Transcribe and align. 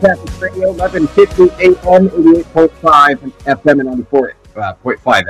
Catholic 0.00 0.40
Radio, 0.40 0.70
1150 0.72 1.42
AM, 1.64 2.08
88.5 2.10 3.32
FM 3.42 3.80
and 3.80 4.06
94.5 4.06 4.34
uh, 4.56 4.74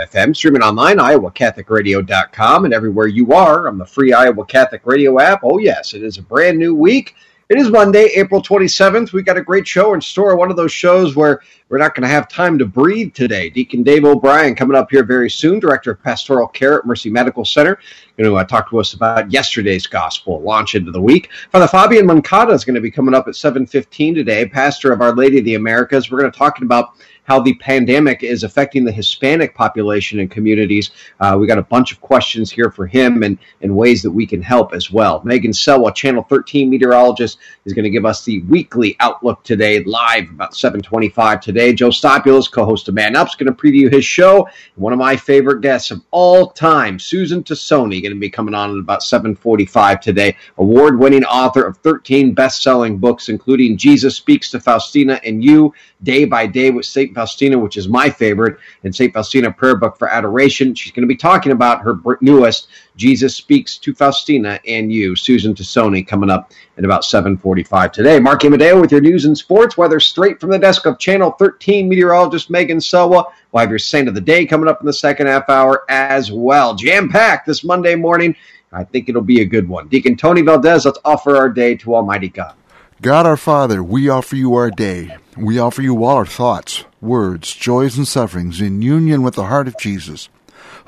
FM. 0.07 0.37
Streaming 0.37 0.63
online, 0.63 0.99
iowacatholicradio.com, 0.99 2.65
and 2.67 2.75
everywhere 2.75 3.07
you 3.07 3.33
are 3.33 3.69
on 3.69 3.79
the 3.79 3.87
free 3.87 4.13
Iowa 4.13 4.45
Catholic 4.45 4.83
Radio 4.85 5.19
app. 5.21 5.41
Oh, 5.43 5.59
yes, 5.59 5.95
it 5.95 6.03
is 6.03 6.19
a 6.19 6.23
brand 6.23 6.59
new 6.59 6.75
week. 6.75 7.15
It 7.49 7.57
is 7.57 7.71
Monday, 7.71 8.11
April 8.15 8.43
27th. 8.43 9.15
We 9.15 9.23
got 9.23 9.39
a 9.39 9.43
great 9.43 9.67
show 9.67 9.95
in 9.95 10.03
store. 10.03 10.37
One 10.37 10.51
of 10.51 10.57
those 10.59 10.73
shows 10.73 11.17
where 11.17 11.41
we're 11.69 11.79
not 11.79 11.95
going 11.95 12.03
to 12.03 12.09
have 12.09 12.29
time 12.29 12.59
to 12.59 12.65
breathe 12.65 13.13
today. 13.13 13.51
Deacon 13.51 13.83
Dave 13.83 14.05
O'Brien 14.05 14.55
coming 14.55 14.77
up 14.77 14.91
here 14.91 15.05
very 15.05 15.29
soon, 15.29 15.59
Director 15.59 15.91
of 15.91 16.03
Pastoral 16.03 16.49
Care 16.49 16.79
at 16.79 16.87
Mercy 16.87 17.11
Medical 17.11 17.45
Center. 17.45 17.79
Going 18.17 18.31
to 18.31 18.37
uh, 18.37 18.45
talk 18.45 18.71
to 18.71 18.81
us 18.81 18.95
about 18.95 19.31
yesterday's 19.31 19.87
gospel 19.87 20.41
launch 20.41 20.75
into 20.75 20.91
the 20.91 21.01
week. 21.01 21.29
Father 21.53 21.69
Fabian 21.69 22.07
Moncada 22.07 22.53
is 22.53 22.65
going 22.65 22.75
to 22.75 22.81
be 22.81 22.91
coming 22.91 23.15
up 23.15 23.29
at 23.29 23.35
7:15 23.35 24.15
today, 24.15 24.47
pastor 24.47 24.93
of 24.93 25.01
Our 25.01 25.15
Lady 25.15 25.39
of 25.39 25.45
the 25.45 25.55
Americas. 25.55 26.11
We're 26.11 26.21
going 26.21 26.33
to 26.33 26.39
talk 26.39 26.61
about 26.61 26.95
how 27.29 27.39
the 27.39 27.55
pandemic 27.57 28.23
is 28.23 28.43
affecting 28.43 28.87
the 28.87 28.91
Hispanic 28.91 29.55
population 29.55 30.19
and 30.19 30.31
communities. 30.31 30.93
Uh, 31.21 31.37
we 31.39 31.47
got 31.47 31.59
a 31.59 31.63
bunch 31.63 31.93
of 31.93 32.01
questions 32.01 32.51
here 32.51 32.71
for 32.71 32.87
him 32.87 33.23
and, 33.23 33.39
and 33.61 33.77
ways 33.77 34.03
that 34.03 34.11
we 34.11 34.27
can 34.27 34.41
help 34.41 34.73
as 34.73 34.91
well. 34.91 35.21
Megan 35.25 35.51
Selwa, 35.51 35.95
Channel 35.95 36.23
13 36.23 36.71
meteorologist, 36.71 37.39
is 37.67 37.75
going 37.75 37.85
to 37.85 37.91
give 37.91 38.07
us 38.07 38.25
the 38.25 38.41
weekly 38.45 38.97
outlook 39.01 39.45
today, 39.45 39.85
live 39.85 40.31
about 40.31 40.57
725 40.57 41.41
today. 41.43 41.58
Joe 41.59 41.89
Stopulis, 41.89 42.51
co-host 42.51 42.89
of 42.89 42.95
Man 42.95 43.17
Up, 43.17 43.27
is 43.27 43.35
going 43.35 43.53
to 43.53 43.63
preview 43.63 43.93
his 43.93 44.05
show. 44.05 44.49
One 44.77 44.93
of 44.93 44.99
my 45.01 45.17
favorite 45.17 45.61
guests 45.61 45.91
of 45.91 46.03
all 46.13 46.51
time, 46.51 47.01
Susan 47.01 47.43
Tassone, 47.43 48.01
going 48.01 48.15
to 48.15 48.21
be 48.21 48.31
coming 48.31 48.55
on 48.55 48.71
at 48.71 48.79
about 48.79 49.03
745 49.03 50.01
today. 50.01 50.37
Award-winning 50.59 51.25
author 51.25 51.65
of 51.65 51.77
13 51.79 52.33
best-selling 52.33 52.99
books, 52.99 53.29
including 53.29 53.77
Jesus 53.77 54.17
Speaks 54.17 54.53
to 54.53 54.61
Faustina 54.61 55.21
and 55.25 55.43
You, 55.43 55.75
Day 56.05 56.25
by 56.25 56.47
Day 56.47 56.71
with 56.71 56.87
St. 56.87 57.13
Faustina, 57.13 57.59
which 57.59 57.77
is 57.77 57.89
my 57.89 58.09
favorite, 58.09 58.59
and 58.85 58.95
St. 58.95 59.13
Faustina 59.13 59.51
Prayer 59.51 59.75
Book 59.75 59.99
for 59.99 60.09
Adoration. 60.09 60.75
She's 60.77 60.93
going 60.93 61.03
to 61.03 61.13
be 61.13 61.17
talking 61.17 61.51
about 61.51 61.83
her 61.83 61.99
newest, 62.21 62.69
Jesus 62.99 63.37
Speaks 63.37 63.79
to 63.79 63.95
Faustina 63.95 64.59
and 64.67 64.93
You, 64.93 65.15
Susan 65.15 65.55
Tassone, 65.55 66.05
coming 66.05 66.31
up 66.31 66.51
at 66.77 66.85
about 66.85 67.03
7.45 67.03 67.93
today. 67.93 68.19
Mark 68.19 68.45
Amadeo 68.45 68.81
with 68.81 68.91
your 68.91 69.01
news 69.01 69.25
and 69.25 69.39
sports 69.39 69.77
weather 69.77 70.01
straight 70.01 70.41
from 70.41 70.51
the 70.51 70.59
desk 70.59 70.85
of 70.85 70.99
Channel 70.99 71.31
13 71.31 71.89
meteorologist 71.89 72.51
Megan 72.51 72.79
Selwa. 72.79 73.27
We'll 73.53 73.61
have 73.61 73.71
your 73.71 73.79
Saint 73.79 74.09
of 74.09 74.17
the 74.17 74.21
Day 74.21 74.45
coming 74.47 74.69
up 74.69 74.81
in 74.81 74.87
the 74.87 74.93
second 74.93 75.29
half 75.29 75.49
hour 75.49 75.85
as 75.89 76.33
well. 76.33 76.75
Jam-packed 76.75 77.47
this 77.47 77.63
Monday 77.63 77.95
morning. 77.95 78.35
I 78.73 78.83
think 78.83 79.09
it'll 79.09 79.23
be 79.23 79.43
a 79.43 79.47
good 79.47 79.69
one. 79.69 79.87
Deacon 79.87 80.17
Tony 80.17 80.43
Valdez, 80.43 80.85
let's 80.85 80.99
offer 81.05 81.37
our 81.37 81.49
day 81.49 81.77
to 81.77 81.95
Almighty 81.95 82.29
God. 82.29 82.55
God 83.01 83.27
our 83.27 83.37
Father, 83.37 83.81
we 83.81 84.09
offer 84.09 84.35
you 84.35 84.55
our 84.55 84.73
day. 84.73 85.17
We 85.37 85.61
offer 85.61 85.83
you 85.83 86.03
all 86.03 86.17
our 86.17 86.27
thoughts, 86.27 86.85
words, 87.01 87.55
joys, 87.55 87.97
and 87.97 88.09
sufferings 88.09 88.61
in 88.61 88.83
union 88.83 89.23
with 89.23 89.37
the 89.37 89.45
heart 89.45 89.69
of 89.69 89.79
Jesus. 89.79 90.29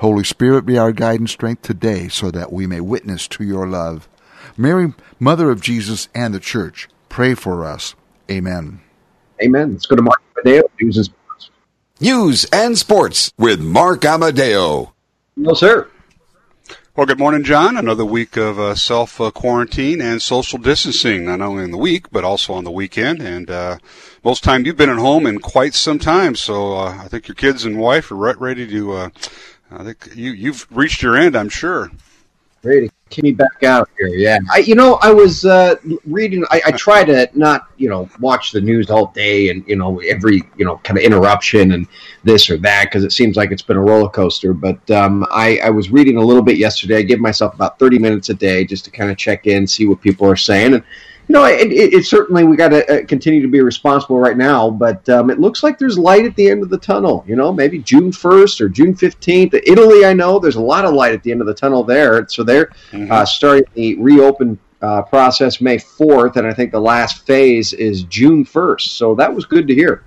Holy 0.01 0.23
Spirit, 0.23 0.65
be 0.65 0.79
our 0.79 0.91
guide 0.91 1.19
and 1.19 1.29
strength 1.29 1.61
today 1.61 2.07
so 2.07 2.31
that 2.31 2.51
we 2.51 2.65
may 2.65 2.81
witness 2.81 3.27
to 3.27 3.43
your 3.43 3.67
love. 3.67 4.09
Mary, 4.57 4.95
Mother 5.19 5.51
of 5.51 5.61
Jesus 5.61 6.09
and 6.15 6.33
the 6.33 6.39
Church, 6.39 6.89
pray 7.07 7.35
for 7.35 7.63
us. 7.63 7.93
Amen. 8.29 8.81
Amen. 9.43 9.73
Let's 9.73 9.85
go 9.85 9.95
to 9.95 10.01
Mark 10.01 10.19
Amadeo, 10.35 10.63
News 10.81 10.97
and 10.97 11.05
Sports. 11.05 11.51
News 11.99 12.45
and 12.45 12.79
Sports 12.79 13.31
with 13.37 13.61
Mark 13.61 14.03
Amadeo. 14.03 14.91
No, 15.35 15.53
sir. 15.53 15.87
Well, 16.95 17.05
good 17.05 17.19
morning, 17.19 17.43
Jon. 17.43 17.77
Another 17.77 18.03
week 18.03 18.37
of 18.37 18.59
uh, 18.59 18.73
self 18.73 19.21
uh, 19.21 19.29
quarantine 19.29 20.01
and 20.01 20.19
social 20.19 20.57
distancing, 20.57 21.25
not 21.25 21.41
only 21.41 21.63
in 21.63 21.71
the 21.71 21.77
week, 21.77 22.09
but 22.11 22.23
also 22.23 22.53
on 22.53 22.63
the 22.63 22.71
weekend. 22.71 23.21
And 23.21 23.51
uh, 23.51 23.77
most 24.23 24.43
time 24.43 24.65
you've 24.65 24.77
been 24.77 24.89
at 24.89 24.97
home 24.97 25.27
in 25.27 25.39
quite 25.39 25.75
some 25.75 25.99
time. 25.99 26.35
So 26.35 26.73
uh, 26.73 26.97
I 26.99 27.07
think 27.07 27.27
your 27.27 27.35
kids 27.35 27.65
and 27.65 27.77
wife 27.77 28.09
are 28.11 28.15
right 28.15 28.39
ready 28.41 28.65
to. 28.67 29.11
I 29.71 29.83
think 29.83 30.09
you, 30.15 30.31
you've 30.31 30.67
reached 30.69 31.01
your 31.01 31.15
end, 31.17 31.35
I'm 31.35 31.49
sure. 31.49 31.91
Ready 32.63 32.89
to 32.89 32.93
kick 33.09 33.23
me 33.23 33.31
back 33.31 33.63
out 33.63 33.89
here, 33.97 34.09
yeah. 34.09 34.37
I, 34.51 34.59
you 34.59 34.75
know, 34.75 34.99
I 35.01 35.11
was 35.11 35.45
uh, 35.45 35.77
reading. 36.05 36.45
I, 36.51 36.61
I 36.67 36.71
try 36.71 37.03
to 37.03 37.27
not, 37.33 37.67
you 37.77 37.89
know, 37.89 38.07
watch 38.19 38.51
the 38.51 38.61
news 38.61 38.91
all 38.91 39.07
day 39.13 39.49
and 39.49 39.67
you 39.67 39.75
know 39.75 39.99
every, 40.01 40.43
you 40.57 40.65
know, 40.65 40.77
kind 40.83 40.99
of 40.99 41.03
interruption 41.03 41.71
and 41.71 41.87
this 42.23 42.51
or 42.51 42.57
that 42.57 42.85
because 42.85 43.03
it 43.03 43.13
seems 43.13 43.35
like 43.35 43.51
it's 43.51 43.63
been 43.63 43.77
a 43.77 43.81
roller 43.81 44.09
coaster. 44.09 44.53
But 44.53 44.91
um, 44.91 45.25
I, 45.31 45.57
I 45.63 45.71
was 45.71 45.89
reading 45.89 46.17
a 46.17 46.21
little 46.21 46.43
bit 46.43 46.57
yesterday. 46.57 46.97
I 46.97 47.01
give 47.01 47.19
myself 47.19 47.55
about 47.55 47.79
thirty 47.79 47.97
minutes 47.97 48.29
a 48.29 48.35
day 48.35 48.63
just 48.63 48.85
to 48.85 48.91
kind 48.91 49.09
of 49.09 49.17
check 49.17 49.47
in, 49.47 49.65
see 49.65 49.87
what 49.87 49.99
people 49.99 50.29
are 50.29 50.35
saying, 50.35 50.75
and 50.75 50.83
you 51.27 51.33
know, 51.33 51.45
it, 51.45 51.71
it, 51.71 51.93
it 51.93 52.05
certainly 52.05 52.43
we 52.43 52.55
got 52.55 52.69
to 52.69 52.85
uh, 53.03 53.05
continue 53.05 53.41
to 53.41 53.47
be 53.47 53.61
responsible 53.61 54.19
right 54.19 54.37
now, 54.37 54.69
but 54.69 55.07
um, 55.09 55.29
it 55.29 55.39
looks 55.39 55.63
like 55.63 55.77
there's 55.77 55.97
light 55.97 56.25
at 56.25 56.35
the 56.35 56.49
end 56.49 56.63
of 56.63 56.69
the 56.69 56.77
tunnel. 56.77 57.23
You 57.27 57.35
know, 57.35 57.53
maybe 57.53 57.79
June 57.79 58.11
1st 58.11 58.61
or 58.61 58.69
June 58.69 58.93
15th. 58.93 59.53
Italy, 59.65 60.05
I 60.05 60.13
know 60.13 60.39
there's 60.39 60.55
a 60.55 60.61
lot 60.61 60.85
of 60.85 60.93
light 60.93 61.13
at 61.13 61.23
the 61.23 61.31
end 61.31 61.41
of 61.41 61.47
the 61.47 61.53
tunnel 61.53 61.83
there, 61.83 62.27
so 62.27 62.43
they're 62.43 62.67
mm-hmm. 62.91 63.11
uh, 63.11 63.25
starting 63.25 63.65
the 63.73 63.95
reopen 63.95 64.59
uh, 64.81 65.03
process 65.03 65.61
May 65.61 65.77
4th, 65.77 66.37
and 66.37 66.47
I 66.47 66.53
think 66.53 66.71
the 66.71 66.81
last 66.81 67.25
phase 67.25 67.73
is 67.73 68.03
June 68.03 68.43
1st. 68.43 68.81
So 68.81 69.15
that 69.15 69.33
was 69.33 69.45
good 69.45 69.67
to 69.67 69.75
hear. 69.75 70.03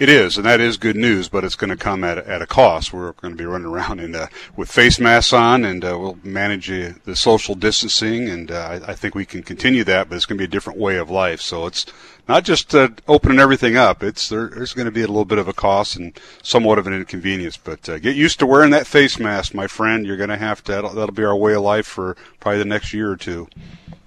It 0.00 0.08
is, 0.08 0.38
and 0.38 0.46
that 0.46 0.62
is 0.62 0.78
good 0.78 0.96
news, 0.96 1.28
but 1.28 1.44
it's 1.44 1.56
going 1.56 1.68
to 1.68 1.76
come 1.76 2.04
at, 2.04 2.16
at 2.16 2.40
a 2.40 2.46
cost. 2.46 2.90
We're 2.90 3.12
going 3.12 3.34
to 3.34 3.38
be 3.38 3.44
running 3.44 3.66
around 3.66 4.16
uh, 4.16 4.28
with 4.56 4.72
face 4.72 4.98
masks 4.98 5.34
on, 5.34 5.62
and 5.62 5.84
uh, 5.84 5.98
we'll 6.00 6.18
manage 6.24 6.70
uh, 6.70 6.92
the 7.04 7.14
social 7.14 7.54
distancing, 7.54 8.26
and 8.26 8.50
uh, 8.50 8.80
I, 8.86 8.92
I, 8.92 8.94
think 8.94 9.14
we 9.14 9.26
can 9.26 9.42
continue 9.42 9.84
that, 9.84 10.08
but 10.08 10.16
it's 10.16 10.24
going 10.24 10.38
to 10.38 10.40
be 10.40 10.46
a 10.46 10.50
different 10.50 10.78
way 10.78 10.96
of 10.96 11.10
life. 11.10 11.42
So 11.42 11.66
it's 11.66 11.84
not 12.26 12.44
just 12.44 12.74
uh, 12.74 12.88
opening 13.08 13.40
everything 13.40 13.76
up. 13.76 14.02
It's 14.02 14.30
there, 14.30 14.48
there's 14.48 14.72
going 14.72 14.86
to 14.86 14.90
be 14.90 15.02
a 15.02 15.06
little 15.06 15.26
bit 15.26 15.36
of 15.36 15.48
a 15.48 15.52
cost 15.52 15.96
and 15.96 16.18
somewhat 16.42 16.78
of 16.78 16.86
an 16.86 16.94
inconvenience, 16.94 17.58
but 17.58 17.86
uh, 17.86 17.98
get 17.98 18.16
used 18.16 18.38
to 18.38 18.46
wearing 18.46 18.70
that 18.70 18.86
face 18.86 19.18
mask, 19.18 19.52
my 19.52 19.66
friend. 19.66 20.06
You're 20.06 20.16
going 20.16 20.30
to 20.30 20.38
have 20.38 20.64
to. 20.64 20.72
That'll, 20.72 20.94
that'll 20.94 21.14
be 21.14 21.24
our 21.24 21.36
way 21.36 21.52
of 21.52 21.60
life 21.60 21.86
for 21.86 22.16
probably 22.40 22.60
the 22.60 22.64
next 22.64 22.94
year 22.94 23.10
or 23.10 23.18
two. 23.18 23.48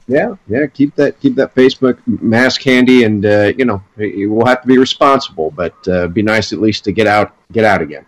Yeah, 0.08 0.36
yeah. 0.47 0.68
Keep 0.68 0.96
that 0.96 1.19
keep 1.22 1.36
that 1.36 1.56
Facebook 1.56 1.97
mask 2.06 2.62
handy, 2.64 3.03
and 3.03 3.25
uh, 3.25 3.53
you 3.58 3.66
know 3.66 3.81
we'll 3.96 4.46
have 4.46 4.62
to 4.62 4.68
be 4.68 4.78
responsible, 4.78 5.52
but 5.52 5.75
uh, 5.88 6.08
be 6.08 6.22
nice 6.22 6.52
at 6.52 6.59
least 6.59 6.84
to 6.86 6.91
get 6.91 7.08
out 7.08 7.34
get 7.52 7.64
out 7.64 7.81
again. 7.81 8.06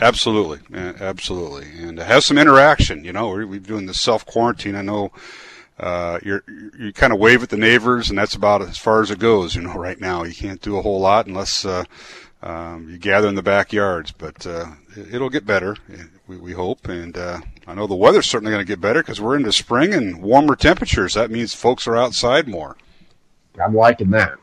Absolutely, 0.00 0.60
absolutely, 0.74 1.66
and 1.78 1.98
have 1.98 2.24
some 2.24 2.36
interaction. 2.36 3.04
You 3.04 3.12
know, 3.12 3.28
we're, 3.28 3.46
we're 3.46 3.60
doing 3.60 3.86
the 3.86 3.94
self 3.94 4.26
quarantine. 4.26 4.74
I 4.74 4.82
know 4.82 5.12
uh, 5.78 6.18
you're 6.22 6.44
you 6.78 6.92
kind 6.92 7.12
of 7.12 7.18
wave 7.18 7.42
at 7.42 7.48
the 7.48 7.56
neighbors, 7.56 8.10
and 8.10 8.18
that's 8.18 8.34
about 8.34 8.62
as 8.62 8.76
far 8.76 9.02
as 9.02 9.10
it 9.10 9.18
goes. 9.18 9.54
You 9.54 9.62
know, 9.62 9.74
right 9.78 10.00
now 10.00 10.24
you 10.24 10.34
can't 10.34 10.60
do 10.60 10.76
a 10.76 10.82
whole 10.82 11.00
lot 11.00 11.26
unless 11.26 11.64
uh, 11.64 11.84
um, 12.44 12.90
you 12.90 12.98
gather 12.98 13.26
in 13.26 13.36
the 13.36 13.42
backyards, 13.42 14.12
but 14.12 14.46
uh, 14.46 14.66
it'll 15.10 15.30
get 15.30 15.46
better. 15.46 15.76
We, 16.26 16.36
we 16.36 16.52
hope, 16.52 16.88
and 16.88 17.16
uh, 17.16 17.40
I 17.66 17.74
know 17.74 17.86
the 17.86 17.94
weather's 17.94 18.26
certainly 18.26 18.52
going 18.52 18.64
to 18.64 18.70
get 18.70 18.82
better 18.82 19.00
because 19.02 19.18
we're 19.18 19.36
into 19.36 19.50
spring 19.50 19.94
and 19.94 20.22
warmer 20.22 20.54
temperatures. 20.54 21.14
That 21.14 21.30
means 21.30 21.54
folks 21.54 21.86
are 21.86 21.96
outside 21.96 22.46
more. 22.46 22.76
I'm 23.62 23.74
liking 23.74 24.10
that. 24.10 24.34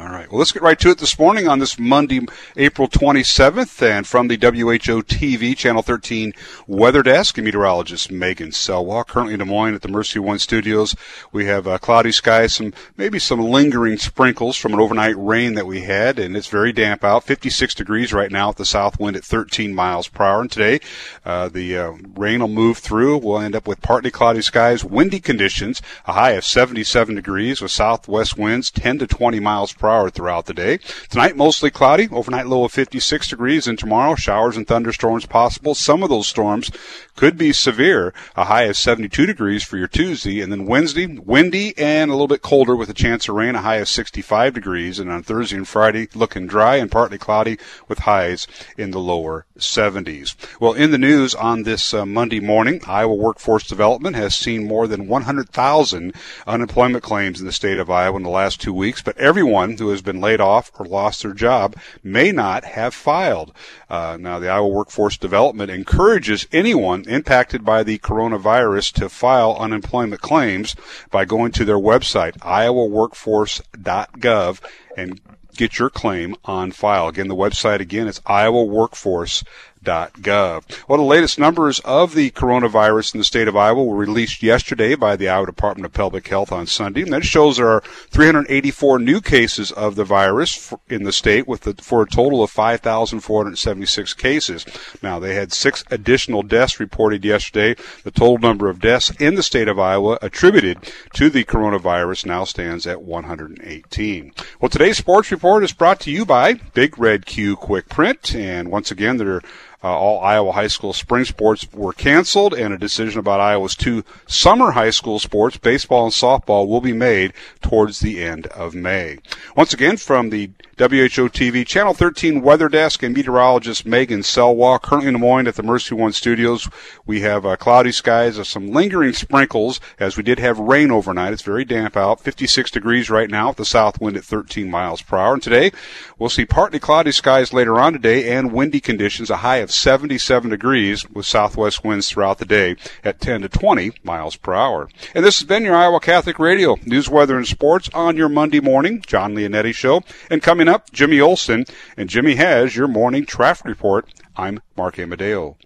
All 0.00 0.08
right. 0.08 0.28
Well, 0.28 0.40
let's 0.40 0.50
get 0.50 0.62
right 0.62 0.78
to 0.80 0.90
it 0.90 0.98
this 0.98 1.18
morning 1.20 1.46
on 1.46 1.60
this 1.60 1.78
Monday, 1.78 2.20
April 2.56 2.88
27th. 2.88 3.80
And 3.80 4.04
from 4.04 4.26
the 4.26 4.36
WHO 4.36 5.02
TV, 5.02 5.56
Channel 5.56 5.82
13 5.82 6.32
Weather 6.66 7.02
Desk, 7.02 7.36
meteorologist 7.38 8.10
Megan 8.10 8.48
Selwa. 8.48 9.06
Currently 9.06 9.34
in 9.34 9.38
Des 9.38 9.44
Moines 9.44 9.74
at 9.74 9.82
the 9.82 9.88
Mercy 9.88 10.18
One 10.18 10.40
Studios, 10.40 10.96
we 11.30 11.44
have 11.44 11.68
uh, 11.68 11.78
cloudy 11.78 12.10
skies, 12.10 12.54
some 12.54 12.72
maybe 12.96 13.20
some 13.20 13.40
lingering 13.40 13.96
sprinkles 13.96 14.56
from 14.56 14.72
an 14.72 14.80
overnight 14.80 15.14
rain 15.16 15.54
that 15.54 15.66
we 15.66 15.82
had, 15.82 16.18
and 16.18 16.36
it's 16.36 16.48
very 16.48 16.72
damp 16.72 17.04
out. 17.04 17.22
56 17.22 17.74
degrees 17.74 18.12
right 18.12 18.32
now 18.32 18.48
with 18.48 18.56
the 18.56 18.64
south 18.64 18.98
wind 18.98 19.16
at 19.16 19.24
13 19.24 19.72
miles 19.74 20.08
per 20.08 20.24
hour. 20.24 20.40
And 20.40 20.50
today, 20.50 20.80
uh, 21.24 21.48
the 21.48 21.78
uh, 21.78 21.92
rain 22.16 22.40
will 22.40 22.48
move 22.48 22.78
through. 22.78 23.18
We'll 23.18 23.38
end 23.38 23.54
up 23.54 23.68
with 23.68 23.80
partly 23.80 24.10
cloudy 24.10 24.42
skies, 24.42 24.84
windy 24.84 25.20
conditions, 25.20 25.80
a 26.04 26.14
high 26.14 26.32
of 26.32 26.44
77 26.44 27.14
degrees 27.14 27.60
with 27.60 27.70
southwest 27.70 28.36
winds 28.36 28.72
10 28.72 28.98
to 28.98 29.06
20 29.06 29.38
miles 29.38 29.72
per 29.72 29.83
per 29.84 29.90
hour 29.90 30.08
throughout 30.08 30.46
the 30.46 30.54
day. 30.54 30.78
Tonight, 31.10 31.36
mostly 31.36 31.70
cloudy, 31.70 32.08
overnight 32.10 32.46
low 32.46 32.64
of 32.64 32.72
56 32.72 33.28
degrees, 33.28 33.66
and 33.66 33.78
tomorrow, 33.78 34.14
showers 34.14 34.56
and 34.56 34.66
thunderstorms 34.66 35.26
possible. 35.26 35.74
Some 35.74 36.02
of 36.02 36.08
those 36.08 36.26
storms 36.26 36.70
could 37.16 37.36
be 37.36 37.52
severe, 37.52 38.14
a 38.34 38.44
high 38.44 38.62
of 38.62 38.78
72 38.78 39.26
degrees 39.26 39.62
for 39.62 39.76
your 39.76 39.86
Tuesday, 39.86 40.40
and 40.40 40.50
then 40.50 40.64
Wednesday, 40.64 41.06
windy 41.06 41.76
and 41.76 42.10
a 42.10 42.14
little 42.14 42.28
bit 42.28 42.40
colder 42.40 42.74
with 42.74 42.88
a 42.88 42.94
chance 42.94 43.28
of 43.28 43.34
rain, 43.34 43.54
a 43.54 43.60
high 43.60 43.76
of 43.76 43.88
65 43.88 44.54
degrees, 44.54 44.98
and 44.98 45.10
on 45.10 45.22
Thursday 45.22 45.56
and 45.56 45.68
Friday, 45.68 46.08
looking 46.14 46.46
dry 46.46 46.76
and 46.76 46.90
partly 46.90 47.18
cloudy 47.18 47.58
with 47.86 48.00
highs 48.00 48.46
in 48.78 48.90
the 48.90 48.98
lower 48.98 49.44
70s. 49.58 50.34
Well, 50.58 50.72
in 50.72 50.92
the 50.92 50.98
news 50.98 51.34
on 51.34 51.62
this 51.62 51.94
uh, 51.94 52.06
Monday 52.06 52.40
morning, 52.40 52.80
Iowa 52.86 53.14
Workforce 53.14 53.66
Development 53.68 54.16
has 54.16 54.34
seen 54.34 54.66
more 54.66 54.88
than 54.88 55.06
100,000 55.06 56.14
unemployment 56.46 57.04
claims 57.04 57.38
in 57.38 57.46
the 57.46 57.52
state 57.52 57.78
of 57.78 57.90
Iowa 57.90 58.16
in 58.16 58.22
the 58.22 58.30
last 58.30 58.60
two 58.60 58.72
weeks, 58.72 59.02
but 59.02 59.16
everyone 59.18 59.63
who 59.72 59.90
has 59.90 60.00
been 60.02 60.20
laid 60.20 60.40
off 60.40 60.70
or 60.78 60.86
lost 60.86 61.22
their 61.22 61.32
job 61.32 61.74
may 62.02 62.32
not 62.32 62.64
have 62.64 62.92
filed. 62.94 63.52
Uh, 63.90 64.16
now, 64.20 64.38
the 64.38 64.48
Iowa 64.48 64.68
Workforce 64.68 65.16
Development 65.16 65.68
encourages 65.70 66.46
anyone 66.52 67.04
impacted 67.08 67.64
by 67.64 67.82
the 67.82 67.98
coronavirus 67.98 68.92
to 68.94 69.08
file 69.08 69.56
unemployment 69.58 70.20
claims 70.20 70.76
by 71.10 71.24
going 71.24 71.50
to 71.52 71.64
their 71.64 71.78
website, 71.78 72.36
iowaworkforce.gov, 72.38 74.60
and 74.96 75.20
get 75.56 75.78
your 75.78 75.90
claim 75.90 76.34
on 76.44 76.72
file. 76.72 77.06
Again, 77.08 77.28
the 77.28 77.34
website 77.34 77.80
again 77.80 78.08
is 78.08 78.20
iowaworkforce.gov 78.20 79.44
gov. 79.84 80.64
Well, 80.88 80.98
the 80.98 81.04
latest 81.04 81.38
numbers 81.38 81.80
of 81.80 82.14
the 82.14 82.30
coronavirus 82.30 83.14
in 83.14 83.18
the 83.18 83.24
state 83.24 83.48
of 83.48 83.56
Iowa 83.56 83.84
were 83.84 83.96
released 83.96 84.42
yesterday 84.42 84.94
by 84.94 85.16
the 85.16 85.28
Iowa 85.28 85.46
Department 85.46 85.86
of 85.86 85.92
Public 85.92 86.26
Health 86.28 86.52
on 86.52 86.66
Sunday, 86.66 87.02
and 87.02 87.12
that 87.12 87.24
shows 87.24 87.56
there 87.56 87.68
are 87.68 87.82
384 88.10 88.98
new 88.98 89.20
cases 89.20 89.70
of 89.72 89.94
the 89.94 90.04
virus 90.04 90.72
in 90.88 91.04
the 91.04 91.12
state, 91.12 91.46
with 91.46 91.62
the, 91.62 91.74
for 91.74 92.02
a 92.02 92.08
total 92.08 92.42
of 92.42 92.50
5,476 92.50 94.14
cases. 94.14 94.64
Now, 95.02 95.18
they 95.18 95.34
had 95.34 95.52
six 95.52 95.84
additional 95.90 96.42
deaths 96.42 96.80
reported 96.80 97.24
yesterday. 97.24 97.80
The 98.02 98.10
total 98.10 98.38
number 98.38 98.68
of 98.68 98.80
deaths 98.80 99.10
in 99.20 99.34
the 99.34 99.42
state 99.42 99.68
of 99.68 99.78
Iowa 99.78 100.18
attributed 100.22 100.78
to 101.14 101.30
the 101.30 101.44
coronavirus 101.44 102.26
now 102.26 102.44
stands 102.44 102.86
at 102.86 103.02
118. 103.02 104.32
Well, 104.60 104.68
today's 104.68 104.98
sports 104.98 105.30
report 105.30 105.64
is 105.64 105.72
brought 105.72 106.00
to 106.00 106.10
you 106.10 106.24
by 106.24 106.54
Big 106.54 106.98
Red 106.98 107.26
Q 107.26 107.56
Quick 107.56 107.88
Print, 107.88 108.34
and 108.34 108.70
once 108.70 108.90
again, 108.90 109.16
they're 109.16 109.42
uh, 109.84 109.88
all 109.88 110.20
Iowa 110.20 110.52
high 110.52 110.68
school 110.68 110.94
spring 110.94 111.26
sports 111.26 111.70
were 111.72 111.92
canceled, 111.92 112.54
and 112.54 112.72
a 112.72 112.78
decision 112.78 113.20
about 113.20 113.40
Iowa's 113.40 113.76
two 113.76 114.02
summer 114.26 114.70
high 114.70 114.90
school 114.90 115.18
sports, 115.18 115.58
baseball 115.58 116.04
and 116.04 116.12
softball, 116.12 116.66
will 116.66 116.80
be 116.80 116.94
made 116.94 117.34
towards 117.60 118.00
the 118.00 118.24
end 118.24 118.46
of 118.46 118.74
May. 118.74 119.18
Once 119.54 119.74
again, 119.74 119.98
from 119.98 120.30
the 120.30 120.50
WHO 120.76 121.28
TV, 121.28 121.64
Channel 121.64 121.94
13 121.94 122.42
weather 122.42 122.68
desk 122.68 123.04
and 123.04 123.14
meteorologist 123.14 123.86
Megan 123.86 124.20
Selwa, 124.20 124.82
currently 124.82 125.08
in 125.08 125.14
Des 125.14 125.20
Moines 125.20 125.46
at 125.46 125.54
the 125.54 125.62
Mercy 125.62 125.94
One 125.94 126.12
studios. 126.12 126.68
We 127.06 127.20
have 127.20 127.46
uh, 127.46 127.54
cloudy 127.56 127.92
skies, 127.92 128.40
uh, 128.40 128.44
some 128.44 128.72
lingering 128.72 129.12
sprinkles, 129.12 129.78
as 130.00 130.16
we 130.16 130.24
did 130.24 130.40
have 130.40 130.58
rain 130.58 130.90
overnight. 130.90 131.32
It's 131.32 131.42
very 131.42 131.64
damp 131.64 131.96
out, 131.96 132.20
56 132.20 132.72
degrees 132.72 133.08
right 133.08 133.30
now 133.30 133.48
with 133.48 133.58
the 133.58 133.64
south 133.64 134.00
wind 134.00 134.16
at 134.16 134.24
13 134.24 134.68
miles 134.68 135.00
per 135.02 135.16
hour. 135.16 135.34
And 135.34 135.42
today, 135.42 135.70
we'll 136.18 136.30
see 136.30 136.46
partly 136.46 136.80
cloudy 136.80 137.12
skies 137.12 137.52
later 137.52 137.78
on 137.78 137.92
today 137.92 138.34
and 138.36 138.52
windy 138.52 138.80
conditions, 138.80 139.30
a 139.30 139.36
high 139.36 139.58
of 139.58 139.70
77 139.74 140.50
degrees 140.50 141.08
with 141.10 141.26
southwest 141.26 141.84
winds 141.84 142.08
throughout 142.08 142.38
the 142.38 142.44
day 142.44 142.76
at 143.02 143.20
10 143.20 143.42
to 143.42 143.48
20 143.48 143.92
miles 144.02 144.36
per 144.36 144.54
hour. 144.54 144.88
And 145.14 145.24
this 145.24 145.38
has 145.38 145.46
been 145.46 145.64
your 145.64 145.76
Iowa 145.76 146.00
Catholic 146.00 146.38
Radio 146.38 146.76
news, 146.84 147.08
weather, 147.08 147.36
and 147.36 147.46
sports 147.46 147.88
on 147.94 148.16
your 148.16 148.28
Monday 148.28 148.60
morning 148.60 149.02
Jon 149.06 149.34
Leonetti 149.34 149.74
show. 149.74 150.02
And 150.30 150.42
coming 150.42 150.68
up, 150.68 150.90
Jimmy 150.92 151.20
Olson 151.20 151.64
and 151.96 152.08
Jimmy 152.08 152.36
has 152.36 152.76
your 152.76 152.88
morning 152.88 153.26
traffic 153.26 153.66
report. 153.66 154.08
I'm 154.36 154.60
Mark 154.76 154.98
Amadeo. 154.98 155.56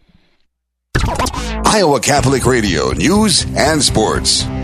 Iowa 1.64 2.00
Catholic 2.00 2.44
Radio 2.44 2.90
News 2.90 3.46
and 3.56 3.82
Sports. 3.82 4.44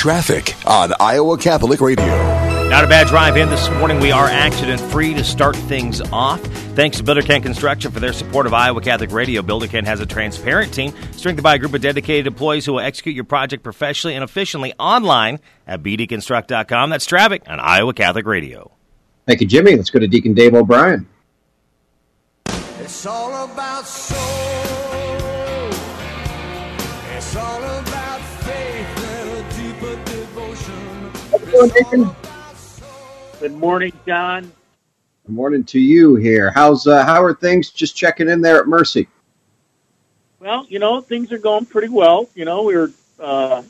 Traffic 0.00 0.54
on 0.66 0.94
Iowa 0.98 1.36
Catholic 1.36 1.82
Radio. 1.82 2.06
Not 2.70 2.84
a 2.84 2.86
bad 2.86 3.06
drive 3.08 3.36
in 3.36 3.50
this 3.50 3.68
morning. 3.68 4.00
We 4.00 4.12
are 4.12 4.24
accident 4.24 4.80
free 4.80 5.12
to 5.12 5.22
start 5.22 5.54
things 5.54 6.00
off. 6.10 6.40
Thanks 6.74 6.96
to 6.96 7.02
Builder 7.02 7.20
Can 7.20 7.42
Construction 7.42 7.90
for 7.90 8.00
their 8.00 8.14
support 8.14 8.46
of 8.46 8.54
Iowa 8.54 8.80
Catholic 8.80 9.12
Radio. 9.12 9.42
Builder 9.42 9.66
has 9.66 10.00
a 10.00 10.06
transparent 10.06 10.72
team 10.72 10.94
strengthened 11.12 11.42
by 11.42 11.56
a 11.56 11.58
group 11.58 11.74
of 11.74 11.82
dedicated 11.82 12.26
employees 12.26 12.64
who 12.64 12.72
will 12.72 12.80
execute 12.80 13.14
your 13.14 13.26
project 13.26 13.62
professionally 13.62 14.14
and 14.14 14.24
efficiently 14.24 14.72
online 14.78 15.38
at 15.66 15.82
bdconstruct.com. 15.82 16.88
That's 16.88 17.04
traffic 17.04 17.42
on 17.46 17.60
Iowa 17.60 17.92
Catholic 17.92 18.24
Radio. 18.24 18.70
Thank 19.26 19.42
you, 19.42 19.46
Jimmy. 19.46 19.76
Let's 19.76 19.90
go 19.90 19.98
to 19.98 20.08
Deacon 20.08 20.32
Dave 20.32 20.54
O'Brien. 20.54 21.06
It's 22.46 23.04
all 23.04 23.44
about 23.44 23.86
soul. 23.86 24.79
Good 31.60 33.52
morning, 33.52 33.92
Jon. 34.06 34.50
Good 35.26 35.34
morning 35.34 35.62
to 35.64 35.78
you 35.78 36.16
here. 36.16 36.50
How's 36.50 36.86
uh, 36.86 37.04
how 37.04 37.22
are 37.22 37.34
things? 37.34 37.68
Just 37.68 37.94
checking 37.94 38.30
in 38.30 38.40
there 38.40 38.58
at 38.60 38.66
Mercy. 38.66 39.08
Well, 40.38 40.64
you 40.70 40.78
know 40.78 41.02
things 41.02 41.32
are 41.32 41.38
going 41.38 41.66
pretty 41.66 41.88
well. 41.88 42.30
You 42.34 42.46
know 42.46 42.62
we're 42.62 42.90
uh, 43.18 43.62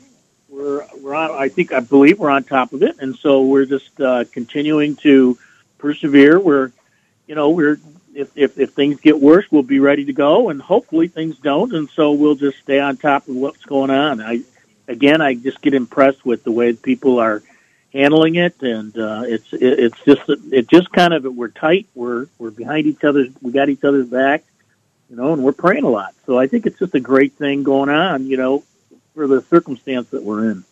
we're 0.47 0.87
we're 1.01 1.13
on. 1.13 1.31
I 1.31 1.49
think 1.49 1.73
I 1.73 1.81
believe 1.81 2.17
we're 2.17 2.29
on 2.29 2.45
top 2.45 2.71
of 2.71 2.81
it, 2.81 2.95
and 3.01 3.13
so 3.13 3.43
we're 3.43 3.65
just 3.65 3.99
uh, 3.99 4.23
continuing 4.31 4.95
to 4.97 5.37
persevere. 5.77 6.39
We're 6.39 6.71
you 7.27 7.35
know 7.35 7.49
we're 7.49 7.77
if, 8.15 8.31
if 8.37 8.57
if 8.57 8.71
things 8.71 9.01
get 9.01 9.19
worse, 9.19 9.51
we'll 9.51 9.63
be 9.63 9.79
ready 9.79 10.05
to 10.05 10.13
go, 10.13 10.47
and 10.47 10.61
hopefully 10.61 11.09
things 11.09 11.39
don't, 11.39 11.73
and 11.75 11.89
so 11.89 12.13
we'll 12.13 12.35
just 12.35 12.59
stay 12.59 12.79
on 12.79 12.95
top 12.95 13.27
of 13.27 13.35
what's 13.35 13.65
going 13.65 13.89
on. 13.89 14.21
I 14.21 14.43
again, 14.87 15.19
I 15.19 15.33
just 15.33 15.61
get 15.61 15.73
impressed 15.73 16.25
with 16.25 16.45
the 16.45 16.51
way 16.53 16.71
people 16.71 17.19
are 17.19 17.43
handling 17.93 18.35
it, 18.35 18.61
and 18.61 18.97
uh, 18.97 19.23
it's 19.25 19.51
it, 19.53 19.61
it's 19.61 19.99
just 20.05 20.21
it 20.51 20.67
just 20.69 20.91
kind 20.91 21.13
of 21.13 21.23
we're 21.23 21.49
tight, 21.49 21.87
we're 21.95 22.27
we're 22.39 22.51
behind 22.51 22.87
each 22.87 23.03
other, 23.03 23.27
we 23.41 23.51
got 23.51 23.69
each 23.69 23.83
other's 23.83 24.07
back, 24.07 24.43
you 25.09 25.15
know, 25.15 25.33
and 25.33 25.43
we're 25.43 25.51
praying 25.51 25.83
a 25.83 25.89
lot. 25.89 26.13
So 26.25 26.39
I 26.39 26.47
think 26.47 26.65
it's 26.65 26.79
just 26.79 26.95
a 26.95 26.99
great 26.99 27.33
thing 27.33 27.63
going 27.63 27.89
on, 27.89 28.25
you 28.25 28.37
know, 28.37 28.63
for 29.13 29.27
the 29.27 29.41
circumstance 29.41 30.09
that 30.09 30.23
we're 30.23 30.51
in. 30.51 30.63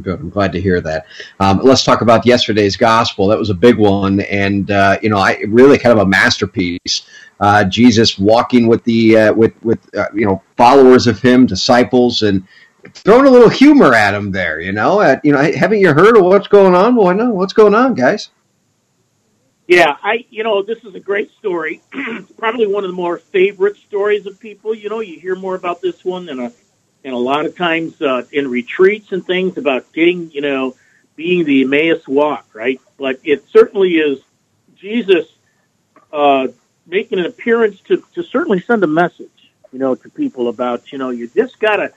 Good. 0.00 0.20
I'm 0.20 0.30
glad 0.30 0.52
to 0.52 0.60
hear 0.60 0.80
that. 0.80 1.04
Um, 1.38 1.60
let's 1.62 1.84
talk 1.84 2.00
about 2.00 2.24
yesterday's 2.24 2.78
gospel. 2.78 3.26
That 3.26 3.38
was 3.38 3.50
a 3.50 3.54
big 3.54 3.76
one, 3.76 4.20
and 4.20 4.70
uh, 4.70 4.98
you 5.02 5.10
know, 5.10 5.18
I 5.18 5.42
really 5.48 5.78
kind 5.78 5.92
of 5.98 6.06
a 6.06 6.08
masterpiece. 6.08 7.06
Uh, 7.38 7.64
Jesus 7.64 8.18
walking 8.18 8.68
with 8.68 8.82
the 8.84 9.18
uh, 9.18 9.32
with 9.34 9.52
with 9.62 9.94
uh, 9.94 10.06
you 10.14 10.24
know 10.24 10.42
followers 10.56 11.06
of 11.06 11.20
him, 11.20 11.44
disciples, 11.44 12.22
and 12.22 12.46
throwing 12.94 13.26
a 13.26 13.30
little 13.30 13.48
humor 13.48 13.94
at 13.94 14.14
him 14.14 14.32
there. 14.32 14.60
You 14.60 14.72
know, 14.72 15.00
at, 15.00 15.24
you 15.24 15.32
know, 15.32 15.52
haven't 15.52 15.80
you 15.80 15.92
heard 15.92 16.16
of 16.16 16.24
what's 16.24 16.48
going 16.48 16.74
on? 16.74 16.96
Well, 16.96 17.14
know 17.14 17.30
what's 17.30 17.52
going 17.52 17.74
on, 17.74 17.94
guys. 17.94 18.30
Yeah, 19.68 19.96
I 20.02 20.26
you 20.28 20.42
know 20.42 20.62
this 20.62 20.84
is 20.84 20.94
a 20.94 21.00
great 21.00 21.30
story. 21.38 21.80
probably 22.36 22.66
one 22.66 22.84
of 22.84 22.90
the 22.90 22.96
more 22.96 23.18
favorite 23.18 23.76
stories 23.76 24.26
of 24.26 24.38
people. 24.38 24.74
You 24.74 24.90
know, 24.90 25.00
you 25.00 25.18
hear 25.18 25.34
more 25.34 25.54
about 25.54 25.80
this 25.80 26.04
one 26.04 26.26
than 26.26 26.40
a 26.40 26.52
and 27.04 27.14
a 27.14 27.18
lot 27.18 27.46
of 27.46 27.56
times 27.56 28.00
uh, 28.00 28.24
in 28.32 28.48
retreats 28.48 29.12
and 29.12 29.24
things 29.24 29.56
about 29.56 29.92
getting, 29.92 30.30
you 30.30 30.40
know, 30.40 30.76
being 31.16 31.44
the 31.44 31.62
Emmaus 31.62 32.06
walk, 32.06 32.46
right? 32.52 32.80
But 32.96 33.20
it 33.24 33.48
certainly 33.48 33.94
is 33.94 34.20
Jesus 34.76 35.26
uh, 36.12 36.48
making 36.86 37.18
an 37.18 37.26
appearance 37.26 37.80
to, 37.88 38.02
to 38.14 38.22
certainly 38.22 38.60
send 38.60 38.84
a 38.84 38.86
message, 38.86 39.50
you 39.72 39.78
know, 39.78 39.94
to 39.94 40.08
people 40.10 40.48
about, 40.48 40.92
you 40.92 40.98
know, 40.98 41.10
you 41.10 41.28
just 41.28 41.58
gotta. 41.58 41.92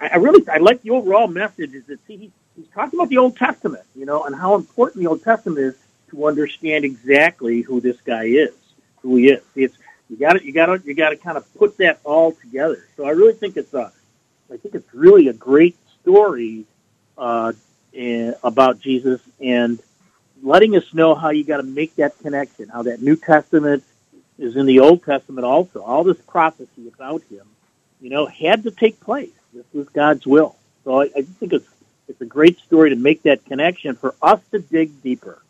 I, 0.00 0.10
I 0.12 0.16
really, 0.16 0.46
I 0.48 0.58
like 0.58 0.82
the 0.82 0.90
overall 0.90 1.28
message 1.28 1.74
is 1.74 1.84
that 1.86 2.04
see, 2.06 2.16
he, 2.16 2.32
he's 2.56 2.68
talking 2.74 2.98
about 2.98 3.08
the 3.08 3.18
Old 3.18 3.36
Testament, 3.36 3.84
you 3.94 4.06
know, 4.06 4.24
and 4.24 4.34
how 4.34 4.54
important 4.54 5.02
the 5.02 5.08
Old 5.08 5.22
Testament 5.22 5.58
is 5.58 5.76
to 6.10 6.26
understand 6.26 6.84
exactly 6.84 7.62
who 7.62 7.80
this 7.80 8.00
guy 8.00 8.24
is, 8.24 8.54
who 9.00 9.16
he 9.16 9.30
is. 9.30 9.42
See, 9.54 9.64
it's 9.64 9.76
you 10.10 10.16
got 10.18 10.34
to, 10.34 10.44
you 10.44 10.52
got 10.52 10.66
to, 10.66 10.82
you 10.84 10.94
got 10.94 11.10
to 11.10 11.16
kind 11.16 11.38
of 11.38 11.54
put 11.54 11.78
that 11.78 12.00
all 12.04 12.32
together. 12.32 12.86
So 12.96 13.04
I 13.04 13.10
really 13.10 13.32
think 13.32 13.56
it's 13.56 13.72
a 13.72 13.92
I 14.52 14.58
think 14.58 14.74
it's 14.74 14.94
really 14.94 15.28
a 15.28 15.32
great 15.32 15.76
story 16.02 16.66
uh, 17.16 17.52
about 18.42 18.80
Jesus, 18.80 19.20
and 19.40 19.78
letting 20.42 20.76
us 20.76 20.92
know 20.92 21.14
how 21.14 21.30
you 21.30 21.44
got 21.44 21.58
to 21.58 21.62
make 21.62 21.96
that 21.96 22.18
connection, 22.18 22.68
how 22.68 22.82
that 22.82 23.00
New 23.00 23.16
Testament 23.16 23.84
is 24.38 24.56
in 24.56 24.66
the 24.66 24.80
Old 24.80 25.04
Testament 25.04 25.46
also. 25.46 25.80
All 25.82 26.04
this 26.04 26.20
prophecy 26.26 26.88
about 26.92 27.22
him, 27.24 27.46
you 28.00 28.10
know, 28.10 28.26
had 28.26 28.64
to 28.64 28.70
take 28.70 29.00
place. 29.00 29.30
This 29.52 29.66
was 29.74 29.88
God's 29.90 30.26
will. 30.26 30.56
So 30.84 31.02
I, 31.02 31.04
I 31.16 31.22
think 31.22 31.52
it's 31.52 31.68
it's 32.08 32.20
a 32.20 32.26
great 32.26 32.58
story 32.60 32.90
to 32.90 32.96
make 32.96 33.22
that 33.22 33.44
connection 33.44 33.94
for 33.94 34.14
us 34.22 34.40
to 34.50 34.58
dig 34.58 35.02
deeper. 35.02 35.42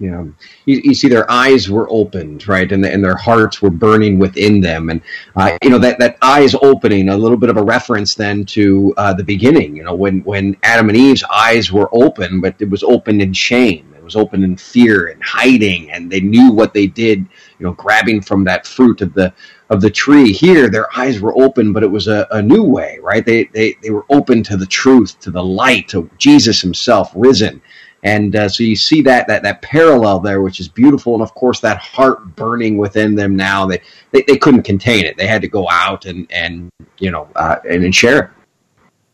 Yeah, 0.00 0.24
you, 0.64 0.80
you 0.84 0.94
see, 0.94 1.08
their 1.08 1.28
eyes 1.28 1.68
were 1.68 1.88
opened, 1.90 2.46
right, 2.46 2.70
and, 2.70 2.86
and 2.86 3.02
their 3.02 3.16
hearts 3.16 3.60
were 3.60 3.70
burning 3.70 4.20
within 4.20 4.60
them, 4.60 4.90
and 4.90 5.00
uh, 5.34 5.58
you 5.60 5.70
know 5.70 5.78
that 5.78 5.98
that 5.98 6.16
eyes 6.22 6.54
opening, 6.62 7.08
a 7.08 7.16
little 7.16 7.36
bit 7.36 7.50
of 7.50 7.56
a 7.56 7.62
reference 7.62 8.14
then 8.14 8.44
to 8.46 8.94
uh, 8.96 9.12
the 9.12 9.24
beginning. 9.24 9.74
You 9.74 9.82
know, 9.82 9.96
when 9.96 10.20
when 10.20 10.56
Adam 10.62 10.88
and 10.88 10.96
Eve's 10.96 11.24
eyes 11.24 11.72
were 11.72 11.88
open, 11.90 12.40
but 12.40 12.54
it 12.60 12.70
was 12.70 12.84
open 12.84 13.20
in 13.20 13.32
shame, 13.32 13.92
it 13.96 14.04
was 14.04 14.14
open 14.14 14.44
in 14.44 14.56
fear 14.56 15.08
and 15.08 15.20
hiding, 15.20 15.90
and 15.90 16.08
they 16.08 16.20
knew 16.20 16.52
what 16.52 16.72
they 16.72 16.86
did. 16.86 17.18
You 17.58 17.66
know, 17.66 17.72
grabbing 17.72 18.20
from 18.20 18.44
that 18.44 18.68
fruit 18.68 19.00
of 19.00 19.12
the 19.14 19.34
of 19.70 19.80
the 19.80 19.90
tree. 19.90 20.32
Here, 20.32 20.68
their 20.68 20.86
eyes 20.96 21.20
were 21.20 21.36
open, 21.36 21.72
but 21.72 21.82
it 21.82 21.90
was 21.90 22.08
a, 22.08 22.26
a 22.30 22.42
new 22.42 22.62
way, 22.62 22.98
right? 23.02 23.24
They, 23.24 23.44
they 23.44 23.76
they 23.82 23.90
were 23.90 24.06
open 24.10 24.42
to 24.44 24.56
the 24.56 24.66
truth, 24.66 25.18
to 25.20 25.30
the 25.30 25.42
light, 25.42 25.88
to 25.88 26.10
Jesus 26.18 26.60
Himself 26.60 27.12
risen 27.14 27.60
and 28.02 28.36
uh, 28.36 28.48
so 28.48 28.62
you 28.62 28.76
see 28.76 29.02
that 29.02 29.26
that 29.26 29.42
that 29.42 29.60
parallel 29.62 30.20
there, 30.20 30.40
which 30.40 30.60
is 30.60 30.68
beautiful, 30.68 31.14
and 31.14 31.22
of 31.22 31.34
course 31.34 31.60
that 31.60 31.78
heart 31.78 32.36
burning 32.36 32.78
within 32.78 33.14
them. 33.14 33.34
Now 33.34 33.66
they 33.66 33.80
they, 34.12 34.22
they 34.22 34.36
couldn't 34.36 34.62
contain 34.62 35.04
it; 35.04 35.16
they 35.16 35.26
had 35.26 35.42
to 35.42 35.48
go 35.48 35.68
out 35.68 36.04
and 36.04 36.30
and 36.30 36.70
you 36.98 37.10
know 37.10 37.28
uh, 37.34 37.56
and, 37.68 37.84
and 37.84 37.94
share. 37.94 38.34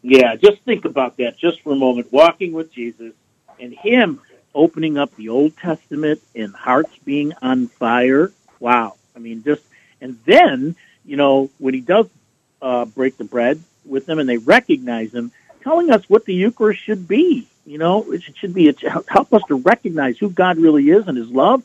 Yeah, 0.02 0.36
just 0.36 0.60
think 0.62 0.84
about 0.84 1.16
that 1.16 1.38
just 1.38 1.62
for 1.62 1.72
a 1.72 1.76
moment. 1.76 2.12
Walking 2.12 2.52
with 2.52 2.70
Jesus 2.72 3.14
and 3.58 3.72
Him 3.72 4.20
opening 4.54 4.98
up 4.98 5.14
the 5.16 5.30
Old 5.30 5.56
Testament 5.56 6.20
and 6.34 6.54
hearts 6.54 6.94
being 7.06 7.32
on 7.40 7.68
fire. 7.68 8.32
Wow! 8.60 8.96
I 9.16 9.18
mean, 9.18 9.42
just 9.42 9.62
and 10.04 10.18
then 10.24 10.76
you 11.04 11.16
know 11.16 11.50
when 11.58 11.74
He 11.74 11.80
does 11.80 12.06
uh, 12.62 12.84
break 12.84 13.16
the 13.16 13.24
bread 13.24 13.60
with 13.84 14.06
them 14.06 14.20
and 14.20 14.28
they 14.28 14.38
recognize 14.38 15.12
Him, 15.12 15.32
telling 15.62 15.90
us 15.90 16.08
what 16.08 16.24
the 16.24 16.34
Eucharist 16.34 16.80
should 16.82 17.08
be 17.08 17.48
you 17.66 17.78
know, 17.78 18.12
it 18.12 18.22
should 18.36 18.54
be 18.54 18.68
it 18.68 18.80
help 19.08 19.32
us 19.32 19.42
to 19.48 19.56
recognize 19.56 20.18
who 20.18 20.30
God 20.30 20.58
really 20.58 20.90
is 20.90 21.06
and 21.06 21.16
His 21.16 21.30
love. 21.30 21.62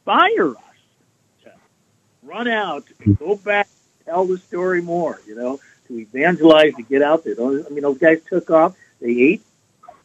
Inspire 0.00 0.50
us 0.50 0.62
to 1.42 1.52
run 2.22 2.48
out, 2.48 2.84
to 3.02 3.14
go 3.14 3.36
back, 3.36 3.68
tell 4.04 4.24
the 4.24 4.38
story 4.38 4.80
more. 4.80 5.20
You 5.26 5.34
know, 5.34 5.60
to 5.88 5.98
evangelize, 5.98 6.74
to 6.74 6.82
get 6.82 7.02
out 7.02 7.24
there. 7.24 7.34
I 7.38 7.68
mean, 7.70 7.82
those 7.82 7.98
guys 7.98 8.20
took 8.28 8.50
off. 8.50 8.76
They 9.00 9.10
ate, 9.10 9.42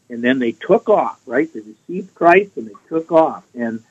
and 0.10 0.24
then 0.24 0.40
they 0.40 0.52
took 0.52 0.90
off. 0.90 1.22
Right? 1.28 1.52
They 1.54 1.62
received 1.62 2.16
Christ 2.16 2.58
and 2.58 2.68
they 2.68 2.76
took 2.90 3.12
off, 3.12 3.44
and 3.54 3.84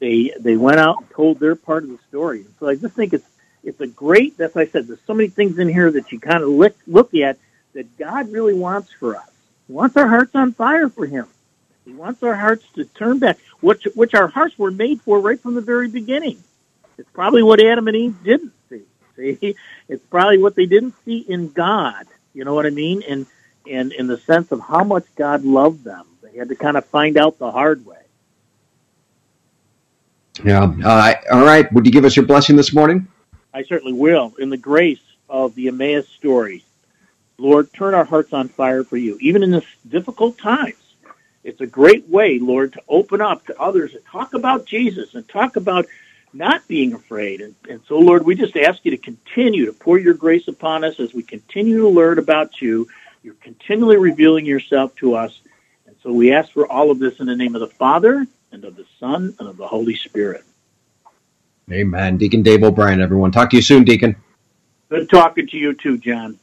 they 0.00 0.32
they 0.40 0.56
went 0.56 0.80
out 0.80 0.98
and 0.98 1.10
told 1.10 1.38
their 1.38 1.54
part 1.54 1.84
of 1.84 1.90
the 1.90 1.98
story. 2.08 2.44
So 2.58 2.68
I 2.68 2.74
just 2.74 2.94
think 2.94 3.12
it's 3.12 3.26
it's 3.62 3.80
a 3.80 3.86
great. 3.86 4.36
That's 4.36 4.54
why 4.54 4.62
I 4.62 4.66
said 4.66 4.88
there's 4.88 4.98
so 5.06 5.14
many 5.14 5.28
things 5.28 5.58
in 5.58 5.68
here 5.68 5.90
that 5.92 6.10
you 6.10 6.18
kind 6.18 6.42
of 6.42 6.48
look 6.48 6.74
look 6.86 7.14
at 7.14 7.38
that 7.74 7.96
God 7.98 8.32
really 8.32 8.54
wants 8.54 8.92
for 8.92 9.16
us. 9.16 9.30
He 9.66 9.72
wants 9.72 9.96
our 9.96 10.08
hearts 10.08 10.34
on 10.34 10.52
fire 10.52 10.88
for 10.88 11.06
Him. 11.06 11.26
He 11.84 11.92
wants 11.92 12.22
our 12.22 12.34
hearts 12.34 12.64
to 12.74 12.84
turn 12.84 13.18
back, 13.18 13.38
which 13.60 13.86
which 13.94 14.14
our 14.14 14.28
hearts 14.28 14.58
were 14.58 14.70
made 14.70 15.00
for 15.02 15.20
right 15.20 15.38
from 15.38 15.54
the 15.54 15.60
very 15.60 15.88
beginning. 15.88 16.38
It's 16.98 17.10
probably 17.10 17.42
what 17.42 17.62
Adam 17.62 17.86
and 17.88 17.96
Eve 17.96 18.16
didn't 18.22 18.52
see. 18.68 18.82
See, 19.16 19.56
it's 19.88 20.04
probably 20.06 20.38
what 20.38 20.54
they 20.54 20.66
didn't 20.66 20.94
see 21.04 21.18
in 21.18 21.50
God. 21.50 22.06
You 22.32 22.44
know 22.44 22.54
what 22.54 22.66
I 22.66 22.70
mean? 22.70 23.02
And 23.08 23.26
and 23.70 23.92
in 23.92 24.06
the 24.06 24.18
sense 24.18 24.50
of 24.52 24.60
how 24.60 24.84
much 24.84 25.04
God 25.16 25.44
loved 25.44 25.84
them, 25.84 26.06
they 26.22 26.38
had 26.38 26.48
to 26.48 26.56
kind 26.56 26.76
of 26.76 26.86
find 26.86 27.18
out 27.18 27.38
the 27.38 27.50
hard 27.50 27.84
way. 27.84 27.98
Yeah. 30.44 30.72
Uh, 30.84 31.14
all 31.32 31.44
right. 31.44 31.70
Would 31.72 31.84
you 31.84 31.92
give 31.92 32.04
us 32.04 32.16
your 32.16 32.24
blessing 32.24 32.56
this 32.56 32.72
morning? 32.72 33.06
I 33.52 33.62
certainly 33.62 33.92
will. 33.92 34.34
In 34.38 34.48
the 34.48 34.56
grace 34.56 35.00
of 35.28 35.54
the 35.54 35.68
Emmaus 35.68 36.08
story, 36.08 36.64
Lord, 37.36 37.72
turn 37.72 37.94
our 37.94 38.04
hearts 38.04 38.32
on 38.32 38.48
fire 38.48 38.84
for 38.84 38.96
you, 38.96 39.18
even 39.20 39.42
in 39.42 39.50
this 39.50 39.64
difficult 39.88 40.38
times. 40.38 40.76
It's 41.44 41.60
a 41.60 41.66
great 41.66 42.08
way, 42.08 42.38
Lord, 42.38 42.72
to 42.74 42.82
open 42.88 43.20
up 43.20 43.46
to 43.46 43.60
others 43.60 43.94
and 43.94 44.04
talk 44.06 44.34
about 44.34 44.66
Jesus 44.66 45.14
and 45.14 45.28
talk 45.28 45.56
about 45.56 45.86
not 46.32 46.66
being 46.68 46.92
afraid. 46.92 47.40
And, 47.40 47.54
and 47.68 47.80
so, 47.86 47.98
Lord, 47.98 48.24
we 48.24 48.34
just 48.34 48.56
ask 48.56 48.84
you 48.84 48.90
to 48.92 48.98
continue 48.98 49.66
to 49.66 49.72
pour 49.72 49.98
your 49.98 50.14
grace 50.14 50.48
upon 50.48 50.84
us 50.84 51.00
as 51.00 51.12
we 51.12 51.22
continue 51.22 51.80
to 51.80 51.88
learn 51.88 52.18
about 52.18 52.60
you. 52.60 52.88
You're 53.22 53.34
continually 53.34 53.96
revealing 53.96 54.46
yourself 54.46 54.94
to 54.96 55.14
us. 55.14 55.40
And 55.86 55.96
so 56.02 56.12
we 56.12 56.32
ask 56.32 56.52
for 56.52 56.70
all 56.70 56.90
of 56.90 56.98
this 56.98 57.20
in 57.20 57.26
the 57.26 57.36
name 57.36 57.54
of 57.54 57.60
the 57.60 57.68
Father 57.68 58.26
and 58.52 58.64
of 58.64 58.76
the 58.76 58.86
Son 58.98 59.34
and 59.38 59.48
of 59.48 59.56
the 59.56 59.66
Holy 59.66 59.94
Spirit. 59.94 60.44
Amen. 61.72 62.16
Deacon 62.16 62.42
Dave 62.42 62.64
O'Brien, 62.64 63.00
everyone. 63.00 63.30
Talk 63.30 63.50
to 63.50 63.56
you 63.56 63.62
soon, 63.62 63.84
Deacon. 63.84 64.16
Good 64.88 65.08
talking 65.08 65.46
to 65.46 65.56
you 65.56 65.72
too, 65.74 65.98
Jon. 65.98 66.38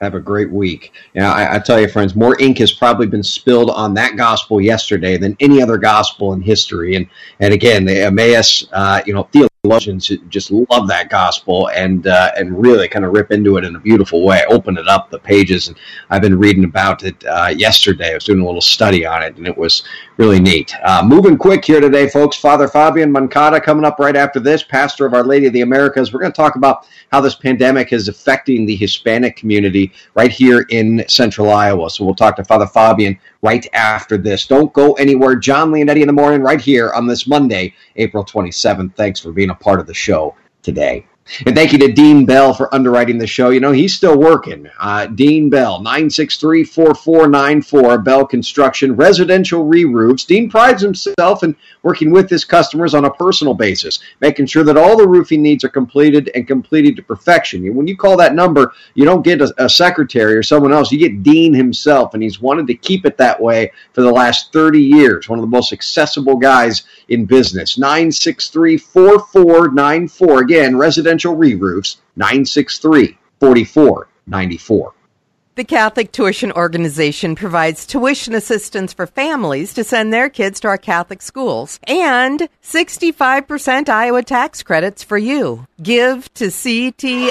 Have 0.00 0.14
a 0.14 0.20
great 0.20 0.50
week. 0.50 0.92
Know, 1.16 1.24
I, 1.24 1.56
I, 1.56 1.58
tell 1.58 1.80
you, 1.80 1.88
friends, 1.88 2.14
more 2.14 2.40
ink 2.40 2.58
has 2.58 2.70
probably 2.70 3.08
been 3.08 3.24
spilled 3.24 3.68
on 3.70 3.94
that 3.94 4.16
gospel 4.16 4.60
yesterday 4.60 5.16
than 5.16 5.36
any 5.40 5.60
other 5.60 5.76
gospel 5.76 6.32
in 6.34 6.40
history. 6.40 6.94
And 6.94 7.08
and 7.40 7.52
again, 7.52 7.84
the 7.84 8.04
Emmaus, 8.04 8.64
uh, 8.72 9.02
you 9.06 9.12
know, 9.12 9.28
theologians 9.68 10.10
just 10.30 10.50
love 10.50 10.88
that 10.88 11.10
gospel 11.10 11.68
and 11.70 12.06
uh, 12.06 12.30
and 12.36 12.58
really 12.60 12.88
kind 12.88 13.04
of 13.04 13.12
rip 13.12 13.30
into 13.30 13.58
it 13.58 13.64
in 13.64 13.76
a 13.76 13.78
beautiful 13.78 14.24
way. 14.24 14.42
Open 14.48 14.78
it 14.78 14.88
up 14.88 15.10
the 15.10 15.18
pages, 15.18 15.68
and 15.68 15.76
I've 16.08 16.22
been 16.22 16.38
reading 16.38 16.64
about 16.64 17.02
it 17.04 17.22
uh, 17.26 17.52
yesterday. 17.54 18.12
I 18.12 18.14
was 18.14 18.24
doing 18.24 18.40
a 18.40 18.46
little 18.46 18.62
study 18.62 19.04
on 19.04 19.22
it, 19.22 19.36
and 19.36 19.46
it 19.46 19.56
was 19.56 19.82
really 20.16 20.40
neat. 20.40 20.74
Uh, 20.82 21.02
moving 21.04 21.36
quick 21.36 21.64
here 21.64 21.80
today, 21.80 22.08
folks. 22.08 22.36
Father 22.36 22.66
Fabian 22.66 23.12
Moncada 23.12 23.60
coming 23.60 23.84
up 23.84 23.98
right 23.98 24.16
after 24.16 24.40
this, 24.40 24.62
pastor 24.62 25.04
of 25.04 25.12
Our 25.12 25.24
Lady 25.24 25.46
of 25.46 25.52
the 25.52 25.60
Americas. 25.60 26.12
We're 26.12 26.20
going 26.20 26.32
to 26.32 26.36
talk 26.36 26.56
about 26.56 26.86
how 27.12 27.20
this 27.20 27.34
pandemic 27.34 27.92
is 27.92 28.08
affecting 28.08 28.64
the 28.64 28.76
Hispanic 28.76 29.36
community 29.36 29.92
right 30.14 30.30
here 30.30 30.66
in 30.70 31.04
central 31.08 31.50
Iowa. 31.50 31.90
So 31.90 32.04
we'll 32.04 32.14
talk 32.14 32.36
to 32.36 32.44
Father 32.44 32.66
Fabian 32.66 33.18
right 33.42 33.66
after 33.72 34.16
this. 34.16 34.46
Don't 34.46 34.72
go 34.72 34.94
anywhere. 34.94 35.36
Jon 35.36 35.70
Leonetti 35.70 36.00
in 36.00 36.06
the 36.06 36.12
morning 36.12 36.42
right 36.42 36.60
here 36.60 36.92
on 36.92 37.06
this 37.06 37.26
Monday, 37.26 37.74
April 37.96 38.24
27th. 38.24 38.94
Thanks 38.94 39.20
for 39.20 39.32
being 39.32 39.50
a 39.50 39.54
part 39.54 39.80
of 39.80 39.86
the 39.86 39.94
show 39.94 40.34
today. 40.62 41.06
And 41.46 41.54
thank 41.54 41.72
you 41.72 41.78
to 41.78 41.92
Dean 41.92 42.24
Bell 42.24 42.54
for 42.54 42.72
underwriting 42.74 43.18
the 43.18 43.26
show. 43.26 43.50
You 43.50 43.60
know, 43.60 43.72
he's 43.72 43.94
still 43.94 44.18
working. 44.18 44.68
Uh, 44.78 45.06
Dean 45.06 45.50
Bell, 45.50 45.80
963 45.80 46.64
4494, 46.64 47.98
Bell 47.98 48.26
Construction, 48.26 48.96
residential 48.96 49.64
re 49.64 49.84
roofs. 49.84 50.24
Dean 50.24 50.50
prides 50.50 50.82
himself 50.82 51.42
in 51.42 51.54
working 51.82 52.10
with 52.10 52.28
his 52.30 52.44
customers 52.44 52.94
on 52.94 53.04
a 53.04 53.10
personal 53.10 53.54
basis, 53.54 54.00
making 54.20 54.46
sure 54.46 54.64
that 54.64 54.76
all 54.76 54.96
the 54.96 55.06
roofing 55.06 55.42
needs 55.42 55.64
are 55.64 55.68
completed 55.68 56.30
and 56.34 56.46
completed 56.46 56.96
to 56.96 57.02
perfection. 57.02 57.74
When 57.74 57.86
you 57.86 57.96
call 57.96 58.16
that 58.16 58.34
number, 58.34 58.72
you 58.94 59.04
don't 59.04 59.22
get 59.22 59.40
a, 59.40 59.52
a 59.58 59.68
secretary 59.68 60.34
or 60.34 60.42
someone 60.42 60.72
else, 60.72 60.90
you 60.90 60.98
get 60.98 61.22
Dean 61.22 61.52
himself, 61.52 62.14
and 62.14 62.22
he's 62.22 62.40
wanted 62.40 62.66
to 62.68 62.74
keep 62.74 63.04
it 63.06 63.16
that 63.18 63.40
way 63.40 63.72
for 63.92 64.02
the 64.02 64.10
last 64.10 64.52
30 64.52 64.82
years. 64.82 65.28
One 65.28 65.38
of 65.38 65.42
the 65.42 65.48
most 65.48 65.72
accessible 65.72 66.36
guys 66.36 66.84
in 67.08 67.24
business. 67.24 67.78
963 67.78 68.78
4494. 68.78 70.40
Again, 70.40 70.76
residential 70.76 71.17
residential 71.18 71.36
re-roofs 71.36 71.96
963 72.16 73.18
4494. 73.40 74.92
The 75.56 75.64
Catholic 75.64 76.12
Tuition 76.12 76.52
Organization 76.52 77.34
provides 77.34 77.84
tuition 77.84 78.32
assistance 78.34 78.92
for 78.92 79.08
families 79.08 79.74
to 79.74 79.82
send 79.82 80.12
their 80.12 80.30
kids 80.30 80.60
to 80.60 80.68
our 80.68 80.78
Catholic 80.78 81.20
schools 81.20 81.80
and 81.84 82.48
65% 82.62 83.88
Iowa 83.88 84.22
tax 84.22 84.62
credits 84.62 85.02
for 85.02 85.18
you. 85.18 85.66
Give 85.82 86.32
to 86.34 86.46
ctoiowa.org. 86.46 87.30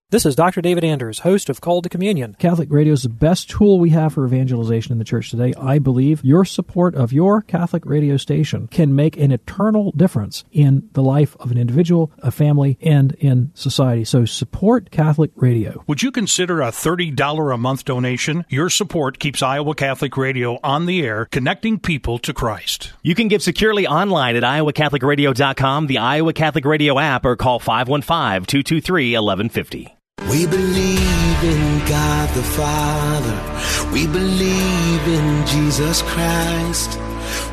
This 0.10 0.26
is 0.26 0.38
Dr. 0.38 0.62
David 0.62 0.86
Anders, 0.86 1.20
host 1.20 1.50
of 1.50 1.60
Called 1.60 1.84
to 1.84 1.90
Communion. 1.90 2.38
Catholic 2.40 2.70
radio 2.72 2.94
is 2.94 3.04
the 3.04 3.10
best 3.10 3.50
tool 3.50 3.78
we 3.78 3.90
have 3.90 4.14
for 4.14 4.26
evangelization 4.26 4.94
in 4.94 5.00
the 5.00 5.04
church 5.04 5.30
today. 5.30 5.54
I 5.60 5.80
believe 5.80 6.24
your 6.24 6.46
support 6.46 6.96
of 6.96 7.12
your 7.12 7.42
Catholic 7.42 7.86
radio 7.86 8.16
station 8.16 8.70
can 8.70 8.96
make 8.96 9.18
an 9.18 9.34
eternal 9.34 9.92
difference 9.98 10.46
in 10.50 10.88
the 10.94 11.04
life 11.04 11.36
of 11.42 11.52
an 11.52 11.58
individual, 11.58 12.10
a 12.20 12.32
family, 12.32 12.78
and 12.80 13.18
in 13.20 13.52
society. 13.54 14.06
So 14.06 14.24
support 14.24 14.92
Catholic 14.92 15.32
radio. 15.36 15.84
Would 15.88 16.02
you 16.02 16.14
consider 16.14 16.62
a 16.62 16.72
$30 16.72 17.54
a 17.54 17.58
month 17.58 17.84
donation? 17.84 18.46
Your 18.48 18.70
support 18.70 19.20
keeps 19.20 19.44
Iowa 19.44 19.76
Catholic 19.76 20.16
Radio 20.16 20.58
on 20.64 20.86
the 20.86 21.06
air, 21.06 21.26
connecting 21.26 21.80
people 21.80 22.18
to 22.20 22.34
Christ. 22.34 22.94
You 23.04 23.14
can 23.14 23.28
give 23.28 23.44
securely 23.44 23.86
online 23.86 24.38
at 24.38 24.44
iowacatholicradio.com, 24.44 25.88
the 25.88 25.98
Iowa 25.98 26.32
Catholic 26.32 26.64
Radio 26.64 26.98
app, 26.98 27.26
or 27.26 27.36
call 27.36 27.60
515 27.60 28.46
223 28.46 29.12
1150. 29.12 29.98
We 30.24 30.46
believe 30.46 31.44
in 31.44 31.80
God 31.88 32.30
the 32.36 32.44
Father. 32.44 33.92
We 33.94 34.08
believe 34.08 35.08
in 35.08 35.46
Jesus 35.46 36.02
Christ. 36.02 37.00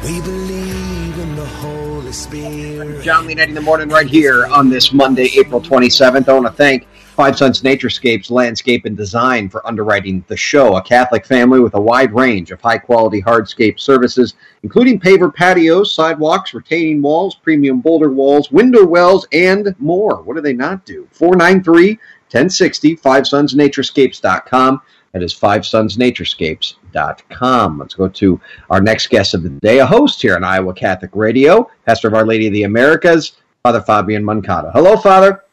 We 0.02 0.20
believe 0.22 1.18
in 1.18 1.36
the 1.36 1.44
Holy 1.44 2.10
Spirit. 2.10 3.02
Jon 3.02 3.28
Leonetti 3.28 3.48
in 3.48 3.54
the 3.54 3.60
morning 3.60 3.90
right 3.90 4.06
here 4.06 4.46
on 4.46 4.70
this 4.70 4.92
Monday, 4.92 5.30
April 5.36 5.60
27th. 5.60 6.26
I 6.26 6.32
want 6.32 6.46
to 6.46 6.52
thank 6.52 6.88
Five 7.14 7.38
Sons 7.38 7.62
Naturescapes 7.62 8.28
Landscape 8.28 8.86
and 8.86 8.96
Design 8.96 9.48
for 9.48 9.64
underwriting 9.64 10.24
the 10.26 10.36
show. 10.36 10.74
A 10.76 10.82
Catholic 10.82 11.24
family 11.24 11.60
with 11.60 11.74
a 11.74 11.80
wide 11.80 12.12
range 12.12 12.50
of 12.50 12.60
high 12.60 12.78
quality 12.78 13.22
hardscape 13.22 13.78
services, 13.78 14.34
including 14.64 14.98
paver 14.98 15.32
patios, 15.32 15.94
sidewalks, 15.94 16.54
retaining 16.54 17.00
walls, 17.00 17.36
premium 17.36 17.80
boulder 17.80 18.10
walls, 18.10 18.50
window 18.50 18.84
wells, 18.84 19.28
and 19.30 19.76
more. 19.78 20.22
What 20.22 20.34
do 20.34 20.42
they 20.42 20.54
not 20.54 20.84
do? 20.84 21.06
493 21.12 22.00
1060, 22.30 22.96
fivesonsnaturescapes.com. 22.96 24.82
That 25.12 25.22
is 25.22 25.34
fivesonsnaturescapes.com. 25.34 27.78
Let's 27.78 27.94
go 27.94 28.08
to 28.08 28.40
our 28.68 28.80
next 28.80 29.10
guest 29.10 29.34
of 29.34 29.44
the 29.44 29.50
day, 29.50 29.78
a 29.78 29.86
host 29.86 30.20
here 30.20 30.34
on 30.34 30.42
Iowa 30.42 30.74
Catholic 30.74 31.12
Radio, 31.14 31.70
pastor 31.86 32.08
of 32.08 32.14
Our 32.14 32.26
Lady 32.26 32.48
of 32.48 32.52
the 32.52 32.64
Americas, 32.64 33.34
Father 33.62 33.80
Fabian 33.80 34.24
Moncada. 34.24 34.72
Hello, 34.72 34.96
Father. 34.96 35.44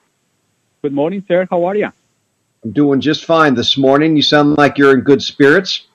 Good 0.82 0.94
morning, 0.94 1.24
sir. 1.28 1.48
How 1.50 1.63
are 1.66 1.75
you? 1.75 1.92
I'm 2.63 2.72
doing 2.72 3.01
just 3.01 3.25
fine 3.25 3.54
this 3.54 3.78
morning. 3.78 4.16
You 4.16 4.24
sound 4.24 4.58
like 4.58 4.78
you're 4.78 4.94
in 4.94 5.01
good 5.01 5.22
spirits. 5.22 5.88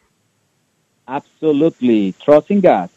Absolutely. 1.08 2.12
Trusting 2.12 2.60
God. 2.60 2.90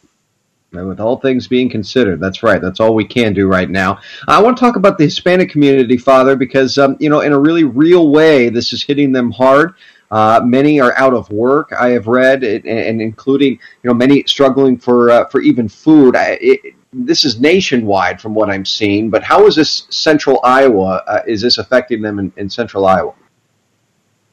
With 0.71 0.99
all 0.99 1.17
things 1.17 1.47
being 1.47 1.67
considered, 1.67 2.19
that's 2.19 2.43
right. 2.43 2.61
That's 2.61 2.79
all 2.79 2.93
we 2.93 3.05
can 3.05 3.33
do 3.33 3.47
right 3.47 3.69
now. 3.69 3.99
I 4.27 4.39
want 4.39 4.55
to 4.55 4.61
talk 4.61 4.75
about 4.75 4.99
the 4.99 5.05
Hispanic 5.05 5.49
community, 5.49 5.97
Father, 5.97 6.35
because 6.35 6.77
um, 6.77 6.95
you 6.99 7.09
know, 7.09 7.21
in 7.21 7.33
a 7.33 7.39
really 7.39 7.63
real 7.63 8.09
way, 8.09 8.49
this 8.49 8.71
is 8.71 8.83
hitting 8.83 9.11
them 9.11 9.31
hard. 9.31 9.73
Uh, 10.11 10.41
many 10.43 10.79
are 10.79 10.95
out 10.97 11.13
of 11.13 11.29
work. 11.31 11.73
I 11.73 11.89
have 11.89 12.05
read, 12.05 12.43
and, 12.43 12.65
and 12.65 13.01
including 13.01 13.53
you 13.53 13.87
know 13.87 13.95
many 13.95 14.23
struggling 14.27 14.77
for 14.77 15.09
uh, 15.09 15.25
for 15.29 15.41
even 15.41 15.67
food. 15.67 16.15
I, 16.15 16.37
it, 16.39 16.75
this 16.93 17.25
is 17.25 17.39
nationwide 17.39 18.21
from 18.21 18.33
what 18.33 18.49
I'm 18.49 18.65
seeing. 18.65 19.09
But 19.09 19.23
how 19.23 19.47
is 19.47 19.55
this 19.55 19.87
Central 19.89 20.39
Iowa? 20.43 21.03
Uh, 21.07 21.21
is 21.27 21.41
this 21.41 21.57
affecting 21.57 22.01
them 22.01 22.19
in, 22.19 22.31
in 22.37 22.49
Central 22.49 22.85
Iowa? 22.85 23.13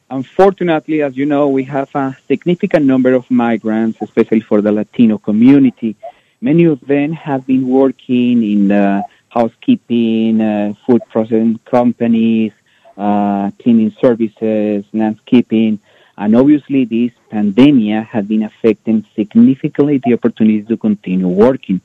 Unfortunately, 0.09 1.01
as 1.01 1.17
you 1.17 1.25
know, 1.25 1.49
we 1.49 1.63
have 1.65 1.93
a 1.93 2.15
significant 2.27 2.85
number 2.85 3.13
of 3.13 3.29
migrants, 3.29 3.99
especially 4.01 4.39
for 4.39 4.61
the 4.61 4.71
Latino 4.71 5.17
community. 5.17 5.97
Many 6.39 6.65
of 6.65 6.79
them 6.81 7.13
have 7.13 7.47
been 7.47 7.67
working 7.67 8.43
in 8.43 8.67
the 8.67 9.03
housekeeping, 9.29 10.39
uh, 10.41 10.73
food 10.85 11.01
processing 11.09 11.59
companies, 11.65 12.53
uh, 12.97 13.51
cleaning 13.59 13.95
services, 13.99 14.85
landscaping, 14.93 15.79
and 16.17 16.35
obviously 16.35 16.85
this 16.85 17.11
pandemic 17.29 18.07
has 18.07 18.25
been 18.25 18.43
affecting 18.43 19.05
significantly 19.15 20.01
the 20.03 20.13
opportunity 20.13 20.63
to 20.63 20.77
continue 20.77 21.27
working. 21.27 21.79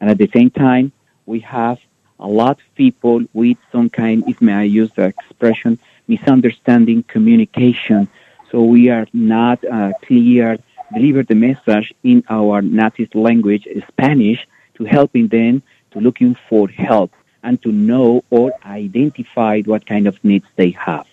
And 0.00 0.10
at 0.10 0.18
the 0.18 0.30
same 0.32 0.50
time, 0.50 0.92
we 1.26 1.40
have 1.40 1.78
a 2.20 2.28
lot 2.28 2.58
of 2.60 2.74
people 2.76 3.22
with 3.32 3.58
some 3.72 3.90
kind, 3.90 4.22
if 4.28 4.40
may 4.40 4.52
I 4.52 4.62
use 4.62 4.92
the 4.92 5.04
expression, 5.04 5.78
misunderstanding 6.06 7.02
communication. 7.04 8.08
So 8.50 8.62
we 8.62 8.90
are 8.90 9.06
not 9.12 9.64
uh, 9.64 9.92
clear 10.02 10.58
deliver 10.94 11.22
the 11.22 11.34
message 11.34 11.92
in 12.02 12.24
our 12.28 12.62
native 12.62 13.14
language, 13.14 13.66
Spanish, 13.88 14.46
to 14.74 14.84
helping 14.84 15.28
them 15.28 15.62
to 15.92 16.00
looking 16.00 16.36
for 16.48 16.68
help 16.68 17.12
and 17.42 17.60
to 17.62 17.72
know 17.72 18.24
or 18.30 18.52
identify 18.64 19.60
what 19.62 19.86
kind 19.86 20.06
of 20.06 20.22
needs 20.24 20.46
they 20.56 20.70
have. 20.70 21.06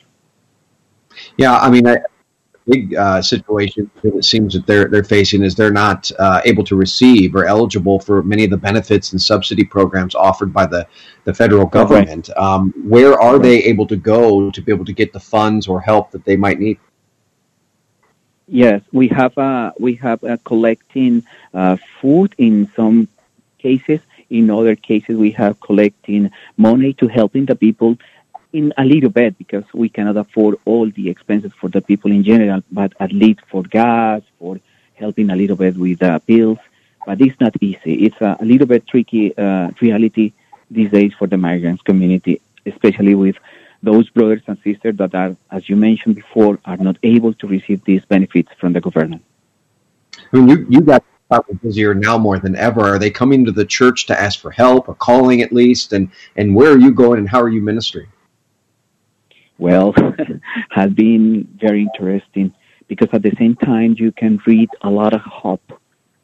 Yeah, 1.37 1.57
I 1.57 1.69
mean, 1.69 1.87
a 1.87 1.97
big 2.67 2.95
uh, 2.95 3.21
situation 3.21 3.89
that 4.01 4.15
it 4.15 4.25
seems 4.25 4.53
that 4.53 4.65
they're 4.65 4.87
they're 4.87 5.03
facing 5.03 5.43
is 5.43 5.55
they're 5.55 5.71
not 5.71 6.11
uh, 6.19 6.41
able 6.45 6.63
to 6.65 6.75
receive 6.75 7.35
or 7.35 7.45
eligible 7.45 7.99
for 7.99 8.21
many 8.23 8.43
of 8.43 8.51
the 8.51 8.57
benefits 8.57 9.11
and 9.11 9.21
subsidy 9.21 9.63
programs 9.63 10.15
offered 10.15 10.53
by 10.53 10.65
the 10.65 10.87
the 11.23 11.33
federal 11.33 11.65
government. 11.65 12.29
Um, 12.37 12.73
where 12.87 13.19
are 13.19 13.39
they 13.39 13.63
able 13.63 13.87
to 13.87 13.95
go 13.95 14.51
to 14.51 14.61
be 14.61 14.71
able 14.71 14.85
to 14.85 14.93
get 14.93 15.13
the 15.13 15.19
funds 15.19 15.67
or 15.67 15.81
help 15.81 16.11
that 16.11 16.23
they 16.25 16.37
might 16.37 16.59
need? 16.59 16.79
Yes, 18.51 18.81
we 18.91 19.07
have 19.09 19.37
uh, 19.37 19.73
we 19.79 19.93
have 19.95 20.23
uh, 20.23 20.37
collecting 20.43 21.23
uh, 21.53 21.77
food 22.01 22.33
in 22.39 22.67
some 22.75 23.07
cases. 23.59 23.99
In 24.31 24.49
other 24.49 24.75
cases, 24.75 25.17
we 25.17 25.31
have 25.31 25.59
collecting 25.59 26.31
money 26.57 26.93
to 26.93 27.07
helping 27.07 27.45
the 27.45 27.55
people 27.55 27.97
in 28.51 28.73
a 28.77 28.85
little 28.85 29.11
bit 29.11 29.37
because 29.37 29.65
we 29.73 29.87
cannot 29.89 30.17
afford 30.17 30.55
all 30.65 30.89
the 30.89 31.09
expenses 31.09 31.51
for 31.59 31.69
the 31.69 31.81
people 31.81 32.11
in 32.11 32.23
general, 32.23 32.63
but 32.71 32.93
at 32.99 33.11
least 33.11 33.41
for 33.51 33.61
gas, 33.63 34.23
for 34.39 34.59
helping 34.95 35.29
a 35.29 35.35
little 35.35 35.55
bit 35.55 35.77
with 35.77 36.01
uh, 36.01 36.19
bills. 36.25 36.57
But 37.05 37.21
it's 37.21 37.39
not 37.39 37.55
easy. 37.61 38.05
It's 38.05 38.19
a, 38.19 38.35
a 38.39 38.45
little 38.45 38.67
bit 38.67 38.87
tricky 38.87 39.37
uh, 39.37 39.69
reality 39.79 40.33
these 40.71 40.89
days 40.89 41.13
for 41.13 41.27
the 41.27 41.37
migrants 41.37 41.83
community, 41.83 42.41
especially 42.65 43.13
with 43.13 43.37
those 43.81 44.09
brothers 44.09 44.41
and 44.47 44.57
sisters 44.63 44.97
that 44.97 45.15
are, 45.15 45.35
as 45.51 45.69
you 45.69 45.75
mentioned 45.75 46.15
before, 46.15 46.59
are 46.65 46.77
not 46.77 46.97
able 47.03 47.33
to 47.35 47.47
receive 47.47 47.83
these 47.85 48.03
benefits 48.05 48.51
from 48.59 48.73
the 48.73 48.81
government. 48.81 49.23
I 50.33 50.37
mean, 50.37 50.47
you 50.49 50.65
you 50.69 50.81
got 50.81 51.03
busier 51.61 51.93
now 51.93 52.17
more 52.17 52.39
than 52.39 52.55
ever. 52.55 52.81
Are 52.81 52.99
they 52.99 53.11
coming 53.11 53.45
to 53.45 53.51
the 53.51 53.65
church 53.65 54.07
to 54.07 54.19
ask 54.19 54.39
for 54.39 54.51
help, 54.51 54.89
or 54.89 54.95
calling 54.95 55.41
at 55.41 55.51
least? 55.53 55.93
And 55.93 56.09
and 56.35 56.55
where 56.55 56.71
are 56.71 56.77
you 56.77 56.91
going, 56.91 57.19
and 57.19 57.29
how 57.29 57.41
are 57.41 57.49
you 57.49 57.61
ministering? 57.61 58.07
Well, 59.57 59.93
has 60.71 60.91
been 60.91 61.47
very 61.59 61.81
interesting 61.83 62.53
because 62.87 63.09
at 63.13 63.21
the 63.21 63.35
same 63.37 63.55
time 63.55 63.95
you 63.97 64.11
can 64.11 64.41
read 64.45 64.69
a 64.81 64.89
lot 64.89 65.13
of 65.13 65.21
hope 65.21 65.79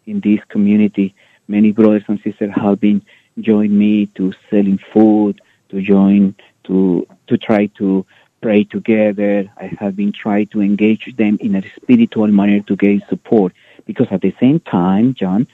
in 0.08 0.20
this 0.22 0.39
community. 0.50 1.13
Many 1.48 1.72
brothers 1.72 2.04
and 2.08 2.20
sisters 2.22 2.52
have 2.56 2.80
been 2.80 3.06
join 3.39 3.78
me 3.78 4.08
to 4.18 4.34
selling 4.50 4.80
food, 4.94 5.41
to 5.70 5.82
join 5.82 6.36
to 6.67 7.08
to 7.28 7.38
try 7.38 7.67
to 7.78 8.06
pray 8.41 8.63
together. 8.63 9.49
I 9.58 9.75
have 9.80 9.95
been 9.95 10.12
trying 10.12 10.47
to 10.47 10.62
engage 10.62 11.15
them 11.15 11.38
in 11.41 11.56
a 11.56 11.63
spiritual 11.75 12.28
manner 12.28 12.60
to 12.62 12.75
gain 12.75 13.01
support. 13.10 13.54
Because 13.86 14.08
at 14.12 14.21
the 14.21 14.36
same 14.39 14.60
time, 14.60 15.13
Jon, 15.13 15.47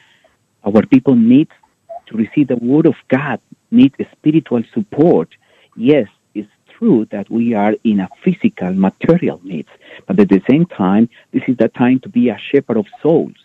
our 0.65 0.85
people 0.85 1.15
need 1.15 1.49
to 2.07 2.17
receive 2.17 2.47
the 2.49 2.57
word 2.57 2.85
of 2.85 2.95
God, 3.07 3.39
need 3.71 3.93
spiritual 4.11 4.63
support. 4.73 5.29
Yes, 5.75 6.07
it's 6.33 6.51
true 6.67 7.05
that 7.11 7.29
we 7.29 7.53
are 7.53 7.75
in 7.83 7.99
a 8.01 8.09
physical, 8.23 8.73
material 8.73 9.39
needs, 9.43 9.69
but 10.05 10.19
at 10.19 10.29
the 10.29 10.41
same 10.49 10.65
time, 10.65 11.09
this 11.31 11.43
is 11.47 11.57
the 11.57 11.69
time 11.69 11.99
to 12.01 12.09
be 12.09 12.29
a 12.29 12.37
shepherd 12.37 12.77
of 12.77 12.87
souls, 13.01 13.35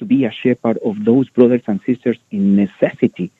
to 0.00 0.04
be 0.04 0.24
a 0.24 0.32
shepherd 0.32 0.78
of 0.84 1.04
those 1.04 1.28
brothers 1.28 1.62
and 1.66 1.80
sisters 1.86 2.18
in 2.30 2.56
necessity. 2.56 3.30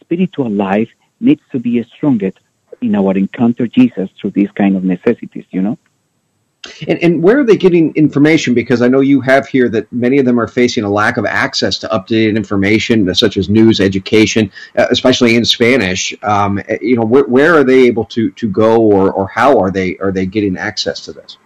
Spiritual 0.00 0.50
life 0.50 0.90
needs 1.20 1.42
to 1.52 1.58
be 1.58 1.82
strongest 1.84 2.38
in 2.80 2.94
our 2.94 3.16
encounter 3.16 3.66
Jesus 3.66 4.10
through 4.20 4.30
these 4.30 4.50
kind 4.52 4.76
of 4.76 4.84
necessities, 4.84 5.44
you 5.50 5.62
know? 5.62 5.78
And, 6.88 7.02
and 7.02 7.22
where 7.22 7.38
are 7.38 7.44
they 7.44 7.56
getting 7.56 7.94
information? 7.94 8.54
Because 8.54 8.82
I 8.82 8.88
know 8.88 9.00
you 9.00 9.20
have 9.20 9.46
here 9.46 9.68
that 9.70 9.90
many 9.92 10.18
of 10.18 10.24
them 10.24 10.38
are 10.38 10.48
facing 10.48 10.84
a 10.84 10.90
lack 10.90 11.16
of 11.16 11.24
access 11.24 11.78
to 11.78 11.88
updated 11.88 12.36
information, 12.36 13.12
such 13.14 13.36
as 13.36 13.48
news, 13.48 13.80
education, 13.80 14.50
uh, 14.76 14.86
especially 14.90 15.36
in 15.36 15.44
Spanish. 15.44 16.14
Um, 16.22 16.60
eh, 16.68 16.78
you 16.80 16.96
know, 16.96 17.04
where, 17.04 17.24
where, 17.24 17.54
are 17.54 17.64
they 17.64 17.84
able 17.86 18.04
to, 18.06 18.30
to 18.32 18.48
go, 18.48 18.80
or, 18.80 19.12
or 19.12 19.28
how 19.28 19.58
are 19.58 19.70
they 19.70 19.96
are 19.98 20.12
they 20.12 20.26
getting 20.26 20.56
access 20.56 21.00
to 21.02 21.12
this? 21.12 21.38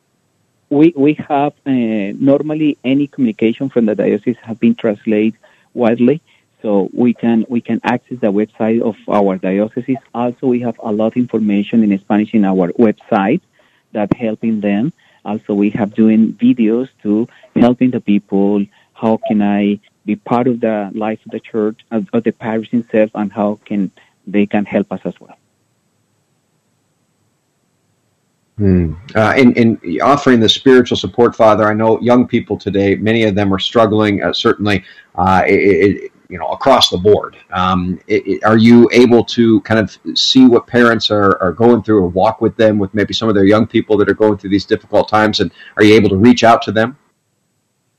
We 0.70 0.94
we 0.96 1.14
have 1.14 1.52
uh, 1.66 1.70
normally 1.70 2.78
any 2.84 3.06
communication 3.08 3.68
from 3.68 3.86
the 3.86 3.94
diocese 3.94 4.36
have 4.42 4.60
been 4.60 4.74
translated 4.74 5.38
widely, 5.74 6.22
so 6.62 6.90
we 6.92 7.14
can 7.14 7.44
we 7.48 7.60
can 7.60 7.80
access 7.84 8.18
the 8.20 8.32
website 8.32 8.80
of 8.82 8.96
our 9.08 9.38
diocese. 9.38 9.96
Also, 10.14 10.46
we 10.46 10.60
have 10.60 10.78
a 10.82 10.92
lot 10.92 11.08
of 11.08 11.16
information 11.16 11.82
in 11.84 11.98
Spanish 11.98 12.34
in 12.34 12.44
our 12.44 12.72
website 12.72 13.40
that 13.92 14.12
helping 14.14 14.60
them. 14.60 14.92
Also, 15.24 15.54
we 15.54 15.70
have 15.70 15.94
doing 15.94 16.32
videos 16.34 16.88
to 17.02 17.28
helping 17.56 17.90
the 17.90 18.00
people. 18.00 18.64
How 18.94 19.18
can 19.28 19.40
I 19.42 19.80
be 20.04 20.16
part 20.16 20.46
of 20.46 20.60
the 20.60 20.90
life 20.94 21.20
of 21.24 21.32
the 21.32 21.40
church, 21.40 21.80
of, 21.90 22.08
of 22.12 22.24
the 22.24 22.32
parish 22.32 22.72
itself, 22.72 23.10
and 23.14 23.32
how 23.32 23.58
can 23.64 23.90
they 24.26 24.46
can 24.46 24.64
help 24.64 24.92
us 24.92 25.00
as 25.04 25.20
well. 25.20 25.36
Hmm. 28.58 28.92
Uh, 29.14 29.34
in, 29.38 29.54
in, 29.54 30.00
offering 30.02 30.38
the 30.40 30.48
spiritual 30.48 30.96
support, 30.96 31.34
Father, 31.34 31.66
I 31.66 31.72
know 31.72 31.98
young 32.00 32.28
people 32.28 32.58
today, 32.58 32.94
many 32.94 33.24
of 33.24 33.34
them 33.34 33.54
are 33.54 33.58
struggling. 33.58 34.22
Uh, 34.22 34.34
certainly, 34.34 34.84
uh, 35.14 35.42
it, 35.46 35.54
it, 35.54 36.12
you 36.30 36.38
know, 36.38 36.48
across 36.48 36.88
the 36.90 36.96
board. 36.96 37.36
Um, 37.50 38.00
it, 38.06 38.42
are 38.44 38.56
you 38.56 38.88
able 38.92 39.24
to 39.24 39.60
kind 39.62 39.80
of 39.80 39.98
see 40.18 40.46
what 40.46 40.66
parents 40.66 41.10
are, 41.10 41.42
are 41.42 41.52
going 41.52 41.82
through, 41.82 41.98
or 42.04 42.08
walk 42.08 42.40
with 42.40 42.56
them, 42.56 42.78
with 42.78 42.94
maybe 42.94 43.12
some 43.12 43.28
of 43.28 43.34
their 43.34 43.44
young 43.44 43.66
people 43.66 43.96
that 43.98 44.08
are 44.08 44.14
going 44.14 44.38
through 44.38 44.50
these 44.50 44.64
difficult 44.64 45.08
times, 45.08 45.40
and 45.40 45.50
are 45.76 45.84
you 45.84 45.94
able 45.94 46.08
to 46.08 46.16
reach 46.16 46.44
out 46.44 46.62
to 46.62 46.72
them? 46.72 46.96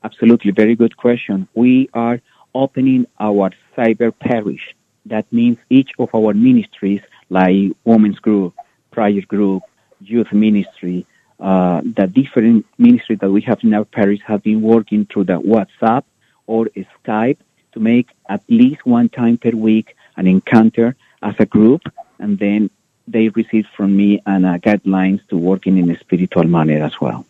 Absolutely, 0.02 0.50
very 0.50 0.74
good 0.74 0.96
question. 0.96 1.46
We 1.54 1.88
are 1.94 2.20
opening 2.54 3.06
our 3.20 3.50
cyber 3.76 4.12
parish. 4.18 4.74
That 5.06 5.30
means 5.32 5.58
each 5.70 5.90
of 5.98 6.08
our 6.14 6.32
ministries, 6.34 7.02
like 7.28 7.72
women's 7.84 8.18
group, 8.18 8.54
prayer 8.90 9.20
group, 9.22 9.62
youth 10.00 10.32
ministry, 10.32 11.06
uh, 11.40 11.80
the 11.82 12.06
different 12.06 12.64
ministries 12.78 13.18
that 13.20 13.30
we 13.30 13.40
have 13.42 13.58
in 13.62 13.74
our 13.74 13.84
parish 13.84 14.20
have 14.26 14.42
been 14.42 14.62
working 14.62 15.06
through 15.06 15.24
the 15.24 15.40
WhatsApp 15.40 16.04
or 16.46 16.68
Skype 17.04 17.38
to 17.72 17.80
make 17.80 18.08
at 18.28 18.42
least 18.48 18.84
one 18.86 19.08
time 19.08 19.38
per 19.38 19.50
week 19.50 19.96
an 20.16 20.26
encounter 20.26 20.96
as 21.22 21.34
a 21.38 21.46
group, 21.46 21.82
and 22.18 22.38
then 22.38 22.70
they 23.08 23.28
receive 23.30 23.66
from 23.76 23.96
me 23.96 24.22
and 24.26 24.46
uh, 24.46 24.58
guidelines 24.58 25.26
to 25.28 25.36
working 25.36 25.78
in 25.78 25.90
a 25.90 25.98
spiritual 25.98 26.44
manner 26.44 26.84
as 26.84 27.00
well. 27.00 27.26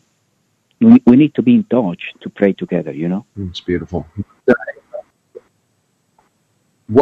We, 0.81 1.03
we 1.07 1.17
need 1.17 1.35
to 1.37 1.43
be 1.43 1.55
in 1.55 1.65
touch 1.65 2.13
to 2.21 2.29
pray 2.29 2.53
together, 2.53 2.93
you 2.93 3.09
know? 3.09 3.25
It's 3.37 3.61
beautiful. 3.61 4.07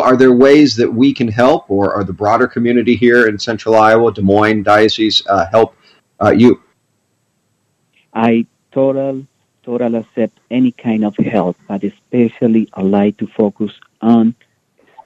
Are 0.00 0.16
there 0.16 0.32
ways 0.32 0.76
that 0.76 0.92
we 0.92 1.12
can 1.12 1.28
help, 1.28 1.70
or 1.70 1.94
are 1.94 2.04
the 2.04 2.12
broader 2.12 2.46
community 2.46 2.94
here 2.94 3.26
in 3.26 3.38
Central 3.38 3.74
Iowa, 3.74 4.12
Des 4.12 4.22
Moines 4.22 4.62
Diocese, 4.62 5.26
uh, 5.26 5.46
help 5.50 5.74
uh, 6.22 6.30
you? 6.30 6.62
I 8.14 8.46
total 8.70 9.26
total 9.70 9.94
accept 9.94 10.36
any 10.50 10.72
kind 10.72 11.04
of 11.04 11.16
help, 11.16 11.56
but 11.68 11.84
especially 11.84 12.68
I 12.74 12.82
like 12.82 13.18
to 13.18 13.28
focus 13.28 13.70
on 14.00 14.34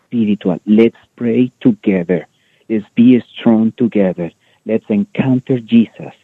spiritual. 0.06 0.58
Let's 0.64 0.96
pray 1.16 1.52
together. 1.60 2.26
Let's 2.70 2.88
be 2.94 3.20
strong 3.20 3.72
together. 3.72 4.30
Let's 4.64 4.86
encounter 4.88 5.58
Jesus. 5.60 6.14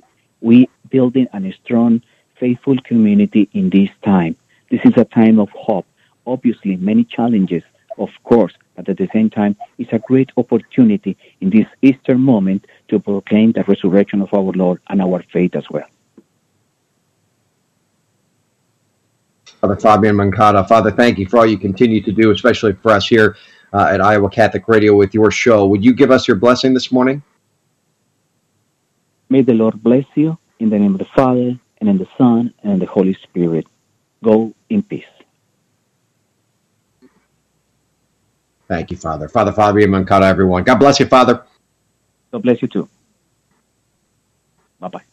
We 0.41 0.71
building 0.89 1.29
a 1.35 1.53
strong, 1.63 2.01
faithful 2.37 2.79
community 2.79 3.51
in 3.53 3.69
this 3.69 3.91
time. 4.03 4.37
This 4.71 4.81
is 4.87 4.97
a 4.97 5.05
time 5.05 5.39
of 5.39 5.51
hope. 5.51 5.87
Obviously, 6.27 6.77
many 6.77 7.05
challenges, 7.05 7.65
of 7.99 8.11
course, 8.25 8.55
but 8.75 8.89
at 8.89 8.97
the 8.97 9.11
same 9.13 9.29
time, 9.29 9.55
it's 9.77 9.93
a 9.93 9.99
great 9.99 10.31
opportunity 10.39 11.15
in 11.43 11.51
this 11.51 11.67
Easter 11.83 12.17
moment 12.17 12.67
to 12.89 13.01
proclaim 13.01 13.53
the 13.53 13.65
resurrection 13.65 14.23
of 14.23 14.33
our 14.33 14.53
Lord 14.63 14.81
and 14.89 15.03
our 15.03 15.23
faith 15.31 15.55
as 15.57 15.69
well. 15.69 15.91
Father 19.61 19.77
Fabian 19.77 20.17
Moncada. 20.17 20.65
Father, 20.67 20.91
thank 20.91 21.19
you 21.19 21.27
for 21.27 21.39
all 21.39 21.47
you 21.47 21.59
continue 21.59 22.01
to 22.03 22.13
do, 22.13 22.31
especially 22.31 22.73
for 22.73 22.93
us 22.93 23.07
here 23.07 23.37
uh, 23.73 23.89
at 23.93 24.01
Iowa 24.01 24.31
Catholic 24.31 24.67
Radio 24.69 24.97
with 24.97 25.13
your 25.13 25.31
show. 25.31 25.67
Would 25.67 25.85
you 25.85 25.93
give 25.93 26.11
us 26.11 26.27
your 26.27 26.37
blessing 26.37 26.73
this 26.73 26.91
morning? 26.91 27.23
May 29.29 29.43
the 29.43 29.55
Lord 29.55 29.83
bless 29.83 30.07
you 30.15 30.39
in 30.59 30.71
the 30.71 30.79
name 30.79 30.95
of 30.95 30.99
the 30.99 31.05
Father, 31.17 31.59
and 31.81 31.89
in 31.89 31.99
the 31.99 32.09
Son, 32.19 32.53
and 32.63 32.73
in 32.73 32.79
the 32.79 32.87
Holy 32.87 33.15
Spirit. 33.23 33.67
Go 34.25 34.53
in 34.69 34.83
peace. 34.83 35.05
Thank 38.69 38.91
you, 38.91 38.97
Father. 38.97 39.29
Father 39.29 39.53
Fabian 39.53 39.91
Moncada, 39.91 40.27
everyone. 40.27 40.63
God 40.65 40.77
bless 40.77 41.01
you, 41.01 41.07
Father. 41.07 41.45
God 42.33 42.43
bless 42.43 42.63
you 42.63 42.69
too. 42.69 42.89
Bye 44.79 44.89
bye. 44.89 45.10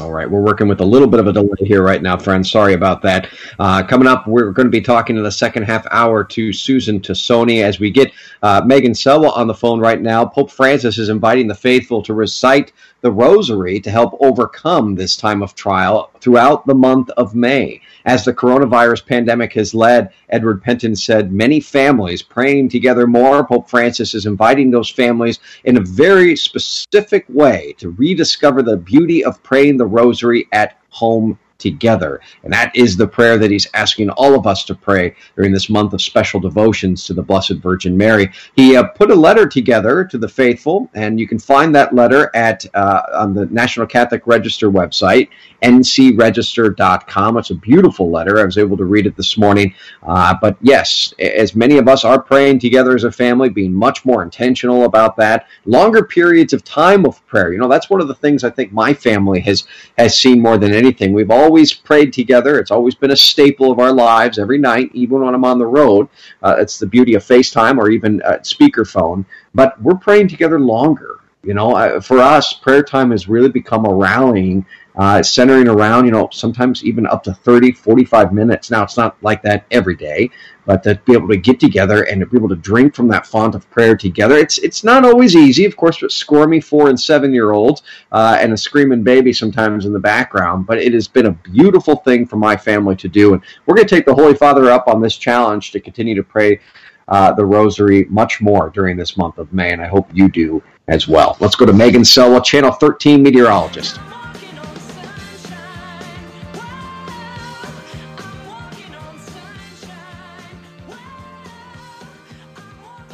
All 0.00 0.10
right, 0.10 0.28
we're 0.28 0.40
working 0.40 0.66
with 0.66 0.80
a 0.80 0.84
little 0.84 1.06
bit 1.06 1.20
of 1.20 1.26
a 1.26 1.32
delay 1.34 1.58
here 1.58 1.82
right 1.82 2.00
now, 2.00 2.16
friends. 2.16 2.50
Sorry 2.50 2.72
about 2.72 3.02
that. 3.02 3.28
Uh, 3.58 3.82
coming 3.82 4.08
up, 4.08 4.26
we're 4.26 4.50
going 4.50 4.64
to 4.64 4.70
be 4.70 4.80
talking 4.80 5.18
in 5.18 5.22
the 5.22 5.30
second 5.30 5.64
half 5.64 5.86
hour 5.90 6.24
to 6.24 6.54
Susan 6.54 7.00
Tassone 7.00 7.62
as 7.62 7.78
we 7.78 7.90
get 7.90 8.10
uh, 8.42 8.62
Megan 8.64 8.92
Selwa 8.92 9.36
on 9.36 9.46
the 9.46 9.52
phone 9.52 9.80
right 9.80 10.00
now. 10.00 10.24
Pope 10.24 10.50
Francis 10.50 10.96
is 10.96 11.10
inviting 11.10 11.48
the 11.48 11.54
faithful 11.54 12.02
to 12.04 12.14
recite 12.14 12.72
the 13.02 13.12
Rosary 13.12 13.78
to 13.80 13.90
help 13.90 14.16
overcome 14.20 14.94
this 14.94 15.14
time 15.14 15.42
of 15.42 15.54
trial 15.54 16.10
throughout 16.20 16.66
the 16.66 16.74
month 16.74 17.10
of 17.10 17.34
May. 17.34 17.82
As 18.06 18.24
the 18.24 18.32
coronavirus 18.32 19.04
pandemic 19.04 19.52
has 19.52 19.74
led, 19.74 20.10
Edward 20.30 20.62
Pentin 20.62 20.96
said, 20.96 21.30
many 21.30 21.60
families 21.60 22.22
praying 22.22 22.70
together 22.70 23.06
more. 23.06 23.46
Pope 23.46 23.68
Francis 23.68 24.14
is 24.14 24.24
inviting 24.24 24.70
those 24.70 24.88
families 24.88 25.38
in 25.64 25.76
a 25.76 25.82
very 25.82 26.34
specific 26.34 27.26
way 27.28 27.74
to 27.76 27.90
rediscover 27.90 28.62
the 28.62 28.78
beauty 28.78 29.22
of 29.22 29.42
praying 29.42 29.73
the 29.76 29.86
Rosary 29.86 30.46
at 30.52 30.78
home 30.90 31.38
together. 31.58 32.20
And 32.42 32.52
that 32.52 32.74
is 32.76 32.96
the 32.96 33.06
prayer 33.06 33.38
that 33.38 33.50
he's 33.50 33.66
asking 33.74 34.10
all 34.10 34.34
of 34.34 34.46
us 34.46 34.64
to 34.64 34.74
pray 34.74 35.14
during 35.36 35.52
this 35.52 35.70
month 35.70 35.92
of 35.92 36.02
special 36.02 36.40
devotions 36.40 37.04
to 37.06 37.14
the 37.14 37.22
Blessed 37.22 37.54
Virgin 37.54 37.96
Mary. 37.96 38.30
He 38.56 38.76
uh, 38.76 38.84
put 38.84 39.10
a 39.10 39.14
letter 39.14 39.46
together 39.46 40.04
to 40.04 40.18
the 40.18 40.28
faithful, 40.28 40.90
and 40.94 41.18
you 41.18 41.28
can 41.28 41.38
find 41.38 41.74
that 41.74 41.94
letter 41.94 42.30
at 42.34 42.66
uh, 42.74 43.02
on 43.14 43.34
the 43.34 43.46
National 43.46 43.86
Catholic 43.86 44.26
Register 44.26 44.70
website, 44.70 45.28
ncregister.com. 45.62 47.36
It's 47.38 47.50
a 47.50 47.54
beautiful 47.54 48.10
letter. 48.10 48.40
I 48.40 48.44
was 48.44 48.58
able 48.58 48.76
to 48.76 48.84
read 48.84 49.06
it 49.06 49.16
this 49.16 49.38
morning. 49.38 49.74
Uh, 50.02 50.34
but 50.40 50.56
yes, 50.60 51.14
as 51.18 51.54
many 51.54 51.78
of 51.78 51.88
us 51.88 52.04
are 52.04 52.20
praying 52.20 52.58
together 52.58 52.94
as 52.94 53.04
a 53.04 53.12
family, 53.12 53.48
being 53.48 53.72
much 53.72 54.04
more 54.04 54.22
intentional 54.22 54.84
about 54.84 55.16
that, 55.16 55.46
longer 55.64 56.04
periods 56.04 56.52
of 56.52 56.64
time 56.64 57.06
of 57.06 57.24
prayer. 57.26 57.52
You 57.52 57.58
know, 57.58 57.68
that's 57.68 57.88
one 57.88 58.00
of 58.00 58.08
the 58.08 58.14
things 58.14 58.44
I 58.44 58.50
think 58.50 58.72
my 58.72 58.92
family 58.92 59.40
has 59.40 59.64
has 59.98 60.18
seen 60.18 60.40
more 60.40 60.58
than 60.58 60.72
anything. 60.72 61.12
We've 61.12 61.30
always 61.54 61.72
prayed 61.72 62.12
together. 62.12 62.58
It's 62.58 62.72
always 62.72 62.96
been 62.96 63.12
a 63.12 63.16
staple 63.16 63.70
of 63.70 63.78
our 63.78 63.92
lives 63.92 64.40
every 64.40 64.58
night, 64.58 64.90
even 64.92 65.20
when 65.20 65.36
I'm 65.36 65.44
on 65.44 65.60
the 65.60 65.66
road. 65.66 66.08
Uh, 66.42 66.56
it's 66.58 66.80
the 66.80 66.86
beauty 66.86 67.14
of 67.14 67.22
FaceTime 67.22 67.78
or 67.78 67.90
even 67.90 68.20
uh, 68.22 68.38
speakerphone. 68.42 69.24
But 69.54 69.80
we're 69.80 69.94
praying 69.94 70.26
together 70.26 70.58
longer. 70.58 71.20
You 71.44 71.54
know, 71.54 72.00
for 72.00 72.18
us, 72.18 72.54
prayer 72.54 72.82
time 72.82 73.12
has 73.12 73.28
really 73.28 73.50
become 73.50 73.86
a 73.86 73.94
rallying 73.94 74.66
uh, 74.96 75.22
centering 75.22 75.68
around, 75.68 76.04
you 76.04 76.12
know, 76.12 76.28
sometimes 76.32 76.84
even 76.84 77.06
up 77.06 77.22
to 77.24 77.34
30, 77.34 77.72
45 77.72 78.32
minutes. 78.32 78.70
Now, 78.70 78.84
it's 78.84 78.96
not 78.96 79.16
like 79.22 79.42
that 79.42 79.64
every 79.70 79.96
day, 79.96 80.30
but 80.66 80.82
to 80.84 81.00
be 81.04 81.14
able 81.14 81.28
to 81.28 81.36
get 81.36 81.58
together 81.58 82.04
and 82.04 82.20
to 82.20 82.26
be 82.26 82.36
able 82.36 82.48
to 82.48 82.56
drink 82.56 82.94
from 82.94 83.08
that 83.08 83.26
font 83.26 83.54
of 83.54 83.68
prayer 83.70 83.96
together, 83.96 84.36
it's 84.36 84.58
it's 84.58 84.84
not 84.84 85.04
always 85.04 85.34
easy. 85.34 85.64
Of 85.64 85.76
course, 85.76 86.00
with 86.00 86.12
squirmy 86.12 86.60
four 86.60 86.88
and 86.88 86.98
seven 86.98 87.34
year 87.34 87.52
olds 87.52 87.82
uh, 88.12 88.38
and 88.40 88.52
a 88.52 88.56
screaming 88.56 89.02
baby 89.02 89.32
sometimes 89.32 89.84
in 89.84 89.92
the 89.92 89.98
background, 89.98 90.66
but 90.66 90.78
it 90.78 90.94
has 90.94 91.08
been 91.08 91.26
a 91.26 91.32
beautiful 91.32 91.96
thing 91.96 92.24
for 92.24 92.36
my 92.36 92.56
family 92.56 92.96
to 92.96 93.08
do. 93.08 93.34
And 93.34 93.42
we're 93.66 93.74
going 93.74 93.88
to 93.88 93.94
take 93.94 94.06
the 94.06 94.14
Holy 94.14 94.34
Father 94.34 94.70
up 94.70 94.86
on 94.86 95.02
this 95.02 95.16
challenge 95.16 95.72
to 95.72 95.80
continue 95.80 96.14
to 96.14 96.22
pray 96.22 96.60
uh, 97.08 97.32
the 97.32 97.44
Rosary 97.44 98.04
much 98.08 98.40
more 98.40 98.70
during 98.70 98.96
this 98.96 99.16
month 99.16 99.38
of 99.38 99.52
May, 99.52 99.72
and 99.72 99.82
I 99.82 99.88
hope 99.88 100.08
you 100.14 100.28
do 100.28 100.62
as 100.88 101.08
well. 101.08 101.36
Let's 101.40 101.56
go 101.56 101.66
to 101.66 101.72
Megan 101.72 102.02
Selwa, 102.02 102.42
Channel 102.42 102.72
13 102.72 103.22
meteorologist. 103.22 103.98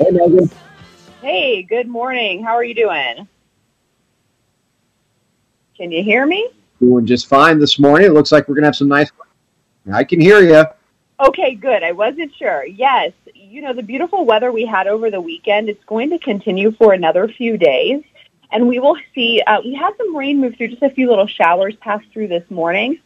Hey, 0.00 0.10
Megan. 0.12 0.50
Hey, 1.20 1.62
good 1.62 1.86
morning. 1.86 2.42
How 2.42 2.52
are 2.52 2.64
you 2.64 2.74
doing? 2.74 3.28
Can 5.76 5.92
you 5.92 6.02
hear 6.02 6.24
me? 6.24 6.48
Doing 6.80 7.04
just 7.04 7.26
fine 7.26 7.58
this 7.58 7.78
morning. 7.78 8.06
It 8.06 8.14
looks 8.14 8.32
like 8.32 8.48
we're 8.48 8.54
going 8.54 8.62
to 8.62 8.68
have 8.68 8.76
some 8.76 8.88
nice. 8.88 9.10
I 9.92 10.04
can 10.04 10.18
hear 10.18 10.40
you. 10.40 10.64
Okay, 11.20 11.54
good. 11.54 11.82
I 11.82 11.92
wasn't 11.92 12.34
sure. 12.34 12.64
Yes, 12.64 13.12
you 13.34 13.60
know, 13.60 13.74
the 13.74 13.82
beautiful 13.82 14.24
weather 14.24 14.50
we 14.50 14.64
had 14.64 14.86
over 14.86 15.10
the 15.10 15.20
weekend, 15.20 15.68
it's 15.68 15.84
going 15.84 16.08
to 16.10 16.18
continue 16.18 16.72
for 16.72 16.94
another 16.94 17.28
few 17.28 17.58
days. 17.58 18.02
And 18.52 18.68
we 18.68 18.78
will 18.78 18.96
see, 19.14 19.42
uh, 19.46 19.60
we 19.62 19.74
had 19.74 19.92
some 19.98 20.16
rain 20.16 20.40
move 20.40 20.56
through, 20.56 20.68
just 20.68 20.82
a 20.82 20.88
few 20.88 21.10
little 21.10 21.26
showers 21.26 21.76
pass 21.76 22.02
through 22.10 22.28
this 22.28 22.50
morning. 22.50 23.00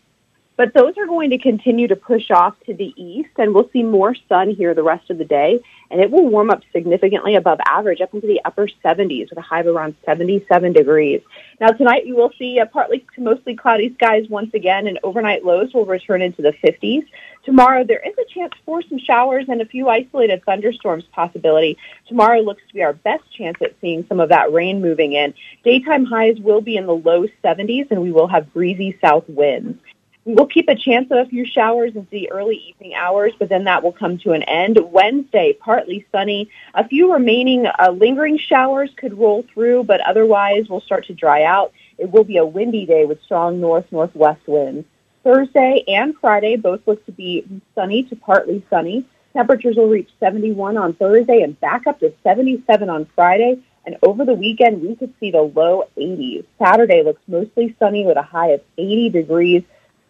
But 0.56 0.72
those 0.72 0.96
are 0.98 1.06
going 1.06 1.30
to 1.30 1.38
continue 1.38 1.88
to 1.88 1.96
push 1.96 2.30
off 2.30 2.54
to 2.66 2.74
the 2.74 2.94
east, 2.96 3.30
and 3.38 3.52
we'll 3.52 3.68
see 3.72 3.82
more 3.82 4.14
sun 4.28 4.50
here 4.50 4.72
the 4.72 4.84
rest 4.84 5.10
of 5.10 5.18
the 5.18 5.24
day. 5.24 5.60
And 5.90 6.00
it 6.00 6.10
will 6.10 6.28
warm 6.28 6.50
up 6.50 6.62
significantly 6.72 7.34
above 7.34 7.58
average, 7.66 8.00
up 8.00 8.14
into 8.14 8.28
the 8.28 8.40
upper 8.44 8.68
70s, 8.84 9.30
with 9.30 9.38
a 9.38 9.42
high 9.42 9.60
of 9.60 9.66
around 9.66 9.96
77 10.04 10.72
degrees. 10.72 11.22
Now, 11.60 11.68
tonight 11.68 12.06
you 12.06 12.14
will 12.14 12.30
see 12.38 12.60
uh, 12.60 12.66
partly 12.66 13.04
to 13.16 13.20
mostly 13.20 13.56
cloudy 13.56 13.92
skies 13.94 14.28
once 14.28 14.54
again, 14.54 14.86
and 14.86 14.98
overnight 15.02 15.44
lows 15.44 15.74
will 15.74 15.86
return 15.86 16.22
into 16.22 16.42
the 16.42 16.52
50s. 16.52 17.04
Tomorrow, 17.44 17.84
there 17.84 18.02
is 18.06 18.14
a 18.16 18.24
chance 18.32 18.52
for 18.64 18.80
some 18.82 18.98
showers 18.98 19.46
and 19.48 19.60
a 19.60 19.66
few 19.66 19.88
isolated 19.88 20.42
thunderstorms 20.44 21.04
possibility. 21.12 21.76
Tomorrow 22.08 22.40
looks 22.40 22.62
to 22.68 22.74
be 22.74 22.82
our 22.82 22.94
best 22.94 23.24
chance 23.36 23.58
at 23.60 23.74
seeing 23.80 24.06
some 24.08 24.20
of 24.20 24.28
that 24.30 24.52
rain 24.52 24.80
moving 24.80 25.12
in. 25.12 25.34
Daytime 25.64 26.04
highs 26.04 26.38
will 26.38 26.60
be 26.60 26.76
in 26.76 26.86
the 26.86 26.94
low 26.94 27.26
70s, 27.42 27.90
and 27.90 28.00
we 28.00 28.12
will 28.12 28.28
have 28.28 28.52
breezy 28.54 28.96
south 29.02 29.24
winds. 29.28 29.78
We 30.24 30.34
will 30.34 30.46
keep 30.46 30.68
a 30.68 30.74
chance 30.74 31.10
of 31.10 31.18
a 31.18 31.28
few 31.28 31.44
showers 31.44 31.94
into 31.94 32.08
the 32.10 32.30
early 32.30 32.56
evening 32.56 32.94
hours, 32.94 33.34
but 33.38 33.50
then 33.50 33.64
that 33.64 33.82
will 33.82 33.92
come 33.92 34.16
to 34.18 34.32
an 34.32 34.42
end. 34.44 34.78
Wednesday, 34.90 35.52
partly 35.52 36.06
sunny. 36.10 36.48
A 36.72 36.88
few 36.88 37.12
remaining 37.12 37.66
uh, 37.66 37.90
lingering 37.90 38.38
showers 38.38 38.90
could 38.96 39.18
roll 39.18 39.44
through, 39.52 39.84
but 39.84 40.00
otherwise 40.00 40.68
will 40.68 40.80
start 40.80 41.06
to 41.06 41.14
dry 41.14 41.42
out. 41.42 41.72
It 41.98 42.10
will 42.10 42.24
be 42.24 42.38
a 42.38 42.46
windy 42.46 42.86
day 42.86 43.04
with 43.04 43.22
strong 43.22 43.60
north-northwest 43.60 44.40
winds. 44.46 44.86
Thursday 45.24 45.84
and 45.88 46.14
Friday 46.18 46.56
both 46.56 46.80
look 46.86 47.04
to 47.04 47.12
be 47.12 47.44
sunny 47.74 48.04
to 48.04 48.16
partly 48.16 48.64
sunny. 48.70 49.04
Temperatures 49.34 49.76
will 49.76 49.88
reach 49.88 50.08
71 50.20 50.78
on 50.78 50.94
Thursday 50.94 51.42
and 51.42 51.58
back 51.60 51.86
up 51.86 52.00
to 52.00 52.14
77 52.22 52.88
on 52.88 53.06
Friday. 53.14 53.58
And 53.84 53.96
over 54.02 54.24
the 54.24 54.34
weekend, 54.34 54.80
we 54.80 54.96
could 54.96 55.12
see 55.20 55.30
the 55.30 55.42
low 55.42 55.84
80s. 55.98 56.44
Saturday 56.58 57.02
looks 57.02 57.20
mostly 57.26 57.76
sunny 57.78 58.06
with 58.06 58.16
a 58.16 58.22
high 58.22 58.52
of 58.52 58.62
80 58.78 59.10
degrees. 59.10 59.62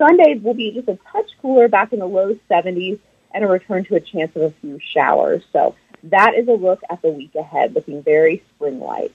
Sunday 0.05 0.39
will 0.43 0.55
be 0.55 0.71
just 0.73 0.89
a 0.89 0.99
touch 1.11 1.31
cooler, 1.41 1.69
back 1.69 1.93
in 1.93 1.99
the 1.99 2.07
low 2.07 2.35
70s, 2.51 2.99
and 3.33 3.45
a 3.45 3.49
return 3.49 3.85
to 3.87 3.95
a 3.95 4.01
chance 4.01 4.35
of 4.37 4.43
a 4.43 4.51
few 4.61 4.79
showers. 4.93 5.43
So 5.53 5.75
that 6.05 6.35
is 6.35 6.47
a 6.49 6.53
look 6.53 6.81
at 6.91 7.01
the 7.01 7.09
week 7.09 7.35
ahead, 7.35 7.75
looking 7.75 8.03
very 8.03 8.43
spring-like. 8.55 9.15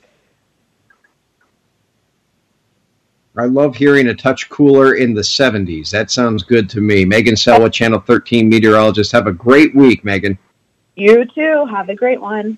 I 3.38 3.46
love 3.46 3.76
hearing 3.76 4.08
a 4.08 4.16
touch 4.16 4.50
cooler 4.50 4.96
in 4.96 5.14
the 5.14 5.22
70s. 5.22 5.92
That 5.92 6.10
sounds 6.10 6.44
good 6.44 6.70
to 6.72 6.82
me. 6.82 7.06
Megan 7.06 7.36
Selwa, 7.36 7.72
Channel 7.72 8.00
13 8.00 8.50
meteorologist. 8.50 9.12
Have 9.12 9.28
a 9.28 9.32
great 9.32 9.76
week, 9.76 10.04
Megan. 10.04 10.38
You 10.96 11.24
too. 11.26 11.66
Have 11.70 11.90
a 11.90 11.96
great 11.96 12.20
one. 12.20 12.58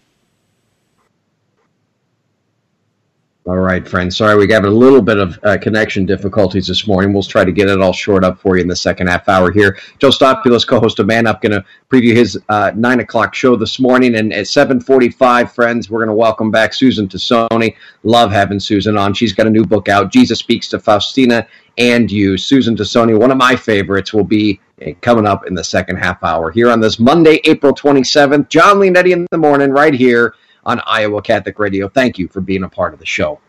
All 3.47 3.58
right, 3.58 3.88
friends. 3.88 4.17
Sorry, 4.17 4.36
we 4.36 4.45
got 4.45 4.65
a 4.65 4.69
little 4.69 5.01
bit 5.01 5.17
of 5.17 5.39
uh, 5.41 5.58
connection 5.58 6.06
difficulties 6.06 6.67
this 6.67 6.86
morning. 6.86 7.12
We'll 7.12 7.23
try 7.23 7.43
to 7.43 7.51
get 7.51 7.69
it 7.69 7.82
all 7.82 7.91
shored 7.91 8.23
up 8.23 8.39
for 8.39 8.56
you 8.56 8.62
in 8.62 8.67
the 8.67 8.75
second 8.75 9.08
half 9.08 9.27
hour 9.27 9.51
here. 9.51 9.80
Joe 9.97 10.12
Stopulus, 10.12 10.63
co-host 10.63 10.99
of 10.99 11.08
Man 11.08 11.25
Up, 11.25 11.41
going 11.41 11.54
to 11.54 11.65
preview 11.89 12.15
his 12.15 12.39
uh, 12.49 12.71
nine 12.75 12.99
o'clock 12.99 13.34
show 13.34 13.56
this 13.56 13.80
morning. 13.80 14.13
And 14.13 14.32
at 14.32 14.45
seven 14.45 14.80
forty-five, 14.80 15.51
friends, 15.54 15.89
we're 15.89 16.06
going 16.06 16.10
to 16.10 16.13
welcome 16.13 16.51
back 16.51 16.71
Susan 16.71 17.08
Tassone. 17.08 17.75
Love 18.04 18.32
having 18.32 18.60
Susan 18.60 18.95
on. 18.95 19.15
She's 19.15 19.34
got 19.34 19.47
a 19.47 19.49
new 19.49 19.65
book 19.65 19.89
out. 19.89 20.12
Jesus 20.12 20.38
speaks 20.38 20.67
to 20.67 20.80
Faustina 20.80 21.47
and 21.80 22.12
you. 22.12 22.38
Susan 22.38 22.75
Tassone, 22.75 23.19
one 23.19 23.32
of 23.32 23.38
my 23.38 23.56
favorites, 23.56 24.13
will 24.13 24.23
be 24.23 24.62
uh, 24.86 24.91
coming 25.01 25.25
up 25.25 25.47
in 25.47 25.56
the 25.56 25.63
second 25.63 25.95
half 25.95 26.23
hour 26.23 26.51
here 26.51 26.69
on 26.69 26.80
this 26.80 26.99
Monday, 26.99 27.41
April 27.45 27.73
twenty 27.73 28.04
seventh. 28.04 28.49
Jon 28.49 28.77
Leonetti 28.77 29.13
in 29.13 29.25
the 29.32 29.38
morning, 29.39 29.71
right 29.71 29.95
here 29.95 30.36
on 30.65 30.82
Iowa 30.86 31.21
Catholic 31.21 31.60
Radio. 31.60 31.89
Thank 31.89 32.17
you 32.17 32.28
for 32.28 32.41
being 32.41 32.63
a 32.63 32.69
part 32.69 32.93
of 32.93 33.00
the 33.00 33.06
show. 33.06 33.39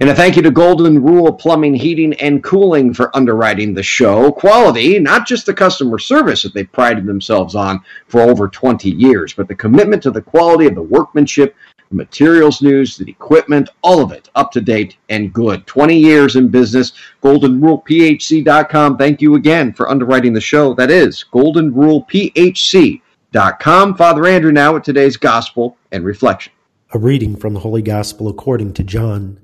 And 0.00 0.08
a 0.08 0.14
thank 0.14 0.36
you 0.36 0.42
to 0.42 0.50
Golden 0.50 1.02
Rule 1.02 1.30
Plumbing, 1.32 1.74
Heating, 1.74 2.14
and 2.14 2.42
Cooling 2.42 2.94
for 2.94 3.14
underwriting 3.14 3.74
the 3.74 3.82
show. 3.82 4.32
Quality, 4.32 4.98
not 4.98 5.26
just 5.26 5.44
the 5.44 5.52
customer 5.52 5.98
service 5.98 6.42
that 6.42 6.54
they've 6.54 6.72
prided 6.72 7.04
themselves 7.06 7.54
on 7.54 7.82
for 8.06 8.22
over 8.22 8.48
20 8.48 8.90
years, 8.90 9.34
but 9.34 9.46
the 9.46 9.54
commitment 9.54 10.02
to 10.04 10.10
the 10.10 10.22
quality 10.22 10.66
of 10.66 10.74
the 10.74 10.82
workmanship, 10.82 11.54
the 11.90 11.96
materials 11.96 12.62
news, 12.62 12.96
the 12.96 13.10
equipment, 13.10 13.68
all 13.82 14.00
of 14.00 14.12
it 14.12 14.30
up 14.34 14.50
to 14.52 14.60
date 14.60 14.96
and 15.10 15.32
good. 15.32 15.66
20 15.66 15.98
years 15.98 16.36
in 16.36 16.48
business. 16.48 16.92
GoldenRulePHC.com. 17.22 18.96
Thank 18.96 19.20
you 19.20 19.34
again 19.34 19.72
for 19.72 19.90
underwriting 19.90 20.32
the 20.32 20.40
show. 20.40 20.74
That 20.74 20.90
is 20.90 21.24
GoldenRulePHC.com. 21.32 23.96
Father 23.96 24.26
Andrew 24.26 24.52
now 24.52 24.74
with 24.74 24.84
today's 24.84 25.18
Gospel 25.18 25.76
and 25.92 26.04
Reflection. 26.04 26.52
A 26.90 26.98
reading 26.98 27.36
from 27.36 27.52
the 27.52 27.60
Holy 27.60 27.82
Gospel 27.82 28.28
according 28.28 28.72
to 28.72 28.82
John. 28.82 29.40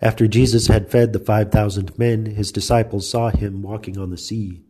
After 0.00 0.26
Jesus 0.26 0.66
had 0.66 0.90
fed 0.90 1.12
the 1.12 1.20
five 1.20 1.52
thousand 1.52 1.96
men, 1.96 2.26
his 2.26 2.50
disciples 2.50 3.08
saw 3.08 3.30
him 3.30 3.62
walking 3.62 3.96
on 3.96 4.10
the 4.10 4.18
sea. 4.18 4.64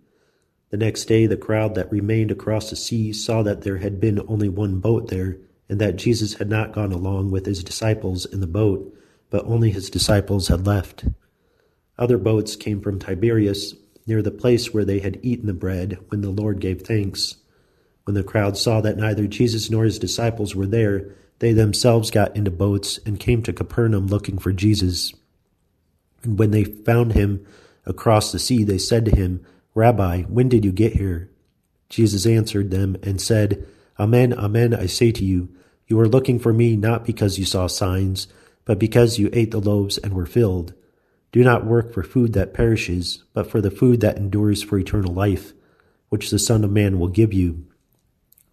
The 0.68 0.76
next 0.76 1.06
day, 1.06 1.26
the 1.26 1.38
crowd 1.38 1.74
that 1.76 1.90
remained 1.90 2.30
across 2.30 2.68
the 2.68 2.76
sea 2.76 3.14
saw 3.14 3.42
that 3.44 3.62
there 3.62 3.78
had 3.78 4.00
been 4.00 4.20
only 4.28 4.50
one 4.50 4.80
boat 4.80 5.08
there, 5.08 5.38
and 5.66 5.80
that 5.80 5.96
Jesus 5.96 6.34
had 6.34 6.50
not 6.50 6.74
gone 6.74 6.92
along 6.92 7.30
with 7.30 7.46
his 7.46 7.64
disciples 7.64 8.26
in 8.26 8.40
the 8.40 8.46
boat, 8.46 8.94
but 9.30 9.46
only 9.46 9.70
his 9.70 9.88
disciples 9.88 10.48
had 10.48 10.66
left. 10.66 11.06
Other 11.98 12.18
boats 12.18 12.54
came 12.54 12.82
from 12.82 12.98
Tiberias, 12.98 13.76
near 14.06 14.20
the 14.20 14.30
place 14.30 14.74
where 14.74 14.84
they 14.84 14.98
had 14.98 15.18
eaten 15.22 15.46
the 15.46 15.54
bread 15.54 15.96
when 16.08 16.20
the 16.20 16.28
Lord 16.28 16.60
gave 16.60 16.82
thanks. 16.82 17.36
When 18.04 18.12
the 18.12 18.22
crowd 18.22 18.58
saw 18.58 18.82
that 18.82 18.98
neither 18.98 19.26
Jesus 19.26 19.70
nor 19.70 19.84
his 19.84 19.98
disciples 19.98 20.54
were 20.54 20.66
there, 20.66 21.14
they 21.40 21.52
themselves 21.52 22.10
got 22.10 22.36
into 22.36 22.50
boats 22.50 22.98
and 23.04 23.18
came 23.18 23.42
to 23.42 23.52
Capernaum 23.52 24.06
looking 24.06 24.38
for 24.38 24.52
Jesus. 24.52 25.12
And 26.22 26.38
when 26.38 26.50
they 26.50 26.64
found 26.64 27.14
him 27.14 27.44
across 27.84 28.30
the 28.30 28.38
sea, 28.38 28.62
they 28.62 28.78
said 28.78 29.06
to 29.06 29.16
him, 29.16 29.44
Rabbi, 29.74 30.22
when 30.22 30.48
did 30.48 30.64
you 30.64 30.72
get 30.72 30.92
here? 30.92 31.30
Jesus 31.88 32.26
answered 32.26 32.70
them 32.70 32.96
and 33.02 33.20
said, 33.20 33.66
Amen, 33.98 34.32
amen, 34.34 34.74
I 34.74 34.86
say 34.86 35.12
to 35.12 35.24
you, 35.24 35.48
you 35.86 35.98
are 35.98 36.08
looking 36.08 36.38
for 36.38 36.52
me 36.52 36.76
not 36.76 37.04
because 37.04 37.38
you 37.38 37.44
saw 37.44 37.66
signs, 37.66 38.28
but 38.64 38.78
because 38.78 39.18
you 39.18 39.30
ate 39.32 39.50
the 39.50 39.60
loaves 39.60 39.98
and 39.98 40.12
were 40.12 40.26
filled. 40.26 40.74
Do 41.32 41.42
not 41.42 41.66
work 41.66 41.92
for 41.92 42.02
food 42.02 42.34
that 42.34 42.54
perishes, 42.54 43.24
but 43.32 43.50
for 43.50 43.60
the 43.60 43.70
food 43.70 44.00
that 44.00 44.16
endures 44.16 44.62
for 44.62 44.78
eternal 44.78 45.12
life, 45.12 45.52
which 46.10 46.30
the 46.30 46.38
Son 46.38 46.64
of 46.64 46.70
Man 46.70 46.98
will 46.98 47.08
give 47.08 47.32
you 47.32 47.66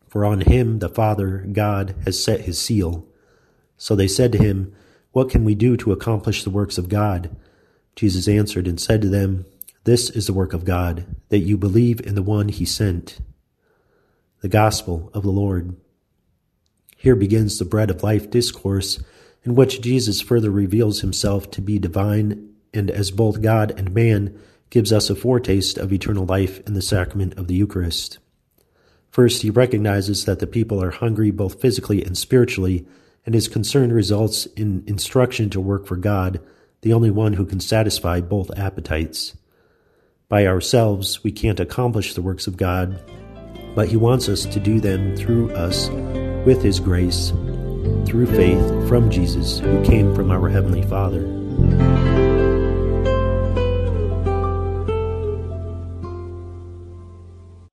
for 0.08 0.26
on 0.26 0.41
him 0.41 0.80
the 0.80 0.89
Father, 0.89 1.46
God, 1.52 1.96
has 2.06 2.24
set 2.24 2.41
his 2.41 2.60
seal. 2.60 3.06
So 3.78 3.96
they 3.96 4.08
said 4.08 4.32
to 4.32 4.38
him, 4.38 4.74
What 5.12 5.30
can 5.30 5.43
we 5.43 5.56
do 5.56 5.78
to 5.78 5.91
accomplish 5.91 6.43
the 6.43 6.50
works 6.50 6.78
of 6.78 6.89
God? 6.89 7.36
Jesus 7.96 8.28
answered 8.28 8.67
and 8.67 8.80
said 8.80 9.02
to 9.02 9.10
them, 9.10 9.46
This 9.84 10.10
is 10.10 10.28
the 10.28 10.34
work 10.34 10.54
of 10.54 10.65
God, 10.65 11.06
that 11.30 11.39
you 11.39 11.58
believe 11.58 12.00
in 12.00 12.15
the 12.15 12.24
one 12.24 12.50
he 12.50 12.65
sent. 12.65 13.20
The 14.41 14.50
Gospel 14.50 15.10
of 15.13 15.24
the 15.24 15.32
Lord. 15.32 15.76
Here 16.96 17.15
begins 17.15 17.58
the 17.58 17.65
Bread 17.65 17.89
of 17.89 18.04
Life 18.04 18.30
discourse, 18.30 19.04
in 19.43 19.56
which 19.56 19.82
Jesus 19.82 20.22
further 20.22 20.52
reveals 20.52 21.02
himself 21.02 21.50
to 21.52 21.62
be 21.62 21.80
divine 21.80 22.54
and 22.74 22.91
as 22.91 23.12
both 23.12 23.41
God 23.41 23.72
and 23.78 23.93
man 23.93 24.38
gives 24.70 24.91
us 24.91 25.10
a 25.10 25.15
foretaste 25.15 25.78
of 25.78 25.93
eternal 25.93 26.26
life 26.26 26.60
in 26.67 26.74
the 26.74 26.82
sacrament 26.82 27.38
of 27.38 27.48
the 27.48 27.56
Eucharist. 27.56 28.20
First, 29.17 29.41
he 29.41 29.49
recognizes 29.49 30.25
that 30.25 30.38
the 30.38 30.45
people 30.45 30.80
are 30.80 30.91
hungry 30.91 31.32
both 31.32 31.60
physically 31.60 32.03
and 32.03 32.15
spiritually, 32.15 32.86
and 33.25 33.34
his 33.34 33.47
concern 33.47 33.91
results 33.91 34.45
in 34.56 34.84
instruction 34.86 35.49
to 35.49 35.60
work 35.60 35.88
for 35.88 35.95
God, 35.95 36.39
the 36.82 36.93
only 36.93 37.10
one 37.10 37.34
who 37.34 37.43
can 37.43 37.60
satisfy 37.60 38.21
both 38.21 38.56
appetites. 38.56 39.36
By 40.30 40.45
ourselves, 40.45 41.23
we 41.23 41.32
can't 41.32 41.60
accomplish 41.60 42.13
the 42.13 42.21
works 42.21 42.45
of 42.45 42.58
God, 42.58 43.01
but 43.73 43.88
he 43.88 43.97
wants 43.97 44.30
us 44.30 44.45
to 44.45 44.60
do 44.60 44.80
them 44.80 45.17
through 45.17 45.49
us 45.53 45.89
with 46.45 46.62
his 46.62 46.80
grace, 46.80 47.30
through 48.06 48.27
faith 48.27 48.88
from 48.88 49.10
Jesus, 49.10 49.58
who 49.58 49.84
came 49.84 50.13
from 50.13 50.30
our 50.30 50.47
Heavenly 50.47 50.84
Father. 50.84 51.97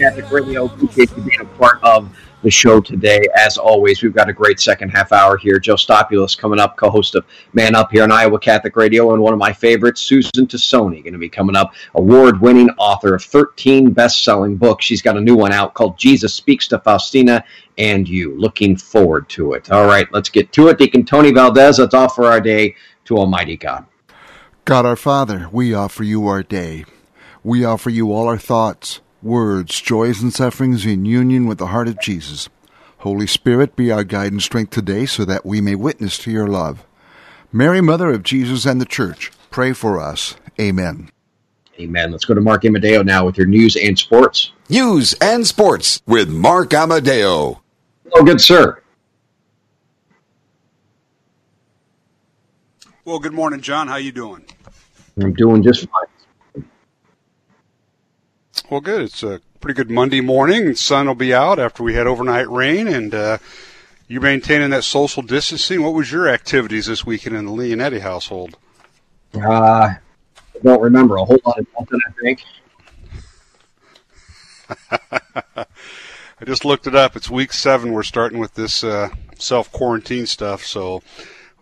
Catholic 0.00 0.30
Radio. 0.30 0.64
Appreciate 0.64 1.14
you 1.14 1.22
being 1.22 1.42
a 1.42 1.44
part 1.44 1.78
of 1.82 2.10
the 2.42 2.50
show 2.50 2.80
today. 2.80 3.20
As 3.36 3.58
always, 3.58 4.02
we've 4.02 4.14
got 4.14 4.30
a 4.30 4.32
great 4.32 4.58
second 4.58 4.88
half 4.88 5.12
hour 5.12 5.36
here. 5.36 5.58
Joe 5.58 5.76
Stopulus 5.76 6.34
coming 6.34 6.58
up, 6.58 6.78
co-host 6.78 7.14
of 7.16 7.26
Man 7.52 7.74
Up 7.74 7.92
here 7.92 8.02
on 8.02 8.10
Iowa 8.10 8.38
Catholic 8.38 8.76
Radio, 8.76 9.12
and 9.12 9.22
one 9.22 9.34
of 9.34 9.38
my 9.38 9.52
favorites, 9.52 10.00
Susan 10.00 10.46
Tassone, 10.46 11.02
going 11.02 11.12
to 11.12 11.18
be 11.18 11.28
coming 11.28 11.54
up. 11.54 11.74
Award-winning 11.96 12.70
author 12.78 13.14
of 13.14 13.22
13 13.22 13.90
best-selling 13.90 14.56
books. 14.56 14.86
She's 14.86 15.02
got 15.02 15.18
a 15.18 15.20
new 15.20 15.36
one 15.36 15.52
out 15.52 15.74
called 15.74 15.98
Jesus 15.98 16.32
Speaks 16.32 16.66
to 16.68 16.78
Faustina 16.78 17.44
and 17.76 18.08
You. 18.08 18.34
Looking 18.40 18.78
forward 18.78 19.28
to 19.30 19.52
it. 19.52 19.70
All 19.70 19.84
right, 19.84 20.10
let's 20.14 20.30
get 20.30 20.50
to 20.52 20.68
it. 20.68 20.78
Deacon 20.78 21.04
Tony 21.04 21.30
Valdez, 21.30 21.78
let's 21.78 21.92
offer 21.92 22.24
our 22.24 22.40
day 22.40 22.74
to 23.04 23.18
Almighty 23.18 23.58
God. 23.58 23.84
God 24.64 24.86
our 24.86 24.96
Father, 24.96 25.46
we 25.52 25.74
offer 25.74 26.04
you 26.04 26.26
our 26.26 26.42
day. 26.42 26.86
We 27.44 27.66
offer 27.66 27.90
you 27.90 28.12
all 28.14 28.28
our 28.28 28.38
thoughts, 28.38 29.00
words, 29.22 29.80
joys, 29.80 30.22
and 30.22 30.32
sufferings 30.32 30.86
in 30.86 31.04
union 31.04 31.46
with 31.46 31.58
the 31.58 31.68
heart 31.68 31.88
of 31.88 32.00
Jesus. 32.00 32.48
Holy 32.98 33.26
Spirit, 33.26 33.76
be 33.76 33.90
our 33.90 34.04
guide 34.04 34.32
and 34.32 34.42
strength 34.42 34.70
today 34.70 35.06
so 35.06 35.24
that 35.24 35.46
we 35.46 35.60
may 35.60 35.74
witness 35.74 36.18
to 36.18 36.30
your 36.30 36.46
love. 36.46 36.86
Mary, 37.52 37.80
Mother 37.80 38.10
of 38.10 38.22
Jesus 38.22 38.66
and 38.66 38.80
the 38.80 38.86
Church, 38.86 39.30
pray 39.50 39.72
for 39.72 39.98
us. 39.98 40.36
Amen. 40.60 41.10
Amen. 41.78 42.12
Let's 42.12 42.26
go 42.26 42.34
to 42.34 42.40
Mark 42.40 42.64
Amadeo 42.64 43.02
now 43.02 43.24
with 43.24 43.38
your 43.38 43.46
news 43.46 43.74
and 43.76 43.98
sports. 43.98 44.52
News 44.68 45.14
and 45.14 45.46
sports 45.46 46.02
with 46.06 46.28
Mark 46.28 46.74
Amadeo. 46.74 47.62
Oh, 48.12 48.24
good 48.24 48.40
sir. 48.40 48.82
Well, 53.04 53.18
good 53.18 53.32
morning, 53.32 53.62
Jon. 53.62 53.88
How 53.88 53.96
you 53.96 54.12
doing? 54.12 54.44
I'm 55.20 55.32
doing 55.32 55.62
just 55.62 55.80
fine. 55.80 56.09
Well, 58.68 58.80
good. 58.80 59.02
It's 59.02 59.22
a 59.22 59.40
pretty 59.60 59.76
good 59.76 59.90
Monday 59.90 60.20
morning. 60.20 60.66
The 60.66 60.76
sun 60.76 61.06
will 61.06 61.14
be 61.14 61.32
out 61.34 61.58
after 61.58 61.82
we 61.82 61.94
had 61.94 62.06
overnight 62.06 62.48
rain, 62.50 62.88
and 62.88 63.14
uh, 63.14 63.38
you 64.08 64.20
maintaining 64.20 64.70
that 64.70 64.84
social 64.84 65.22
distancing. 65.22 65.82
What 65.82 65.94
was 65.94 66.10
your 66.10 66.28
activities 66.28 66.86
this 66.86 67.06
weekend 67.06 67.36
in 67.36 67.46
the 67.46 67.52
Leonetti 67.52 68.00
household? 68.00 68.56
Uh, 69.34 69.40
I 69.50 69.98
don't 70.62 70.82
remember 70.82 71.16
a 71.16 71.24
whole 71.24 71.38
lot 71.44 71.58
of 71.58 71.66
nothing, 71.78 72.00
I 72.06 72.12
think. 72.20 72.44
I 76.40 76.44
just 76.44 76.64
looked 76.64 76.86
it 76.86 76.94
up. 76.94 77.16
It's 77.16 77.28
week 77.28 77.52
seven. 77.52 77.92
We're 77.92 78.02
starting 78.02 78.38
with 78.38 78.54
this 78.54 78.82
uh, 78.82 79.10
self 79.38 79.70
quarantine 79.72 80.26
stuff, 80.26 80.64
so 80.64 81.02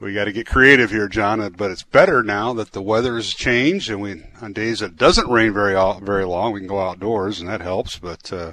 we 0.00 0.14
got 0.14 0.24
to 0.24 0.32
get 0.32 0.46
creative 0.46 0.90
here, 0.90 1.08
Jon. 1.08 1.48
But 1.52 1.70
it's 1.70 1.82
better 1.82 2.22
now 2.22 2.52
that 2.54 2.72
the 2.72 2.82
weather 2.82 3.16
has 3.16 3.34
changed, 3.34 3.90
and 3.90 4.00
we 4.00 4.22
on 4.40 4.52
days 4.52 4.80
that 4.80 4.96
doesn't 4.96 5.28
rain 5.28 5.52
very 5.52 5.74
very 6.00 6.24
long, 6.24 6.52
we 6.52 6.60
can 6.60 6.68
go 6.68 6.80
outdoors, 6.80 7.40
and 7.40 7.48
that 7.48 7.60
helps. 7.60 7.98
But 7.98 8.32
uh, 8.32 8.52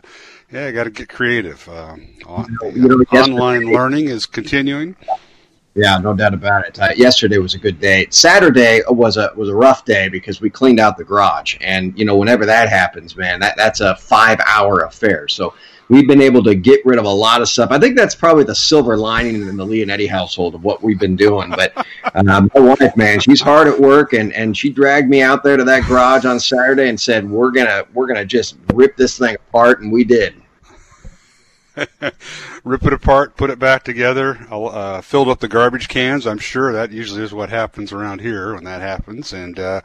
yeah, 0.51 0.67
you 0.67 0.73
got 0.73 0.86
to 0.86 0.89
get 0.89 1.10
creative. 1.10 1.67
Um, 1.69 2.08
on, 2.25 2.58
You 2.73 2.88
know, 2.88 3.19
online 3.19 3.71
learning 3.71 4.10
is 4.10 4.25
continuing. 4.25 4.95
Yeah, 5.75 5.97
no 5.97 6.13
doubt 6.13 6.34
about 6.34 6.65
it. 6.65 6.79
Uh, 6.79 6.93
yesterday 6.95 7.38
was 7.38 7.53
a 7.53 7.58
good 7.58 7.81
day. 7.81 8.08
Saturday 8.10 8.81
was 8.88 9.17
a 9.17 9.31
was 9.36 9.49
a 9.49 9.55
rough 9.55 9.84
day 9.84 10.08
because 10.08 10.39
we 10.39 10.49
cleaned 10.49 10.79
out 10.79 10.97
the 10.97 11.03
garage, 11.03 11.58
and 11.60 11.97
you 11.99 12.05
know, 12.05 12.15
whenever 12.15 12.45
that 12.45 12.69
happens, 12.69 13.17
man, 13.17 13.41
that 13.41 13.58
that's 13.58 13.81
a 13.81 13.95
five 13.97 14.39
hour 14.45 14.79
affair. 14.81 15.27
So 15.27 15.53
we've 15.89 16.08
been 16.08 16.21
able 16.21 16.43
to 16.43 16.56
get 16.56 16.86
rid 16.86 17.00
of 17.00 17.06
a 17.06 17.10
lot 17.10 17.41
of 17.41 17.50
stuff. 17.50 17.71
I 17.71 17.80
think 17.80 17.95
that's 17.95 18.15
probably 18.15 18.43
the 18.43 18.56
silver 18.56 18.98
lining 18.98 19.36
in 19.36 19.58
the 19.58 19.65
Leonetti 19.65 20.10
household 20.10 20.56
of 20.56 20.63
what 20.63 20.82
we've 20.82 21.00
been 21.00 21.15
doing. 21.15 21.50
But 21.50 21.86
um, 22.15 22.50
my 22.56 22.62
wife, 22.62 22.95
man, 22.95 23.19
she's 23.19 23.41
hard 23.41 23.67
at 23.67 23.80
work, 23.80 24.13
and 24.13 24.34
and 24.34 24.58
she 24.58 24.69
dragged 24.69 25.10
me 25.10 25.21
out 25.21 25.43
there 25.43 25.58
to 25.58 25.63
that 25.63 25.88
garage 25.88 26.26
on 26.26 26.39
Saturday 26.39 26.89
and 26.89 27.00
said, 27.00 27.30
"We're 27.30 27.52
gonna 27.52 27.86
we're 27.93 28.08
gonna 28.08 28.26
just 28.26 28.58
rip 28.74 28.98
this 28.98 29.17
thing 29.17 29.36
apart," 29.36 29.82
and 29.82 29.91
we 29.91 30.04
did. 30.04 30.36
Rip 32.63 32.86
it 32.86 32.93
apart, 32.93 33.36
put 33.36 33.50
it 33.50 33.60
back 33.60 33.84
together. 33.84 34.39
Uh, 34.50 35.02
filled 35.02 35.28
up 35.28 35.39
the 35.39 35.48
garbage 35.48 35.88
cans. 35.88 36.26
I'm 36.26 36.38
sure 36.38 36.71
that 36.71 36.91
usually 36.91 37.21
is 37.21 37.34
what 37.34 37.50
happens 37.50 37.91
around 37.91 38.21
here 38.21 38.54
when 38.56 38.63
that 38.63 38.82
happens. 38.82 39.34
And 39.34 39.60
uh, 39.60 39.82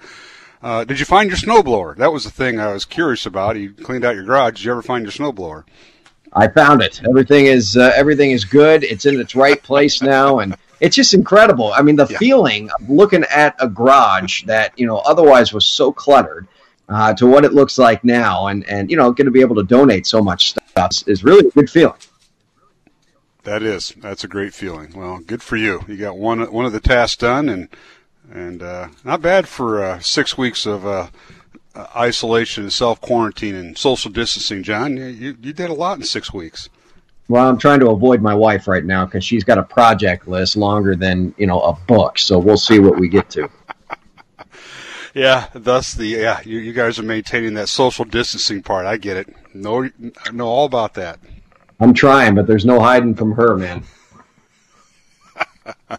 uh, 0.63 0.85
did 0.85 0.99
you 0.99 1.07
find 1.07 1.29
your 1.31 1.39
snowblower? 1.39 1.97
That 1.97 2.13
was 2.13 2.25
the 2.25 2.31
thing 2.31 2.61
I 2.61 2.73
was 2.73 2.85
curious 2.85 3.27
about. 3.27 3.57
You 3.57 3.73
cleaned 3.73 4.05
out 4.05 4.15
your 4.15 4.25
garage. 4.25 4.55
Did 4.57 4.65
you 4.65 4.73
ever 4.73 4.83
find 4.83 5.05
your 5.05 5.13
snowblower? 5.13 5.65
I 6.33 6.49
found 6.49 6.81
it. 6.83 7.01
Everything 7.09 7.47
is 7.47 7.77
uh, 7.77 7.93
everything 7.97 8.31
is 8.31 8.45
good. 8.45 8.85
It's 8.85 9.05
in 9.07 9.19
its 9.21 9.35
right 9.35 9.61
place 9.63 10.01
now, 10.01 10.39
and 10.39 10.55
it's 10.79 10.95
just 10.95 11.13
incredible. 11.15 11.73
I 11.73 11.83
mean, 11.83 11.97
the 11.97 12.07
feeling 12.07 12.71
of 12.71 12.89
looking 12.89 13.25
at 13.25 13.57
a 13.59 13.69
garage 13.69 14.45
that 14.45 14.79
you 14.79 14.87
know 14.87 14.99
otherwise 14.99 15.53
was 15.53 15.67
so 15.67 15.91
cluttered 15.93 16.47
uh, 16.89 17.15
to 17.15 17.27
what 17.27 17.45
it 17.45 17.53
looks 17.53 17.79
like 17.79 18.05
now, 18.05 18.47
and 18.47 18.65
and 18.69 18.91
you 18.91 18.97
know, 18.97 19.11
going 19.13 19.25
to 19.27 19.33
be 19.33 19.41
able 19.41 19.57
to 19.57 19.65
donate 19.65 20.07
so 20.07 20.23
much 20.23 20.51
stuff 20.51 20.91
is- 20.93 21.03
is 21.09 21.25
really 21.25 21.49
a 21.49 21.51
good 21.51 21.69
feeling. 21.71 21.99
That 23.45 23.63
is. 23.63 23.95
That's 23.97 24.23
a 24.23 24.29
great 24.29 24.53
feeling. 24.55 24.93
Well, 24.95 25.19
good 25.27 25.43
for 25.43 25.57
you. 25.57 25.83
You 25.89 25.97
got 25.97 26.17
one 26.17 26.41
one 26.53 26.67
of 26.67 26.73
the 26.73 26.81
tasks 26.81 27.17
done, 27.17 27.49
and 27.49 27.69
and 28.33 28.63
uh, 28.63 28.89
not 29.05 29.23
bad 29.23 29.49
for 29.49 29.83
uh, 29.83 29.99
six 30.01 30.39
weeks 30.39 30.67
of 30.67 30.87
uh, 30.87 31.09
isolation, 31.97 32.65
and 32.65 32.73
self 32.73 33.01
quarantine, 33.01 33.55
and 33.55 33.77
social 33.77 34.11
distancing. 34.11 34.63
Jon, 34.63 34.97
you, 34.97 35.07
you 35.07 35.37
you 35.41 35.53
did 35.53 35.71
a 35.71 35.75
lot 35.75 35.99
in 35.99 36.05
six 36.05 36.33
weeks. 36.33 36.69
Well, 37.29 37.49
I'm 37.49 37.59
trying 37.59 37.79
to 37.81 37.91
avoid 37.91 38.23
my 38.23 38.35
wife 38.35 38.67
right 38.67 38.85
now 38.85 39.05
because 39.05 39.25
she's 39.25 39.45
got 39.45 39.57
a 39.57 39.63
project 39.63 40.27
list 40.27 40.57
longer 40.57 40.97
than 40.97 41.35
you 41.39 41.47
know 41.47 41.61
a 41.61 41.73
book. 41.73 42.19
So 42.19 42.39
we'll 42.39 42.57
see 42.57 42.79
what 42.79 42.99
we 42.99 43.09
get 43.09 43.31
to. 43.31 43.49
Yeah, 45.13 45.49
thus 45.53 45.95
the 45.95 46.07
yeah 46.07 46.41
you, 46.45 46.61
you 46.61 46.73
guys 46.73 47.01
are 47.01 47.03
maintaining 47.03 47.55
that 47.55 47.69
social 47.69 48.05
distancing 48.05 48.63
part. 48.63 48.87
I 48.87 48.97
get 48.97 49.17
it. 49.17 49.35
Know 49.53 49.91
know 50.33 50.47
all 50.47 50.67
about 50.67 50.95
that. 50.95 51.19
I'm 51.81 51.95
trying, 51.95 52.37
but 52.37 52.47
there's 52.47 52.65
no 52.65 52.79
hiding 52.79 53.17
from 53.17 53.33
her, 53.33 53.57
man. 53.57 53.83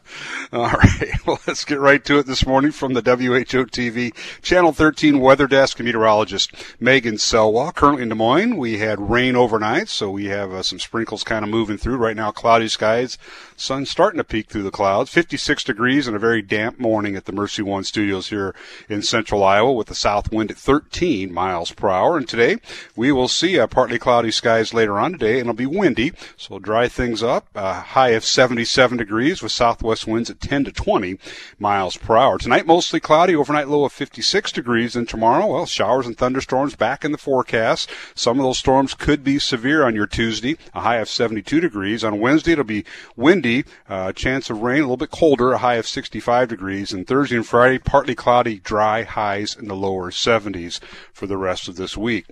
All 0.54 0.70
right, 0.70 1.14
well, 1.26 1.40
let's 1.48 1.66
get 1.66 1.80
right 1.80 2.04
to 2.06 2.20
it 2.20 2.26
this 2.26 2.46
morning 2.46 2.72
from 2.72 2.94
the 2.94 3.02
WHO 3.02 3.66
TV 3.66 4.14
Channel 4.42 4.74
13 4.74 5.20
Weather 5.20 5.48
Desk 5.48 5.80
meteorologist 5.80 6.52
Megan 6.80 7.18
Salois. 7.18 7.72
Currently 7.72 8.04
in 8.04 8.10
Des 8.10 8.16
Moines, 8.16 8.58
we 8.58 8.78
had 8.78 9.10
rain 9.10 9.36
overnight, 9.36 9.90
so 9.90 10.10
we 10.10 10.26
have 10.26 10.52
uh, 10.52 10.64
some 10.64 10.80
sprinkles 10.80 11.24
kind 11.24 11.44
of 11.44 11.50
moving 11.50 11.78
through. 11.78 11.98
Right 11.98 12.16
now, 12.16 12.32
cloudy 12.32 12.68
skies, 12.68 13.18
sun 13.62 13.86
starting 13.86 14.17
to 14.17 14.24
peek 14.24 14.50
through 14.50 14.63
the 14.63 14.71
clouds. 14.71 15.12
56 15.12 15.63
degrees 15.63 16.08
and 16.08 16.15
a 16.15 16.19
very 16.19 16.41
damp 16.41 16.80
morning 16.80 17.15
at 17.15 17.26
the 17.26 17.32
Mercy 17.32 17.62
One 17.62 17.84
studios 17.84 18.30
here 18.30 18.56
in 18.89 19.02
central 19.04 19.43
Iowa 19.43 19.71
with 19.71 19.91
a 19.91 19.95
south 19.95 20.32
wind 20.32 20.52
at 20.52 20.58
13 20.58 21.32
miles 21.32 21.71
per 21.71 21.89
hour. 21.89 22.17
And 22.17 22.28
today, 22.28 22.58
we 22.95 23.12
will 23.12 23.28
see 23.28 23.60
uh, 23.60 23.67
partly 23.67 24.00
cloudy 24.00 24.32
skies 24.32 24.74
later 24.74 25.00
on 25.00 25.12
today, 25.12 25.34
and 25.34 25.41
it'll 25.41 25.54
be 25.54 25.65
windy, 25.65 26.12
so 26.38 26.56
it'll 26.56 26.60
dry 26.60 26.88
things 26.88 27.21
up. 27.21 27.47
Uh, 27.54 27.82
high 27.82 28.10
of 28.10 28.26
77 28.26 28.97
degrees 28.97 29.41
with 29.43 29.52
southwest 29.52 30.08
winds 30.08 30.30
at 30.30 30.41
10 30.41 30.65
to 30.65 30.71
20 30.71 31.19
miles 31.60 31.97
per 31.97 32.17
hour. 32.17 32.38
Tonight, 32.39 32.65
mostly 32.65 33.00
cloudy, 33.00 33.36
overnight 33.36 33.67
low 33.67 33.86
of 33.86 33.94
56 33.94 34.52
degrees. 34.52 34.96
And 34.96 35.08
tomorrow, 35.08 35.46
well, 35.46 35.65
showers 35.67 36.08
and 36.08 36.17
thunderstorms 36.17 36.75
back 36.75 37.06
in 37.06 37.12
the 37.12 37.17
forecast. 37.17 37.90
Some 38.15 38.40
of 38.40 38.44
those 38.44 38.58
storms 38.58 38.96
could 38.96 39.23
be 39.23 39.38
severe 39.38 39.86
on 39.86 39.94
your 39.94 40.08
Tuesday, 40.08 40.58
a 40.73 40.81
high 40.81 40.98
of 40.98 41.10
72 41.10 41.60
degrees. 41.60 42.04
On 42.04 42.19
Wednesday, 42.19 42.54
it'll 42.54 42.63
be 42.63 42.86
windy, 43.15 43.50
uh, 43.89 44.12
chance 44.13 44.49
of 44.49 44.62
rain, 44.62 44.79
a 44.79 44.81
little 44.81 44.97
bit 44.97 45.12
colder, 45.12 45.54
a 45.54 45.58
high 45.58 45.75
of 45.75 45.87
65 45.87 46.49
degrees. 46.49 46.93
And 46.93 47.06
Thursday 47.06 47.35
and 47.35 47.45
Friday, 47.45 47.79
partly 47.79 48.15
cloudy, 48.15 48.60
dry 48.60 49.04
highs 49.04 49.56
in 49.56 49.67
the 49.67 49.75
lower 49.75 50.12
70s 50.12 50.79
for 51.13 51.27
the 51.27 51.37
rest 51.37 51.67
of 51.67 51.75
this 51.75 51.97
week. 51.97 52.25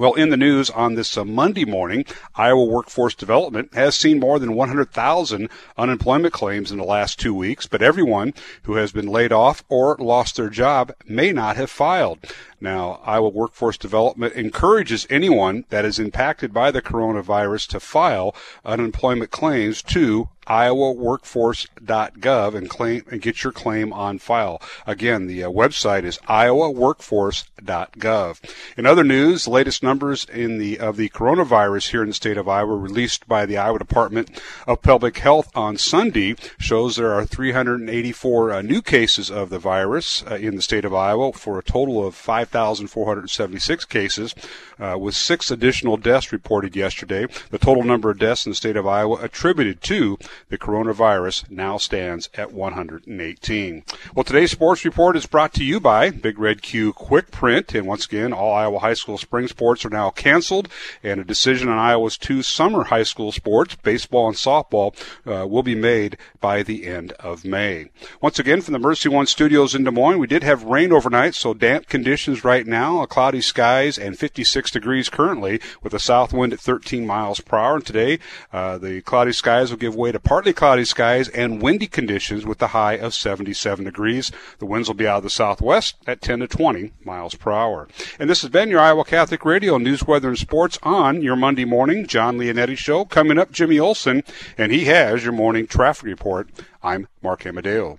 Well, 0.00 0.14
in 0.14 0.30
the 0.30 0.38
news 0.38 0.70
on 0.70 0.94
this 0.94 1.18
uh, 1.18 1.26
Monday 1.26 1.66
morning, 1.66 2.06
Iowa 2.34 2.64
Workforce 2.64 3.14
Development 3.14 3.74
has 3.74 3.94
seen 3.94 4.18
more 4.18 4.38
than 4.38 4.54
100,000 4.54 5.50
unemployment 5.76 6.32
claims 6.32 6.72
in 6.72 6.78
the 6.78 6.84
last 6.84 7.20
two 7.20 7.34
weeks, 7.34 7.66
but 7.66 7.82
everyone 7.82 8.32
who 8.62 8.76
has 8.76 8.92
been 8.92 9.08
laid 9.08 9.30
off 9.30 9.62
or 9.68 9.96
lost 9.98 10.36
their 10.36 10.48
job 10.48 10.94
may 11.04 11.32
not 11.32 11.56
have 11.56 11.70
filed. 11.70 12.18
Now, 12.60 13.00
Iowa 13.04 13.30
Workforce 13.30 13.78
Development 13.78 14.34
encourages 14.34 15.06
anyone 15.08 15.64
that 15.70 15.84
is 15.84 15.98
impacted 15.98 16.52
by 16.52 16.70
the 16.70 16.82
coronavirus 16.82 17.68
to 17.68 17.80
file 17.80 18.34
unemployment 18.64 19.30
claims 19.30 19.82
to 19.82 20.28
iowaworkforce.gov 20.50 22.54
and 22.54 22.68
claim 22.68 23.02
and 23.10 23.22
get 23.22 23.42
your 23.44 23.52
claim 23.52 23.92
on 23.92 24.18
file. 24.18 24.60
Again, 24.84 25.28
the 25.28 25.44
uh, 25.44 25.50
website 25.50 26.02
is 26.04 26.18
iowaworkforce.gov. 26.28 28.40
In 28.76 28.86
other 28.86 29.04
news, 29.04 29.44
the 29.44 29.50
latest 29.50 29.84
numbers 29.84 30.24
in 30.24 30.58
the 30.58 30.80
of 30.80 30.96
the 30.96 31.10
coronavirus 31.10 31.90
here 31.90 32.02
in 32.02 32.08
the 32.08 32.14
state 32.14 32.36
of 32.36 32.48
Iowa 32.48 32.76
released 32.76 33.28
by 33.28 33.46
the 33.46 33.58
Iowa 33.58 33.78
Department 33.78 34.42
of 34.66 34.82
Public 34.82 35.18
Health 35.18 35.52
on 35.54 35.76
Sunday 35.76 36.34
shows 36.58 36.96
there 36.96 37.12
are 37.12 37.24
384 37.24 38.52
uh, 38.52 38.62
new 38.62 38.82
cases 38.82 39.30
of 39.30 39.50
the 39.50 39.60
virus 39.60 40.24
uh, 40.28 40.34
in 40.34 40.56
the 40.56 40.62
state 40.62 40.84
of 40.84 40.92
Iowa 40.92 41.32
for 41.32 41.60
a 41.60 41.62
total 41.62 42.04
of 42.04 42.16
5,476 42.50 43.84
cases 43.84 44.34
uh, 44.78 44.96
with 44.98 45.14
six 45.14 45.50
additional 45.50 45.96
deaths 45.96 46.32
reported 46.32 46.74
yesterday. 46.74 47.26
The 47.50 47.58
total 47.58 47.84
number 47.84 48.10
of 48.10 48.18
deaths 48.18 48.46
in 48.46 48.50
the 48.50 48.56
state 48.56 48.76
of 48.76 48.86
Iowa 48.86 49.18
attributed 49.22 49.82
to 49.82 50.18
the 50.48 50.58
coronavirus 50.58 51.50
now 51.50 51.78
stands 51.78 52.28
at 52.34 52.52
118. 52.52 53.84
Well, 54.14 54.24
today's 54.24 54.50
sports 54.50 54.84
report 54.84 55.16
is 55.16 55.26
brought 55.26 55.52
to 55.54 55.64
you 55.64 55.80
by 55.80 56.10
Big 56.10 56.38
Red 56.38 56.62
Q 56.62 56.92
Quick 56.92 57.30
Print. 57.30 57.74
And 57.74 57.86
once 57.86 58.06
again, 58.06 58.32
all 58.32 58.52
Iowa 58.52 58.80
high 58.80 58.94
school 58.94 59.18
spring 59.18 59.48
sports 59.48 59.84
are 59.84 59.90
now 59.90 60.10
canceled. 60.10 60.68
And 61.02 61.20
a 61.20 61.24
decision 61.24 61.68
on 61.68 61.78
Iowa's 61.78 62.18
two 62.18 62.42
summer 62.42 62.84
high 62.84 63.04
school 63.04 63.32
sports, 63.32 63.76
baseball 63.76 64.28
and 64.28 64.36
softball, 64.36 64.94
uh, 65.26 65.46
will 65.46 65.62
be 65.62 65.74
made 65.74 66.16
by 66.40 66.62
the 66.62 66.86
end 66.86 67.12
of 67.12 67.44
May. 67.44 67.90
Once 68.20 68.38
again, 68.38 68.60
from 68.60 68.72
the 68.72 68.78
Mercy 68.78 69.08
One 69.08 69.26
studios 69.26 69.74
in 69.74 69.84
Des 69.84 69.90
Moines, 69.90 70.18
we 70.18 70.26
did 70.26 70.42
have 70.42 70.64
rain 70.64 70.92
overnight, 70.92 71.34
so 71.34 71.54
damp 71.54 71.88
conditions 71.88 72.39
right 72.44 72.66
now, 72.66 73.04
cloudy 73.06 73.40
skies 73.40 73.98
and 73.98 74.18
56 74.18 74.70
degrees 74.70 75.08
currently 75.08 75.60
with 75.82 75.94
a 75.94 75.98
south 75.98 76.32
wind 76.32 76.52
at 76.52 76.60
13 76.60 77.06
miles 77.06 77.40
per 77.40 77.56
hour. 77.56 77.76
And 77.76 77.86
today, 77.86 78.18
uh, 78.52 78.78
the 78.78 79.00
cloudy 79.02 79.32
skies 79.32 79.70
will 79.70 79.78
give 79.78 79.94
way 79.94 80.12
to 80.12 80.20
partly 80.20 80.52
cloudy 80.52 80.84
skies 80.84 81.28
and 81.28 81.62
windy 81.62 81.86
conditions 81.86 82.44
with 82.44 82.60
a 82.62 82.68
high 82.68 82.94
of 82.94 83.14
77 83.14 83.84
degrees. 83.84 84.30
The 84.58 84.66
winds 84.66 84.88
will 84.88 84.94
be 84.94 85.06
out 85.06 85.18
of 85.18 85.22
the 85.24 85.30
southwest 85.30 85.96
at 86.06 86.20
10 86.20 86.40
to 86.40 86.48
20 86.48 86.92
miles 87.04 87.34
per 87.34 87.52
hour. 87.52 87.88
And 88.18 88.28
this 88.28 88.42
has 88.42 88.50
been 88.50 88.70
your 88.70 88.80
Iowa 88.80 89.04
Catholic 89.04 89.44
Radio 89.44 89.78
News, 89.78 90.06
Weather, 90.06 90.28
and 90.28 90.38
Sports 90.38 90.78
on 90.82 91.22
your 91.22 91.36
Monday 91.36 91.64
morning 91.64 92.06
Jon 92.06 92.38
Leonetti 92.38 92.76
Show. 92.76 93.04
Coming 93.04 93.38
up, 93.38 93.52
Jimmy 93.52 93.78
Olson, 93.78 94.22
and 94.56 94.72
he 94.72 94.86
has 94.86 95.24
your 95.24 95.32
morning 95.32 95.66
traffic 95.66 96.04
report. 96.04 96.48
I'm 96.82 97.08
Mark 97.22 97.46
Amadeo. 97.46 97.98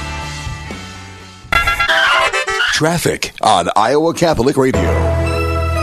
Traffic 2.81 3.31
on 3.43 3.69
Iowa 3.75 4.11
Catholic 4.15 4.57
Radio. 4.57 4.81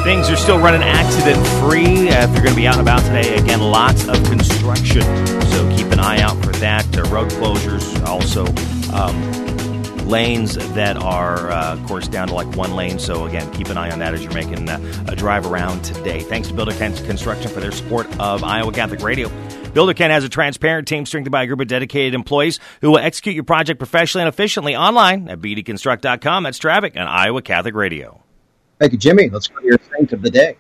Things 0.03 0.29
are 0.31 0.37
still 0.37 0.59
running 0.59 0.83
accident 0.83 1.47
free. 1.63 2.09
Uh, 2.09 2.25
if 2.25 2.31
you're 2.31 2.43
going 2.43 2.57
to 2.57 2.57
be 2.57 2.67
out 2.67 2.77
and 2.77 2.83
about 2.83 3.03
today, 3.03 3.37
again, 3.37 3.61
lots 3.61 4.09
of 4.09 4.21
construction. 4.25 5.03
So 5.53 5.77
keep 5.77 5.93
an 5.93 6.01
eye 6.01 6.21
out 6.21 6.37
for 6.45 6.51
that. 6.55 6.85
Are 6.97 7.05
road 7.05 7.31
closures, 7.31 8.05
also 8.05 8.47
um, 8.93 10.09
lanes 10.09 10.57
that 10.75 10.97
are, 10.97 11.53
uh, 11.53 11.75
of 11.75 11.87
course, 11.87 12.09
down 12.09 12.27
to 12.27 12.35
like 12.35 12.49
one 12.57 12.75
lane. 12.75 12.99
So 12.99 13.27
again, 13.27 13.49
keep 13.53 13.69
an 13.69 13.79
eye 13.79 13.93
on 13.93 14.01
that 14.01 14.13
as 14.13 14.25
you're 14.25 14.35
making 14.35 14.69
uh, 14.69 15.05
a 15.07 15.15
drive 15.15 15.47
around 15.47 15.85
today. 15.85 16.19
Thanks 16.23 16.49
to 16.49 16.55
Builder 16.55 16.75
Construction 16.75 17.49
for 17.49 17.61
their 17.61 17.71
support 17.71 18.09
of 18.19 18.43
Iowa 18.43 18.73
Catholic 18.73 19.03
Radio. 19.03 19.29
Builder 19.73 19.95
Ken 19.95 20.11
has 20.11 20.25
a 20.25 20.29
transparent 20.29 20.89
team 20.89 21.07
strengthened 21.07 21.33
by 21.33 21.43
a 21.43 21.47
group 21.47 21.61
of 21.61 21.69
dedicated 21.69 22.15
employees 22.15 22.59
who 22.81 22.91
will 22.91 22.99
execute 22.99 23.35
your 23.35 23.45
project 23.45 23.79
professionally 23.79 24.25
and 24.25 24.33
efficiently 24.33 24.75
online 24.75 25.29
at 25.29 25.41
bdconstruct.com. 25.41 26.43
That's 26.45 26.59
traffic 26.59 26.97
on 26.97 27.07
Iowa 27.07 27.43
Catholic 27.43 27.75
Radio. 27.75 28.23
Thank 28.79 28.93
you, 28.93 28.99
Jimmy. 28.99 29.29
Let's 29.29 29.49
go 29.49 29.61
to 29.61 29.67
your 29.67 29.79
saint 29.97 30.13
of 30.13 30.23
the 30.23 30.31
day. 30.31 30.57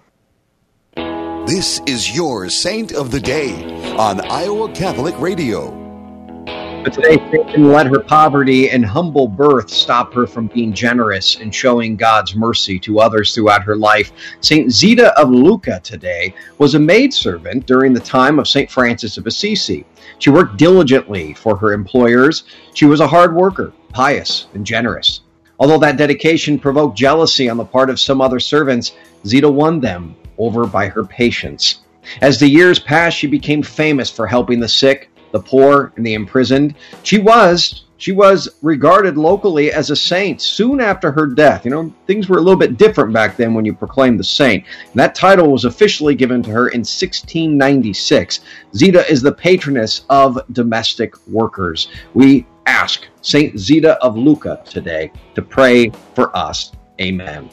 This 1.47 1.81
is 1.87 2.15
your 2.15 2.51
Saint 2.51 2.93
of 2.93 3.11
the 3.11 3.21
Day 3.21 3.65
on 3.97 4.21
Iowa 4.21 4.71
Catholic 4.73 5.19
Radio. 5.19 5.78
But 6.85 6.93
today, 6.93 7.16
Satan 7.33 7.72
let 7.72 7.89
her 7.89 7.99
poverty 7.99 8.70
and 8.70 8.87
humble 8.87 9.26
birth 9.26 9.68
stop 9.68 10.14
her 10.14 10.29
from 10.29 10.47
being 10.47 10.72
generous 10.72 11.37
and 11.37 11.53
showing 11.53 11.97
God's 11.97 12.37
mercy 12.37 12.79
to 12.81 13.01
others 13.01 13.35
throughout 13.35 13.64
her 13.64 13.74
life. 13.74 14.12
St. 14.41 14.70
Zita 14.70 15.12
of 15.20 15.29
Lucca 15.29 15.81
today 15.83 16.35
was 16.59 16.76
a 16.76 16.79
maidservant 16.79 17.66
during 17.66 17.93
the 17.93 18.01
time 18.01 18.39
of 18.39 18.47
St. 18.47 18.70
Francis 18.70 19.18
of 19.18 19.26
Assisi. 19.26 19.85
She 20.20 20.31
worked 20.31 20.57
diligently 20.57 21.35
for 21.35 21.57
her 21.57 21.72
employers. 21.72 22.45
She 22.74 22.85
was 22.85 23.01
a 23.01 23.09
hard 23.09 23.35
worker, 23.35 23.72
pious, 23.93 24.47
and 24.55 24.64
generous. 24.64 25.22
Although 25.59 25.79
that 25.79 25.97
dedication 25.97 26.61
provoked 26.61 26.97
jealousy 26.97 27.51
on 27.51 27.57
the 27.57 27.64
part 27.64 27.91
of 27.91 27.99
some 27.99 28.20
other 28.20 28.39
servants, 28.39 28.93
Zita 29.26 29.51
won 29.51 29.81
them 29.81 30.14
over 30.39 30.64
by 30.64 30.87
her 30.87 31.05
patience. 31.05 31.81
As 32.20 32.39
the 32.39 32.49
years 32.49 32.79
passed, 32.79 33.18
she 33.18 33.26
became 33.26 33.64
famous 33.64 34.11
for 34.11 34.29
helping 34.29 34.61
the 34.61 34.68
sick, 34.68 35.11
the 35.33 35.41
poor, 35.41 35.93
and 35.97 36.07
the 36.07 36.14
imprisoned. 36.14 36.74
She 37.03 37.18
was 37.18 37.85
she 37.99 38.12
was 38.12 38.49
regarded 38.62 39.18
locally 39.18 39.72
as 39.72 39.91
a 39.91 39.97
saint 39.97 40.41
soon 40.41 40.81
after 40.81 41.11
her 41.11 41.26
death. 41.26 41.64
You 41.64 41.72
know, 41.72 41.93
things 42.07 42.29
were 42.29 42.39
a 42.39 42.41
little 42.41 42.59
bit 42.59 42.79
different 42.79 43.12
back 43.12 43.37
then 43.37 43.55
when 43.55 43.64
you 43.64 43.74
proclaimed 43.74 44.20
the 44.20 44.24
saint. 44.24 44.64
And 44.85 44.95
that 44.95 45.16
title 45.16 45.51
was 45.51 45.64
officially 45.64 46.14
given 46.14 46.41
to 46.45 46.51
her 46.51 46.68
in 46.68 46.81
1696. 46.81 48.41
Zita 48.74 49.11
is 49.11 49.20
the 49.20 49.33
patroness 49.33 50.05
of 50.09 50.41
domestic 50.53 51.14
workers. 51.26 51.89
We 52.14 52.47
ask 52.66 53.09
Saint 53.20 53.59
Zita 53.59 54.01
of 54.01 54.16
Lucca 54.16 54.62
today 54.64 55.11
to 55.35 55.43
pray 55.43 55.91
for 56.14 56.35
us. 56.37 56.70
Amen. 57.01 57.51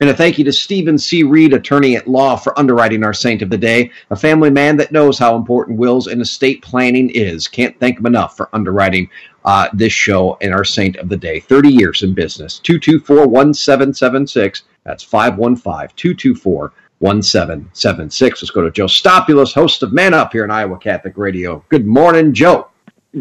And 0.00 0.10
a 0.10 0.14
thank 0.14 0.38
you 0.38 0.44
to 0.44 0.52
Stephen 0.52 0.96
C. 0.96 1.24
Reed, 1.24 1.52
attorney 1.52 1.96
at 1.96 2.06
law, 2.06 2.36
for 2.36 2.58
underwriting 2.58 3.04
our 3.04 3.12
saint 3.12 3.42
of 3.42 3.50
the 3.50 3.58
day, 3.58 3.90
a 4.10 4.16
family 4.16 4.50
man 4.50 4.76
that 4.76 4.92
knows 4.92 5.18
how 5.18 5.34
important 5.36 5.78
wills 5.78 6.06
and 6.06 6.22
estate 6.22 6.62
planning 6.62 7.10
is. 7.10 7.48
Can't 7.48 7.78
thank 7.80 7.98
him 7.98 8.06
enough 8.06 8.36
for 8.36 8.48
underwriting 8.52 9.10
uh, 9.44 9.68
this 9.72 9.92
show 9.92 10.36
and 10.40 10.54
our 10.54 10.64
saint 10.64 10.96
of 10.96 11.08
the 11.08 11.16
day. 11.16 11.40
30 11.40 11.70
years 11.70 12.02
in 12.02 12.14
business. 12.14 12.58
224 12.60 13.26
1776. 13.26 14.62
That's 14.84 15.02
515 15.02 15.96
224 15.96 16.72
1776. 17.00 18.42
Let's 18.42 18.50
go 18.50 18.62
to 18.62 18.70
Joe 18.70 18.86
Stopulus, 18.86 19.52
host 19.52 19.82
of 19.82 19.92
Man 19.92 20.14
Up 20.14 20.32
here 20.32 20.44
on 20.44 20.50
Iowa 20.50 20.78
Catholic 20.78 21.16
Radio. 21.16 21.64
Good 21.68 21.86
morning, 21.86 22.34
Joe. 22.34 22.68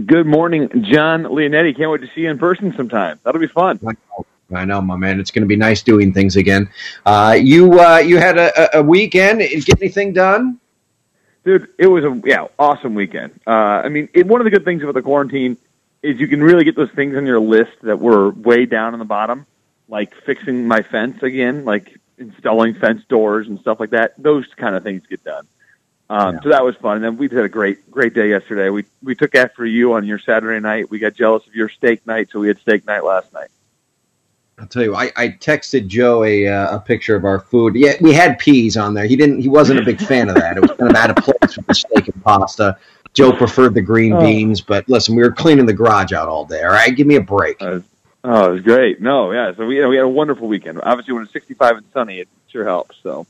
Good 0.06 0.28
morning, 0.28 0.70
Jon 0.91 1.24
Leonetti. 1.24 1.76
Can't 1.76 1.89
wait 1.89 2.02
to 2.02 2.08
see 2.14 2.22
you 2.22 2.30
in 2.30 2.38
person 2.38 2.74
sometime. 2.76 3.20
That'll 3.24 3.41
be 3.41 3.48
fun. 3.48 3.80
I 4.52 4.66
know, 4.66 4.82
my 4.82 4.95
man. 4.95 5.20
It's 5.20 5.32
going 5.32 5.41
to 5.43 5.48
be 5.48 5.56
nice 5.56 5.82
doing 5.82 6.14
things 6.14 6.36
again. 6.36 6.70
Uh, 7.06 7.38
you 7.39 7.80
uh, 7.80 7.98
you 7.98 8.18
had 8.18 8.38
a, 8.38 8.78
a 8.78 8.82
weekend. 8.82 9.39
Did 9.39 9.52
you 9.52 9.62
Get 9.62 9.82
anything 9.82 10.14
done? 10.14 10.60
Dude, 11.43 11.70
it 11.78 11.88
was 11.88 12.04
a 12.04 12.22
yeah 12.26 12.48
awesome 12.58 12.93
weekend. 12.93 13.39
Uh, 13.45 13.52
I 13.52 13.89
mean, 13.89 14.10
it, 14.14 14.26
one 14.26 14.41
of 14.41 14.45
the 14.45 14.52
good 14.52 14.66
things 14.66 14.84
about 14.84 14.95
the 14.95 15.02
quarantine 15.02 15.58
is 16.02 16.20
you 16.20 16.28
can 16.28 16.41
really 16.41 16.64
get 16.64 16.76
those 16.76 16.91
things 16.91 17.16
on 17.16 17.26
your 17.26 17.39
list 17.39 17.72
that 17.84 18.00
were 18.00 18.32
way 18.32 18.66
down 18.66 18.93
on 18.93 19.00
the 19.00 19.06
bottom, 19.06 19.45
like 19.88 20.14
fixing 20.26 20.68
my 20.68 20.82
fence 20.82 21.22
again, 21.24 21.66
like 21.66 22.00
installing 22.18 22.74
fence 22.76 23.04
doors 23.08 23.48
and 23.48 23.60
stuff 23.60 23.80
like 23.80 23.91
that. 23.91 24.14
Those 24.18 24.45
kind 24.56 24.76
of 24.76 24.84
things 24.84 25.04
get 25.10 25.24
done. 25.24 25.48
Um, 26.10 26.36
Yeah. 26.36 26.41
So 26.41 26.50
that 26.50 26.64
was 26.64 26.76
fun. 26.78 26.98
And 26.98 27.04
then 27.04 27.18
we 27.18 27.28
had 27.28 27.45
a 27.45 27.50
great, 27.50 27.89
great 27.91 28.14
day 28.14 28.30
yesterday. 28.30 28.70
We 28.70 28.86
we 29.04 29.16
took 29.16 29.36
after 29.36 29.66
you 29.66 29.93
on 29.93 30.06
your 30.06 30.20
Saturday 30.20 30.60
night. 30.60 30.89
We 30.89 31.00
got 31.00 31.14
jealous 31.14 31.45
of 31.48 31.56
your 31.56 31.70
steak 31.70 32.06
night, 32.08 32.30
so 32.32 32.39
we 32.39 32.48
had 32.48 32.60
steak 32.60 32.86
night 32.86 33.04
last 33.04 33.34
night. 33.34 33.50
I'll 34.60 34.66
tell 34.68 34.82
you, 34.84 34.95
I, 34.95 35.12
I 35.16 35.28
texted 35.30 35.86
Joe 35.88 36.24
a, 36.24 36.47
uh, 36.47 36.78
a 36.78 36.80
picture 36.80 37.16
of 37.16 37.26
our 37.26 37.39
food. 37.39 37.76
Yeah, 37.76 37.93
we 38.01 38.12
had 38.12 38.39
peas 38.39 38.76
on 38.76 38.95
there. 38.95 39.05
He 39.05 39.16
didn't. 39.16 39.39
He 39.39 39.49
wasn't 39.49 39.80
a 39.80 39.84
big 39.84 39.99
fan 40.01 40.30
of 40.30 40.36
that. 40.36 40.58
It 40.58 40.62
was 40.62 40.72
kind 40.72 40.89
of 40.89 40.97
out 40.97 41.12
of 41.12 41.16
place 41.18 41.58
with 41.58 41.68
the 41.68 41.76
steak 41.76 42.08
and 42.08 42.24
pasta. 42.24 42.76
Joe 43.14 43.32
preferred 43.32 43.76
the 43.76 43.82
green 43.82 44.14
Oh. 44.14 44.20
beans, 44.20 44.62
but 44.62 44.88
listen, 44.89 45.16
we 45.16 45.22
were 45.22 45.32
cleaning 45.32 45.68
the 45.68 45.74
garage 45.74 46.12
out 46.12 46.28
all 46.28 46.43
day. 46.45 46.64
All 46.64 46.70
right, 46.72 46.95
give 46.95 47.05
me 47.05 47.16
a 47.16 47.22
break. 47.22 47.58
Oh, 47.62 47.84
it 48.49 48.51
was 48.51 48.62
great. 48.62 48.99
No, 48.99 49.32
yeah. 49.32 49.53
So 49.55 49.68
we 49.68 49.76
you 49.76 49.84
know, 49.84 49.89
we 49.89 49.95
had 49.95 50.05
a 50.05 50.10
wonderful 50.10 50.47
weekend. 50.47 50.82
Obviously, 50.82 51.14
when 51.14 51.24
it's 51.24 51.34
65 51.34 51.78
and 51.78 51.86
sunny, 51.93 52.20
it 52.20 52.28
sure 52.47 52.66
helps. 52.66 52.97
So 53.03 53.28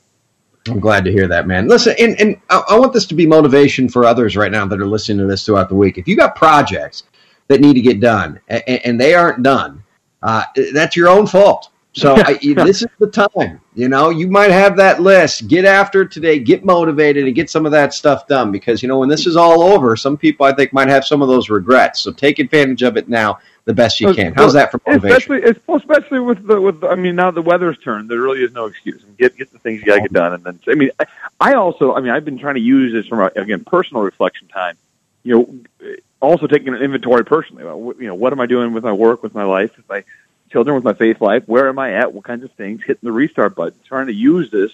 I'm 0.69 0.80
glad 0.80 1.03
to 1.05 1.11
hear 1.11 1.28
that, 1.28 1.45
man. 1.45 1.67
Listen, 1.67 1.93
and, 1.99 2.19
and 2.21 2.38
I, 2.49 2.63
I 2.69 2.80
want 2.80 2.93
this 2.93 3.05
to 3.07 3.15
be 3.15 3.28
motivation 3.28 3.89
for 3.89 4.05
others 4.05 4.38
right 4.38 4.51
now 4.51 4.65
that 4.65 4.80
are 4.80 4.88
listening 4.88 5.17
to 5.19 5.25
this 5.25 5.45
throughout 5.45 5.67
the 5.67 5.75
week. 5.75 5.97
If 5.97 6.07
you 6.07 6.15
got 6.15 6.36
projects 6.38 7.03
that 7.49 7.59
need 7.59 7.73
to 7.73 7.82
get 7.82 7.99
done 7.99 8.39
and, 8.47 8.63
and 8.67 8.99
they 9.01 9.13
aren't 9.13 9.43
done, 9.43 9.84
uh, 10.24 10.43
that's 10.74 10.95
your 10.95 11.09
own 11.09 11.28
fault. 11.28 11.70
So 11.93 12.15
I, 12.15 12.34
this 12.41 12.84
is 12.84 12.88
the 12.99 13.07
time. 13.07 13.59
You 13.74 13.89
know, 13.89 14.09
you 14.09 14.28
might 14.28 14.51
have 14.51 14.78
that 14.78 15.01
list. 15.01 15.47
Get 15.47 15.65
after 15.65 16.03
it 16.03 16.11
today. 16.11 16.39
Get 16.39 16.63
motivated 16.63 17.26
and 17.26 17.36
get 17.36 17.49
some 17.49 17.65
of 17.65 17.72
that 17.72 17.93
stuff 17.93 18.28
done 18.28 18.51
because 18.51 18.82
you 18.82 18.88
know 18.88 18.99
when 18.99 19.09
this 19.09 19.26
is 19.26 19.36
all 19.36 19.63
over, 19.63 19.95
some 19.95 20.18
people 20.18 20.45
I 20.45 20.53
think 20.53 20.74
might 20.74 20.89
have 20.89 21.05
some 21.05 21.22
of 21.22 21.28
those 21.28 21.49
regrets. 21.49 22.01
So 22.01 22.11
take 22.11 22.39
advantage 22.39 22.84
of 22.84 22.97
it 22.97 23.09
now 23.09 23.39
the 23.65 23.74
best 23.74 23.99
you 23.99 24.13
can. 24.13 24.34
How's 24.34 24.53
that 24.53 24.72
for 24.72 24.80
motivation? 24.88 25.18
Especially, 25.18 25.76
especially 25.76 26.20
with 26.20 26.47
the 26.47 26.59
with. 26.59 26.82
The, 26.82 26.88
I 26.88 26.95
mean, 26.95 27.15
now 27.15 27.32
the 27.32 27.41
weather's 27.41 27.78
turned. 27.80 28.09
There 28.09 28.22
really 28.22 28.43
is 28.43 28.53
no 28.53 28.65
excuse. 28.65 29.03
Get 29.18 29.36
get 29.36 29.51
the 29.51 29.59
things 29.59 29.82
you 29.82 29.88
got 29.88 29.95
to 29.95 30.01
get 30.01 30.13
done, 30.13 30.34
and 30.34 30.43
then 30.43 30.59
I 30.68 30.76
mean, 30.76 30.91
I, 30.99 31.05
I 31.39 31.53
also. 31.55 31.93
I 31.93 31.99
mean, 31.99 32.11
I've 32.11 32.26
been 32.26 32.39
trying 32.39 32.55
to 32.55 32.61
use 32.61 32.93
this 32.93 33.07
from 33.07 33.20
a, 33.20 33.26
again 33.36 33.63
personal 33.65 34.03
reflection 34.03 34.47
time. 34.47 34.78
You 35.24 35.36
know, 35.82 35.97
also 36.20 36.47
taking 36.47 36.74
an 36.74 36.82
inventory 36.82 37.24
personally. 37.26 37.63
About, 37.63 37.80
what- 37.80 37.99
you 37.99 38.07
know, 38.07 38.15
what 38.15 38.34
am 38.34 38.39
I 38.39 38.45
doing 38.45 38.74
with 38.74 38.84
my 38.84 38.91
work, 38.93 39.24
with 39.24 39.34
my 39.36 39.43
life, 39.43 39.76
with 39.78 39.88
my 39.89 40.03
children, 40.51 40.76
with 40.76 40.84
my 40.84 40.93
faith 40.93 41.22
life? 41.22 41.43
Where 41.47 41.68
am 41.70 41.80
I 41.80 41.93
at? 41.93 42.13
What 42.13 42.24
kinds 42.24 42.43
of 42.43 42.51
things? 42.53 42.82
Hitting 42.82 42.99
the 43.03 43.11
restart 43.11 43.55
button. 43.55 43.80
Trying 43.88 44.07
to 44.07 44.13
use 44.13 44.49
this. 44.51 44.72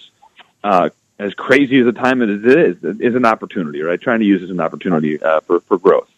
Uh, 0.62 0.88
as 1.18 1.32
crazy 1.34 1.78
as 1.78 1.84
the 1.86 1.92
time 1.92 2.22
as 2.22 2.28
it 2.28 2.44
is, 2.58 2.82
is 3.00 3.14
an 3.14 3.24
opportunity, 3.24 3.82
right? 3.82 4.00
Trying 4.00 4.18
to 4.20 4.24
use 4.24 4.40
it 4.42 4.46
as 4.46 4.50
an 4.50 4.60
opportunity 4.60 5.22
uh, 5.22 5.40
for 5.40 5.60
for 5.60 5.78
growth. 5.78 6.08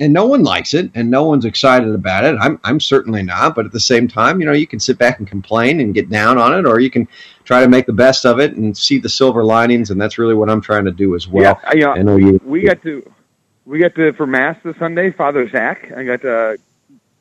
and 0.00 0.10
no 0.12 0.24
one 0.26 0.42
likes 0.42 0.72
it 0.72 0.90
and 0.94 1.10
no 1.10 1.24
one's 1.24 1.44
excited 1.44 1.94
about 1.94 2.24
it 2.24 2.34
i'm 2.40 2.58
i'm 2.64 2.80
certainly 2.80 3.22
not 3.22 3.54
but 3.54 3.66
at 3.66 3.72
the 3.72 3.78
same 3.92 4.08
time 4.08 4.40
you 4.40 4.46
know 4.46 4.52
you 4.52 4.66
can 4.66 4.80
sit 4.80 4.96
back 4.96 5.18
and 5.18 5.28
complain 5.28 5.80
and 5.80 5.92
get 5.92 6.08
down 6.08 6.38
on 6.38 6.58
it 6.58 6.64
or 6.66 6.80
you 6.80 6.88
can 6.90 7.06
try 7.44 7.60
to 7.60 7.68
make 7.68 7.84
the 7.84 7.92
best 7.92 8.24
of 8.24 8.40
it 8.40 8.56
and 8.56 8.74
see 8.74 8.98
the 8.98 9.08
silver 9.08 9.44
linings 9.44 9.90
and 9.90 10.00
that's 10.00 10.16
really 10.16 10.34
what 10.34 10.48
i'm 10.48 10.62
trying 10.62 10.86
to 10.86 10.90
do 10.90 11.14
as 11.14 11.28
well 11.28 11.58
Yeah, 11.62 11.70
I, 11.70 11.74
you 11.74 11.80
know, 11.82 11.92
I 11.92 12.02
know 12.02 12.16
you 12.16 12.40
We 12.42 12.62
got 12.62 12.80
to 12.84 13.12
we 13.72 13.78
got 13.78 13.94
to 13.94 14.12
for 14.12 14.26
mass 14.26 14.58
this 14.62 14.76
Sunday. 14.76 15.10
Father 15.12 15.48
Zach. 15.48 15.90
I 15.96 16.04
got 16.04 16.20
to, 16.20 16.58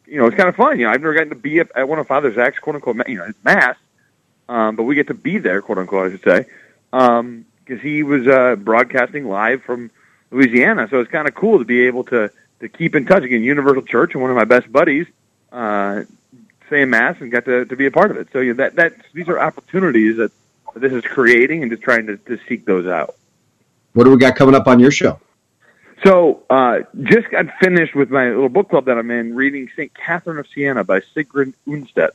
you 0.05 0.17
know, 0.17 0.25
it's 0.25 0.35
kind 0.35 0.49
of 0.49 0.55
fun. 0.57 0.77
You 0.77 0.85
know, 0.85 0.91
I've 0.91 0.99
never 0.99 1.13
gotten 1.13 1.29
to 1.29 1.35
be 1.35 1.61
at, 1.61 1.71
at 1.73 1.87
one 1.87 1.97
of 1.97 2.07
Father 2.07 2.33
Zach's 2.33 2.59
quote 2.59 2.75
unquote, 2.75 3.07
you 3.07 3.19
know, 3.19 3.31
mass, 3.45 3.77
um, 4.49 4.75
but 4.75 4.83
we 4.83 4.93
get 4.93 5.07
to 5.07 5.13
be 5.13 5.37
there, 5.37 5.61
quote 5.61 5.77
unquote, 5.77 6.07
I 6.07 6.11
should 6.11 6.23
say, 6.23 6.45
because 6.91 7.81
he 7.81 8.03
was 8.03 8.27
uh, 8.27 8.57
broadcasting 8.57 9.29
live 9.29 9.63
from 9.63 9.91
Louisiana. 10.29 10.89
So 10.89 10.99
it's 10.99 11.09
kind 11.09 11.25
of 11.25 11.35
cool 11.35 11.57
to 11.59 11.63
be 11.63 11.87
able 11.87 12.03
to 12.05 12.29
to 12.59 12.67
keep 12.67 12.95
in 12.95 13.05
touch 13.05 13.23
again. 13.23 13.43
Universal 13.43 13.83
Church 13.83 14.13
and 14.13 14.21
one 14.21 14.29
of 14.29 14.35
my 14.35 14.43
best 14.43 14.69
buddies. 14.69 15.07
Uh, 15.53 16.03
saying 16.69 16.89
mass 16.89 17.15
and 17.21 17.31
got 17.31 17.45
to, 17.45 17.63
to 17.65 17.75
be 17.77 17.85
a 17.85 17.91
part 17.91 18.11
of 18.11 18.17
it. 18.17 18.27
So 18.33 18.39
you 18.39 18.53
know, 18.53 18.57
that 18.57 18.75
that 18.75 18.93
these 19.13 19.29
are 19.29 19.39
opportunities 19.39 20.17
that 20.17 20.33
this 20.75 20.91
is 20.91 21.05
creating 21.05 21.61
and 21.63 21.71
just 21.71 21.81
trying 21.81 22.07
to, 22.07 22.17
to 22.17 22.37
seek 22.49 22.65
those 22.65 22.87
out. 22.87 23.15
what 23.93 24.03
do 24.03 24.11
we 24.11 24.17
got 24.17 24.35
coming 24.35 24.55
up 24.55 24.67
on 24.67 24.81
your 24.81 24.91
show 24.91 25.17
So, 26.03 26.41
uh, 26.49 26.79
just 27.03 27.29
got 27.29 27.45
finished 27.59 27.93
with 27.93 28.09
my 28.09 28.29
little 28.29 28.49
book 28.49 28.69
club 28.69 28.85
that 28.85 28.97
I'm 28.97 29.11
in, 29.11 29.35
reading 29.35 29.69
St. 29.75 29.93
Catherine 29.93 30.39
of 30.39 30.47
Siena 30.47 30.83
by 30.83 31.01
Sigrid 31.13 31.53
Undset. 31.67 32.09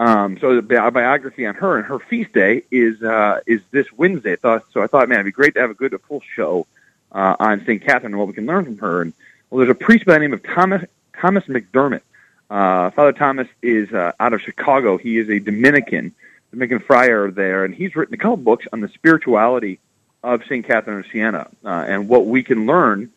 Um, 0.00 0.38
so, 0.38 0.50
a 0.50 0.62
bi- 0.62 0.90
biography 0.90 1.46
on 1.46 1.54
her, 1.54 1.76
and 1.76 1.86
her 1.86 2.00
feast 2.00 2.32
day 2.32 2.62
is 2.72 3.00
uh, 3.02 3.40
is 3.46 3.60
this 3.70 3.86
Wednesday. 3.96 4.34
Thought, 4.34 4.64
so, 4.72 4.82
I 4.82 4.88
thought, 4.88 5.08
man, 5.08 5.20
it'd 5.20 5.26
be 5.26 5.32
great 5.32 5.54
to 5.54 5.60
have 5.60 5.70
a 5.70 5.74
good, 5.74 5.94
a 5.94 5.98
full 5.98 6.22
show 6.34 6.66
uh, 7.12 7.36
on 7.38 7.60
St. 7.60 7.80
Catherine 7.80 8.12
and 8.12 8.18
what 8.18 8.26
we 8.26 8.34
can 8.34 8.46
learn 8.46 8.64
from 8.64 8.78
her. 8.78 9.02
And 9.02 9.12
well, 9.50 9.58
there's 9.58 9.70
a 9.70 9.74
priest 9.74 10.04
by 10.04 10.14
the 10.14 10.18
name 10.18 10.32
of 10.32 10.42
Thomas 10.42 10.84
Thomas 11.16 11.44
McDermott. 11.44 12.02
Uh, 12.50 12.90
Father 12.90 13.12
Thomas 13.12 13.46
is 13.62 13.92
uh, 13.92 14.12
out 14.18 14.32
of 14.32 14.40
Chicago. 14.40 14.96
He 14.96 15.16
is 15.16 15.28
a 15.28 15.38
Dominican, 15.38 16.12
Dominican 16.50 16.80
friar 16.80 17.30
there, 17.30 17.64
and 17.64 17.72
he's 17.72 17.94
written 17.94 18.14
a 18.14 18.18
couple 18.18 18.38
books 18.38 18.66
on 18.72 18.80
the 18.80 18.88
spirituality 18.88 19.78
of 20.24 20.42
St. 20.44 20.66
Catherine 20.66 20.98
of 20.98 21.06
Siena 21.12 21.48
uh, 21.64 21.84
and 21.86 22.08
what 22.08 22.26
we 22.26 22.42
can 22.42 22.66
learn 22.66 23.12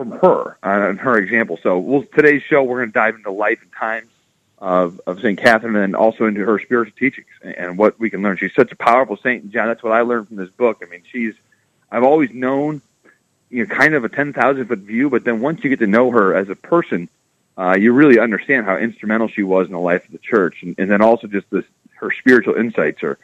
from 0.00 0.12
her 0.12 0.56
uh, 0.62 0.88
and 0.88 0.98
her 0.98 1.18
example. 1.18 1.58
So, 1.62 1.78
we'll, 1.78 2.04
today's 2.04 2.42
show, 2.42 2.62
we're 2.62 2.78
going 2.78 2.88
to 2.88 2.94
dive 2.94 3.16
into 3.16 3.30
life 3.30 3.58
and 3.60 3.70
times 3.72 4.08
of, 4.58 4.98
of 5.06 5.20
St. 5.20 5.38
Catherine 5.38 5.76
and 5.76 5.94
also 5.94 6.24
into 6.24 6.44
her 6.44 6.58
spiritual 6.58 6.96
teachings 6.98 7.28
and, 7.42 7.54
and 7.54 7.78
what 7.78 8.00
we 8.00 8.08
can 8.08 8.22
learn. 8.22 8.38
She's 8.38 8.54
such 8.54 8.72
a 8.72 8.76
powerful 8.76 9.18
saint, 9.18 9.50
Jon. 9.50 9.68
That's 9.68 9.82
what 9.82 9.92
I 9.92 10.00
learned 10.00 10.28
from 10.28 10.36
this 10.38 10.48
book. 10.50 10.82
I 10.82 10.88
mean, 10.88 11.02
she's 11.10 11.34
I've 11.90 12.02
always 12.02 12.30
known, 12.32 12.80
you 13.50 13.66
know, 13.66 13.74
kind 13.74 13.94
of 13.94 14.04
a 14.04 14.08
ten 14.08 14.32
thousand 14.32 14.66
foot 14.68 14.78
view, 14.78 15.10
but 15.10 15.24
then 15.24 15.40
once 15.40 15.62
you 15.62 15.70
get 15.70 15.80
to 15.80 15.86
know 15.86 16.10
her 16.10 16.34
as 16.34 16.48
a 16.48 16.54
person, 16.54 17.08
uh, 17.58 17.76
you 17.78 17.92
really 17.92 18.18
understand 18.18 18.64
how 18.64 18.76
instrumental 18.76 19.28
she 19.28 19.42
was 19.42 19.66
in 19.66 19.72
the 19.72 19.80
life 19.80 20.04
of 20.06 20.12
the 20.12 20.18
church, 20.18 20.62
and, 20.62 20.74
and 20.78 20.90
then 20.90 21.02
also 21.02 21.26
just 21.26 21.48
this 21.50 21.64
her 21.94 22.10
spiritual 22.10 22.54
insights 22.54 23.02
are 23.02 23.18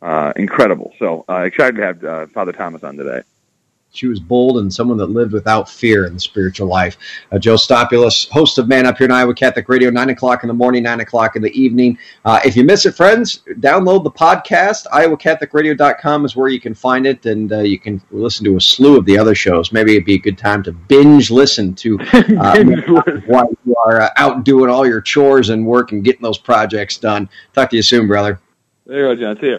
uh, 0.00 0.32
incredible. 0.36 0.94
So 0.98 1.24
uh, 1.28 1.42
excited 1.42 1.76
to 1.76 1.82
have 1.82 2.04
uh, 2.04 2.26
Father 2.28 2.52
Thomas 2.52 2.82
on 2.82 2.96
today. 2.96 3.22
She 3.94 4.06
was 4.06 4.20
bold 4.20 4.58
and 4.58 4.72
someone 4.72 4.96
that 4.98 5.10
lived 5.10 5.32
without 5.32 5.68
fear 5.68 6.06
in 6.06 6.14
the 6.14 6.20
spiritual 6.20 6.66
life. 6.66 6.96
Uh, 7.30 7.38
Joe 7.38 7.56
Stopulus, 7.56 8.26
host 8.30 8.56
of 8.56 8.66
Man 8.66 8.86
Up 8.86 8.96
Here 8.96 9.04
in 9.04 9.10
Iowa 9.10 9.34
Catholic 9.34 9.68
Radio, 9.68 9.90
9 9.90 10.10
o'clock 10.10 10.42
in 10.42 10.48
the 10.48 10.54
morning, 10.54 10.82
9 10.84 11.00
o'clock 11.00 11.36
in 11.36 11.42
the 11.42 11.50
evening. 11.50 11.98
Uh, 12.24 12.40
if 12.42 12.56
you 12.56 12.64
miss 12.64 12.86
it, 12.86 12.94
friends, 12.94 13.42
download 13.60 14.02
the 14.02 14.10
podcast. 14.10 14.86
IowaCatholicRadio.com 14.86 16.24
is 16.24 16.34
where 16.34 16.48
you 16.48 16.58
can 16.58 16.72
find 16.72 17.06
it, 17.06 17.26
and 17.26 17.52
uh, 17.52 17.58
you 17.58 17.78
can 17.78 18.00
listen 18.10 18.44
to 18.46 18.56
a 18.56 18.60
slew 18.60 18.96
of 18.96 19.04
the 19.04 19.18
other 19.18 19.34
shows. 19.34 19.72
Maybe 19.72 19.92
it'd 19.92 20.06
be 20.06 20.14
a 20.14 20.18
good 20.18 20.38
time 20.38 20.62
to 20.62 20.72
binge 20.72 21.30
listen 21.30 21.74
to 21.74 22.00
uh, 22.00 22.64
while 23.26 23.50
you 23.66 23.76
are 23.84 24.00
uh, 24.00 24.10
out 24.16 24.44
doing 24.44 24.70
all 24.70 24.86
your 24.86 25.02
chores 25.02 25.50
and 25.50 25.66
work 25.66 25.92
and 25.92 26.02
getting 26.02 26.22
those 26.22 26.38
projects 26.38 26.96
done. 26.96 27.28
Talk 27.52 27.68
to 27.70 27.76
you 27.76 27.82
soon, 27.82 28.06
brother. 28.06 28.40
There 28.86 29.10
you 29.10 29.16
go, 29.16 29.20
Jon. 29.20 29.38
See 29.38 29.48
you. 29.48 29.58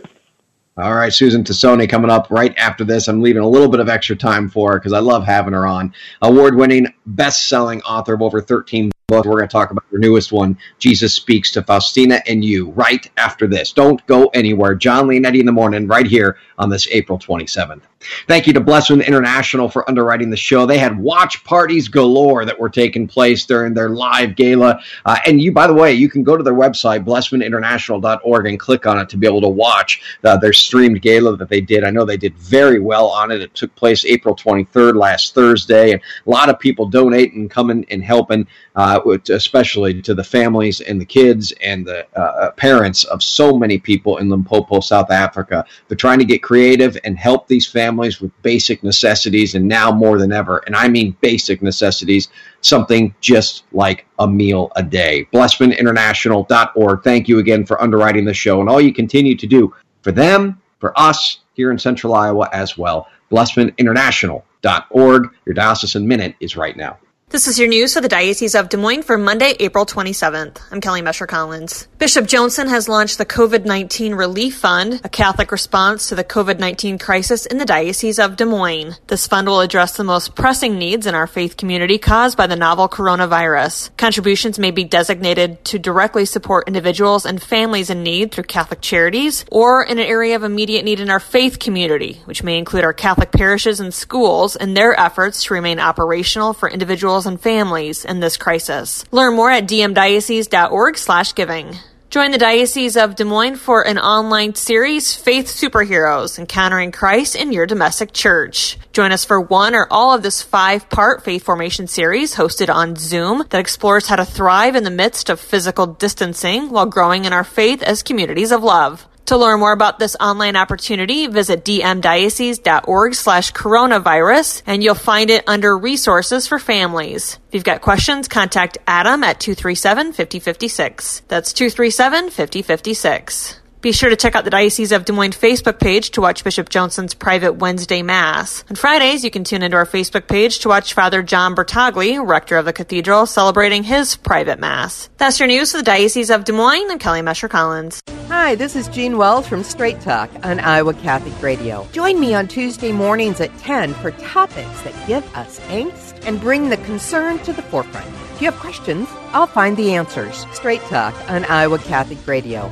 All 0.75 0.95
right, 0.95 1.13
Susan 1.13 1.43
Tassone 1.43 1.87
coming 1.87 2.09
up 2.09 2.31
right 2.31 2.57
after 2.57 2.83
this. 2.83 3.07
I'm 3.07 3.21
leaving 3.21 3.43
a 3.43 3.47
little 3.47 3.67
bit 3.67 3.79
of 3.79 3.89
extra 3.89 4.15
time 4.15 4.49
for 4.49 4.71
her 4.71 4.79
because 4.79 4.91
I 4.91 5.01
love 5.01 5.23
having 5.23 5.53
her 5.53 5.67
on. 5.67 5.93
Award 6.23 6.55
winning, 6.55 6.91
best 7.05 7.47
selling 7.47 7.83
author 7.83 8.15
of 8.15 8.23
over 8.23 8.41
13 8.41 8.89
books. 9.07 9.27
We're 9.27 9.37
going 9.37 9.47
to 9.47 9.51
talk 9.51 9.69
about 9.69 9.83
her 9.91 9.99
newest 9.99 10.31
one, 10.31 10.57
Jesus 10.79 11.13
Speaks 11.13 11.51
to 11.51 11.61
Faustina 11.61 12.23
and 12.25 12.43
You, 12.43 12.71
right 12.71 13.07
after 13.17 13.45
this. 13.45 13.71
Don't 13.71 14.03
go 14.07 14.29
anywhere. 14.29 14.73
Jon 14.73 15.05
Leonetti 15.05 15.39
in 15.41 15.45
the 15.45 15.51
morning, 15.51 15.85
right 15.85 16.07
here 16.07 16.37
on 16.57 16.71
this 16.71 16.87
April 16.87 17.19
27th. 17.19 17.83
Thank 18.27 18.47
you 18.47 18.53
to 18.53 18.61
Blessman 18.61 19.05
International 19.05 19.69
for 19.69 19.87
underwriting 19.89 20.29
the 20.29 20.37
show. 20.37 20.65
They 20.65 20.77
had 20.77 20.97
watch 20.97 21.43
parties 21.43 21.87
galore 21.87 22.45
that 22.45 22.59
were 22.59 22.69
taking 22.69 23.07
place 23.07 23.45
during 23.45 23.73
their 23.73 23.89
live 23.89 24.35
gala. 24.35 24.81
Uh, 25.05 25.17
and 25.25 25.41
you, 25.41 25.51
by 25.51 25.67
the 25.67 25.73
way, 25.73 25.93
you 25.93 26.09
can 26.09 26.23
go 26.23 26.37
to 26.37 26.43
their 26.43 26.53
website, 26.53 27.03
blessmaninternational.org, 27.05 28.45
and 28.47 28.59
click 28.59 28.85
on 28.85 28.99
it 28.99 29.09
to 29.09 29.17
be 29.17 29.27
able 29.27 29.41
to 29.41 29.49
watch 29.49 30.01
uh, 30.23 30.37
their 30.37 30.53
streamed 30.53 31.01
gala 31.01 31.37
that 31.37 31.49
they 31.49 31.61
did. 31.61 31.83
I 31.83 31.89
know 31.89 32.05
they 32.05 32.17
did 32.17 32.35
very 32.35 32.79
well 32.79 33.07
on 33.07 33.31
it. 33.31 33.41
It 33.41 33.53
took 33.55 33.73
place 33.75 34.05
April 34.05 34.35
23rd, 34.35 34.95
last 34.95 35.33
Thursday. 35.33 35.91
And 35.91 36.01
a 36.25 36.29
lot 36.29 36.49
of 36.49 36.59
people 36.59 36.87
donating, 36.87 37.49
coming 37.49 37.85
and 37.89 38.03
helping, 38.03 38.47
uh, 38.75 38.99
especially 39.29 40.01
to 40.01 40.13
the 40.13 40.23
families 40.23 40.81
and 40.81 40.99
the 40.99 41.05
kids 41.05 41.53
and 41.61 41.85
the 41.85 42.05
uh, 42.17 42.51
parents 42.51 43.03
of 43.03 43.21
so 43.23 43.57
many 43.57 43.77
people 43.77 44.17
in 44.17 44.29
Limpopo, 44.29 44.79
South 44.79 45.11
Africa. 45.11 45.65
They're 45.87 45.97
trying 45.97 46.19
to 46.19 46.25
get 46.25 46.43
creative 46.43 46.97
and 47.03 47.17
help 47.17 47.47
these 47.47 47.67
families 47.67 47.92
with 47.97 48.31
basic 48.41 48.83
necessities, 48.83 49.55
and 49.55 49.67
now 49.67 49.91
more 49.91 50.17
than 50.17 50.31
ever, 50.31 50.57
and 50.59 50.75
I 50.75 50.87
mean 50.87 51.15
basic 51.21 51.61
necessities, 51.61 52.29
something 52.61 53.13
just 53.21 53.63
like 53.71 54.05
a 54.19 54.27
meal 54.27 54.71
a 54.75 54.83
day. 54.83 55.27
BlessmanInternational.org. 55.33 57.03
Thank 57.03 57.27
you 57.27 57.39
again 57.39 57.65
for 57.65 57.81
underwriting 57.81 58.25
the 58.25 58.33
show 58.33 58.59
and 58.59 58.69
all 58.69 58.81
you 58.81 58.93
continue 58.93 59.35
to 59.35 59.47
do 59.47 59.73
for 60.01 60.11
them, 60.11 60.61
for 60.79 60.97
us 60.99 61.39
here 61.53 61.71
in 61.71 61.79
Central 61.79 62.13
Iowa 62.13 62.49
as 62.51 62.77
well. 62.77 63.07
BlessmanInternational.org. 63.31 65.29
Your 65.45 65.53
diocesan 65.53 66.07
minute 66.07 66.35
is 66.39 66.55
right 66.57 66.77
now. 66.77 66.97
This 67.33 67.47
is 67.47 67.57
your 67.57 67.67
news 67.67 67.95
for 67.95 67.99
the 67.99 68.07
Diocese 68.07 68.53
of 68.53 68.69
Des 68.69 68.77
Moines 68.77 69.01
for 69.01 69.17
Monday, 69.17 69.55
April 69.59 69.87
27th. 69.87 70.61
I'm 70.71 70.79
Kelly 70.79 71.01
Mescher 71.01 71.27
Collins. 71.27 71.87
Bishop 71.97 72.27
Johnson 72.27 72.67
has 72.67 72.87
launched 72.87 73.17
the 73.17 73.25
COVID 73.25 73.65
19 73.65 74.13
Relief 74.13 74.57
Fund, 74.57 75.01
a 75.03 75.09
Catholic 75.09 75.51
response 75.51 76.09
to 76.09 76.15
the 76.15 76.23
COVID 76.23 76.59
19 76.59 76.99
crisis 76.99 77.47
in 77.47 77.57
the 77.57 77.65
Diocese 77.65 78.19
of 78.19 78.35
Des 78.35 78.45
Moines. 78.45 78.99
This 79.07 79.25
fund 79.25 79.47
will 79.47 79.61
address 79.61 79.97
the 79.97 80.03
most 80.03 80.35
pressing 80.35 80.77
needs 80.77 81.07
in 81.07 81.15
our 81.15 81.25
faith 81.25 81.57
community 81.57 81.97
caused 81.97 82.37
by 82.37 82.45
the 82.45 82.55
novel 82.55 82.87
coronavirus. 82.87 83.97
Contributions 83.97 84.59
may 84.59 84.69
be 84.69 84.83
designated 84.83 85.65
to 85.65 85.79
directly 85.79 86.25
support 86.25 86.67
individuals 86.67 87.25
and 87.25 87.41
families 87.41 87.89
in 87.89 88.03
need 88.03 88.31
through 88.31 88.43
Catholic 88.43 88.81
charities 88.81 89.43
or 89.49 89.83
in 89.83 89.97
an 89.97 90.05
area 90.05 90.35
of 90.35 90.43
immediate 90.43 90.85
need 90.85 90.99
in 90.99 91.09
our 91.09 91.19
faith 91.19 91.57
community, 91.57 92.21
which 92.25 92.43
may 92.43 92.59
include 92.59 92.83
our 92.83 92.93
Catholic 92.93 93.31
parishes 93.31 93.79
and 93.79 93.91
schools 93.91 94.55
in 94.55 94.75
their 94.75 94.93
efforts 94.99 95.45
to 95.45 95.55
remain 95.55 95.79
operational 95.79 96.53
for 96.53 96.69
individuals 96.69 97.22
and 97.25 97.41
families 97.41 98.05
in 98.05 98.19
this 98.19 98.37
crisis. 98.37 99.03
Learn 99.11 99.35
more 99.35 99.49
at 99.51 99.67
dmdiocese.org/giving. 99.67 101.79
Join 102.13 102.29
the 102.29 102.37
Diocese 102.37 102.95
of 102.95 103.15
Des 103.15 103.23
Moines 103.23 103.55
for 103.55 103.81
an 103.81 103.97
online 103.97 104.53
series, 104.53 105.15
Faith 105.15 105.47
Superheroes, 105.47 106.37
Encountering 106.37 106.91
Christ 106.91 107.35
in 107.35 107.51
Your 107.51 107.65
Domestic 107.65 108.13
Church. 108.13 108.77
Join 108.91 109.11
us 109.11 109.25
for 109.25 109.41
one 109.41 109.73
or 109.73 109.87
all 109.89 110.13
of 110.13 110.21
this 110.21 110.43
five 110.43 110.87
part 110.89 111.23
faith 111.23 111.41
formation 111.41 111.87
series 111.87 112.35
hosted 112.35 112.71
on 112.71 112.95
Zoom 112.95 113.43
that 113.49 113.59
explores 113.59 114.05
how 114.05 114.15
to 114.15 114.25
thrive 114.25 114.75
in 114.75 114.83
the 114.83 114.91
midst 114.91 115.31
of 115.31 115.39
physical 115.39 115.87
distancing 115.87 116.69
while 116.69 116.85
growing 116.85 117.25
in 117.25 117.33
our 117.33 117.43
faith 117.43 117.81
as 117.81 118.03
communities 118.03 118.51
of 118.51 118.61
love. 118.61 119.07
To 119.27 119.37
learn 119.37 119.61
more 119.61 119.71
about 119.71 119.99
this 119.99 120.17
online 120.19 120.57
opportunity, 120.57 121.27
visit 121.27 121.63
dmdiocese.org 121.63 123.15
slash 123.15 123.53
coronavirus 123.53 124.63
and 124.67 124.83
you'll 124.83 124.95
find 124.95 125.29
it 125.29 125.45
under 125.47 125.77
resources 125.77 126.45
for 126.47 126.59
families. 126.59 127.39
If 127.47 127.53
you've 127.55 127.63
got 127.63 127.81
questions, 127.81 128.27
contact 128.27 128.77
Adam 128.85 129.23
at 129.23 129.39
237-5056. 129.39 131.21
That's 131.29 131.53
237-5056. 131.53 133.59
Be 133.83 133.91
sure 133.91 134.09
to 134.09 134.15
check 134.15 134.33
out 134.33 134.45
the 134.45 134.49
Diocese 134.49 134.93
of 134.93 135.03
Des 135.03 135.11
Moines 135.11 135.35
Facebook 135.35 135.77
page 135.77 136.11
to 136.11 136.21
watch 136.21 136.45
Bishop 136.45 136.69
Johnson's 136.69 137.13
private 137.13 137.55
Wednesday 137.55 138.01
Mass. 138.01 138.63
On 138.69 138.77
Fridays, 138.77 139.25
you 139.25 139.29
can 139.29 139.43
tune 139.43 139.61
into 139.61 139.75
our 139.75 139.85
Facebook 139.85 140.29
page 140.29 140.59
to 140.59 140.69
watch 140.69 140.93
Father 140.93 141.21
John 141.21 141.53
Bertagli, 141.53 142.25
rector 142.25 142.55
of 142.55 142.63
the 142.63 142.71
cathedral, 142.71 143.25
celebrating 143.25 143.83
his 143.83 144.15
private 144.15 144.57
Mass. 144.57 145.09
That's 145.17 145.37
your 145.37 145.47
news 145.47 145.73
for 145.73 145.79
the 145.79 145.83
Diocese 145.83 146.29
of 146.29 146.45
Des 146.45 146.53
Moines 146.53 146.91
and 146.91 146.99
Kelly 147.01 147.19
Mescher 147.19 147.49
Collins. 147.49 148.01
Hi, 148.29 148.55
this 148.55 148.77
is 148.77 148.87
Jean 148.87 149.17
Wells 149.17 149.45
from 149.49 149.65
Straight 149.65 149.99
Talk 149.99 150.29
on 150.43 150.61
Iowa 150.61 150.93
Catholic 150.93 151.41
Radio. 151.41 151.85
Join 151.91 152.21
me 152.21 152.33
on 152.33 152.47
Tuesday 152.47 152.93
mornings 152.93 153.41
at 153.41 153.57
10 153.57 153.95
for 153.95 154.11
topics 154.11 154.81
that 154.83 155.07
give 155.07 155.25
us 155.35 155.59
angst 155.67 156.25
and 156.25 156.39
bring 156.39 156.69
the 156.69 156.77
concern 156.77 157.37
to 157.39 157.51
the 157.51 157.61
forefront. 157.63 158.07
If 158.33 158.41
you 158.41 158.49
have 158.49 158.61
questions, 158.61 159.09
I'll 159.33 159.45
find 159.45 159.75
the 159.75 159.93
answers. 159.93 160.45
Straight 160.53 160.81
Talk 160.83 161.13
on 161.29 161.43
Iowa 161.43 161.79
Catholic 161.79 162.25
Radio. 162.25 162.71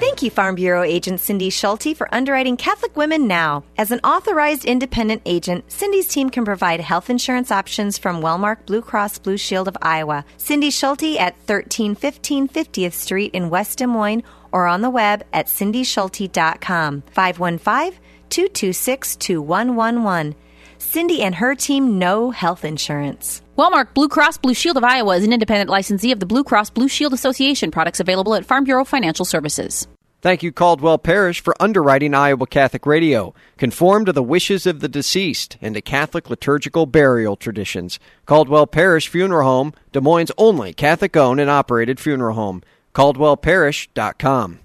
Thank 0.00 0.22
you, 0.22 0.30
Farm 0.30 0.54
Bureau 0.54 0.84
agent 0.84 1.18
Cindy 1.18 1.50
Schulte, 1.50 1.96
for 1.96 2.12
underwriting 2.14 2.56
Catholic 2.56 2.96
Women 2.96 3.26
Now. 3.26 3.64
As 3.76 3.90
an 3.90 3.98
authorized 4.04 4.64
independent 4.64 5.22
agent, 5.26 5.64
Cindy's 5.72 6.06
team 6.06 6.30
can 6.30 6.44
provide 6.44 6.78
health 6.80 7.10
insurance 7.10 7.50
options 7.50 7.98
from 7.98 8.22
Wellmark 8.22 8.64
Blue 8.64 8.80
Cross 8.80 9.18
Blue 9.18 9.36
Shield 9.36 9.66
of 9.66 9.76
Iowa. 9.82 10.24
Cindy 10.36 10.70
Schulte 10.70 11.16
at 11.18 11.34
1315 11.46 12.48
50th 12.48 12.92
Street 12.92 13.34
in 13.34 13.50
West 13.50 13.78
Des 13.78 13.86
Moines 13.86 14.22
or 14.52 14.68
on 14.68 14.82
the 14.82 14.90
web 14.90 15.24
at 15.32 15.46
cindyschulte.com. 15.46 17.02
515 17.10 17.98
226 18.30 19.16
2111. 19.16 20.36
Cindy 20.78 21.22
and 21.22 21.34
her 21.34 21.56
team 21.56 21.98
know 21.98 22.30
health 22.30 22.64
insurance. 22.64 23.42
Wellmark 23.58 23.92
Blue 23.92 24.06
Cross 24.06 24.38
Blue 24.38 24.54
Shield 24.54 24.76
of 24.76 24.84
Iowa 24.84 25.16
is 25.16 25.24
an 25.24 25.32
independent 25.32 25.68
licensee 25.68 26.12
of 26.12 26.20
the 26.20 26.26
Blue 26.26 26.44
Cross 26.44 26.70
Blue 26.70 26.86
Shield 26.86 27.12
Association. 27.12 27.72
Products 27.72 27.98
available 27.98 28.36
at 28.36 28.46
Farm 28.46 28.62
Bureau 28.62 28.84
Financial 28.84 29.24
Services. 29.24 29.88
Thank 30.22 30.44
you, 30.44 30.52
Caldwell 30.52 30.98
Parrish, 30.98 31.40
for 31.40 31.60
underwriting 31.60 32.14
Iowa 32.14 32.46
Catholic 32.46 32.86
Radio. 32.86 33.34
Conform 33.56 34.04
to 34.04 34.12
the 34.12 34.22
wishes 34.22 34.64
of 34.64 34.78
the 34.78 34.88
deceased 34.88 35.58
and 35.60 35.74
to 35.74 35.80
Catholic 35.80 36.30
liturgical 36.30 36.86
burial 36.86 37.34
traditions. 37.34 37.98
Caldwell 38.26 38.68
Parrish 38.68 39.08
Funeral 39.08 39.48
Home, 39.48 39.74
Des 39.90 40.00
Moines' 40.00 40.30
only 40.38 40.72
Catholic 40.72 41.16
owned 41.16 41.40
and 41.40 41.50
operated 41.50 41.98
funeral 41.98 42.36
home. 42.36 42.62
CaldwellParrish.com. 42.94 44.60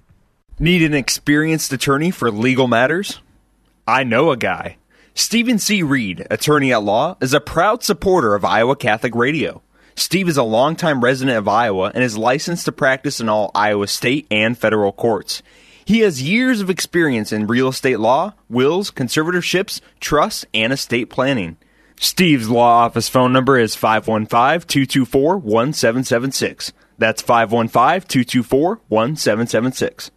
Need 0.60 0.82
an 0.82 0.94
experienced 0.94 1.72
attorney 1.72 2.12
for 2.12 2.30
legal 2.30 2.68
matters? 2.68 3.20
I 3.88 4.04
know 4.04 4.30
a 4.30 4.36
guy. 4.36 4.76
Stephen 5.16 5.60
C. 5.60 5.80
Reed, 5.84 6.26
attorney 6.28 6.72
at 6.72 6.82
law, 6.82 7.16
is 7.20 7.32
a 7.32 7.40
proud 7.40 7.84
supporter 7.84 8.34
of 8.34 8.44
Iowa 8.44 8.74
Catholic 8.74 9.14
Radio. 9.14 9.62
Steve 9.94 10.28
is 10.28 10.36
a 10.36 10.42
longtime 10.42 11.04
resident 11.04 11.38
of 11.38 11.46
Iowa 11.46 11.92
and 11.94 12.02
is 12.02 12.18
licensed 12.18 12.64
to 12.64 12.72
practice 12.72 13.20
in 13.20 13.28
all 13.28 13.52
Iowa 13.54 13.86
state 13.86 14.26
and 14.28 14.58
federal 14.58 14.90
courts. 14.90 15.40
He 15.84 16.00
has 16.00 16.20
years 16.20 16.60
of 16.60 16.68
experience 16.68 17.32
in 17.32 17.46
real 17.46 17.68
estate 17.68 18.00
law, 18.00 18.34
wills, 18.48 18.90
conservatorships, 18.90 19.80
trusts, 20.00 20.46
and 20.52 20.72
estate 20.72 21.10
planning. 21.10 21.58
Steve's 22.00 22.48
law 22.48 22.84
office 22.84 23.08
phone 23.08 23.32
number 23.32 23.56
is 23.56 23.76
515 23.76 24.66
224 24.66 25.36
1776. 25.36 26.72
That's 26.98 27.22
515 27.22 28.08
224 28.08 28.80
1776. 28.88 30.10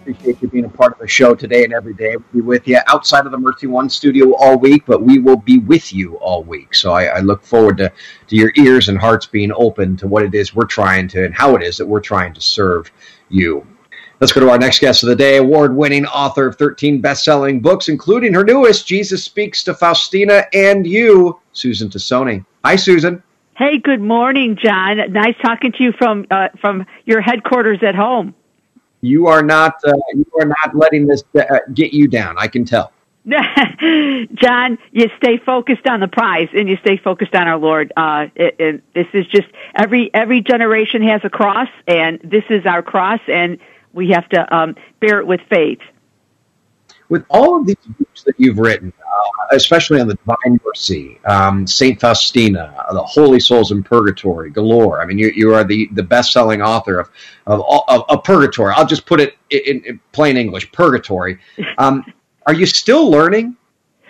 Appreciate 0.00 0.40
you 0.40 0.48
being 0.48 0.64
a 0.64 0.68
part 0.70 0.94
of 0.94 0.98
the 0.98 1.06
show 1.06 1.34
today 1.34 1.64
and 1.64 1.74
every 1.74 1.92
day. 1.92 2.16
We'll 2.16 2.24
be 2.32 2.40
with 2.40 2.66
you 2.66 2.78
outside 2.86 3.26
of 3.26 3.32
the 3.32 3.38
Mercy 3.38 3.66
One 3.66 3.90
studio 3.90 4.34
all 4.34 4.58
week, 4.58 4.84
but 4.86 5.02
we 5.02 5.18
will 5.18 5.36
be 5.36 5.58
with 5.58 5.92
you 5.92 6.16
all 6.16 6.42
week. 6.42 6.74
So 6.74 6.92
I, 6.92 7.04
I 7.04 7.20
look 7.20 7.42
forward 7.42 7.76
to, 7.78 7.92
to 8.28 8.36
your 8.36 8.50
ears 8.56 8.88
and 8.88 8.96
hearts 8.96 9.26
being 9.26 9.52
open 9.54 9.98
to 9.98 10.06
what 10.06 10.22
it 10.22 10.34
is 10.34 10.54
we're 10.54 10.64
trying 10.64 11.06
to 11.08 11.24
and 11.24 11.34
how 11.34 11.54
it 11.54 11.62
is 11.62 11.76
that 11.76 11.86
we're 11.86 12.00
trying 12.00 12.32
to 12.32 12.40
serve 12.40 12.90
you. 13.28 13.66
Let's 14.20 14.32
go 14.32 14.40
to 14.40 14.50
our 14.50 14.58
next 14.58 14.78
guest 14.78 15.02
of 15.02 15.10
the 15.10 15.16
day, 15.16 15.36
award 15.36 15.76
winning 15.76 16.06
author 16.06 16.46
of 16.46 16.56
13 16.56 17.02
best 17.02 17.24
selling 17.24 17.60
books, 17.60 17.90
including 17.90 18.32
her 18.32 18.44
newest, 18.44 18.86
Jesus 18.86 19.22
Speaks 19.22 19.62
to 19.64 19.74
Faustina 19.74 20.46
and 20.54 20.86
You, 20.86 21.40
Susan 21.52 21.90
Tassone. 21.90 22.46
Hi, 22.64 22.76
Susan. 22.76 23.22
Hey, 23.56 23.78
good 23.78 24.00
morning, 24.00 24.56
Jon. 24.56 25.12
Nice 25.12 25.36
talking 25.40 25.70
to 25.72 25.82
you 25.84 25.92
from 25.92 26.26
uh, 26.28 26.48
from 26.60 26.86
your 27.04 27.20
headquarters 27.20 27.78
at 27.82 27.94
home. 27.94 28.34
You 29.00 29.28
are 29.28 29.44
not 29.44 29.74
uh, 29.86 29.92
you 30.12 30.26
are 30.40 30.46
not 30.46 30.74
letting 30.74 31.06
this 31.06 31.22
uh, 31.38 31.60
get 31.72 31.92
you 31.92 32.08
down. 32.08 32.34
I 32.36 32.48
can 32.48 32.64
tell. 32.64 32.90
Jon, 33.26 34.78
you 34.90 35.08
stay 35.18 35.38
focused 35.38 35.86
on 35.86 36.00
the 36.00 36.08
prize 36.08 36.48
and 36.52 36.68
you 36.68 36.76
stay 36.78 36.96
focused 36.96 37.34
on 37.34 37.46
our 37.46 37.56
Lord. 37.56 37.92
Uh, 37.96 38.26
it, 38.34 38.56
it, 38.58 38.92
this 38.92 39.06
is 39.14 39.24
just 39.28 39.46
every 39.76 40.12
every 40.12 40.40
generation 40.40 41.00
has 41.02 41.20
a 41.22 41.30
cross, 41.30 41.68
and 41.86 42.18
this 42.24 42.44
is 42.50 42.66
our 42.66 42.82
cross, 42.82 43.20
and 43.28 43.58
we 43.92 44.10
have 44.10 44.28
to 44.30 44.54
um, 44.54 44.74
bear 44.98 45.20
it 45.20 45.28
with 45.28 45.40
faith. 45.48 45.78
With 47.08 47.24
all 47.28 47.60
of 47.60 47.66
these 47.66 47.76
books 47.98 48.22
that 48.22 48.34
you've 48.38 48.58
written, 48.58 48.92
uh, 48.98 49.46
especially 49.56 50.00
on 50.00 50.08
the 50.08 50.14
Divine 50.14 50.60
Mercy, 50.64 51.20
um, 51.24 51.66
Saint 51.66 52.00
Faustina, 52.00 52.74
the 52.92 53.02
Holy 53.02 53.40
Souls 53.40 53.72
in 53.72 53.82
Purgatory, 53.82 54.50
galore. 54.50 55.02
I 55.02 55.04
mean, 55.04 55.18
you, 55.18 55.30
you 55.34 55.54
are 55.54 55.64
the, 55.64 55.88
the 55.92 56.02
best 56.02 56.32
selling 56.32 56.62
author 56.62 56.98
of, 56.98 57.10
of, 57.46 57.62
of, 57.88 58.04
of 58.08 58.24
Purgatory. 58.24 58.72
I'll 58.76 58.86
just 58.86 59.06
put 59.06 59.20
it 59.20 59.36
in, 59.50 59.82
in 59.84 60.00
plain 60.12 60.36
English, 60.36 60.72
Purgatory. 60.72 61.38
Um, 61.78 62.04
are 62.46 62.54
you 62.54 62.66
still 62.66 63.10
learning? 63.10 63.56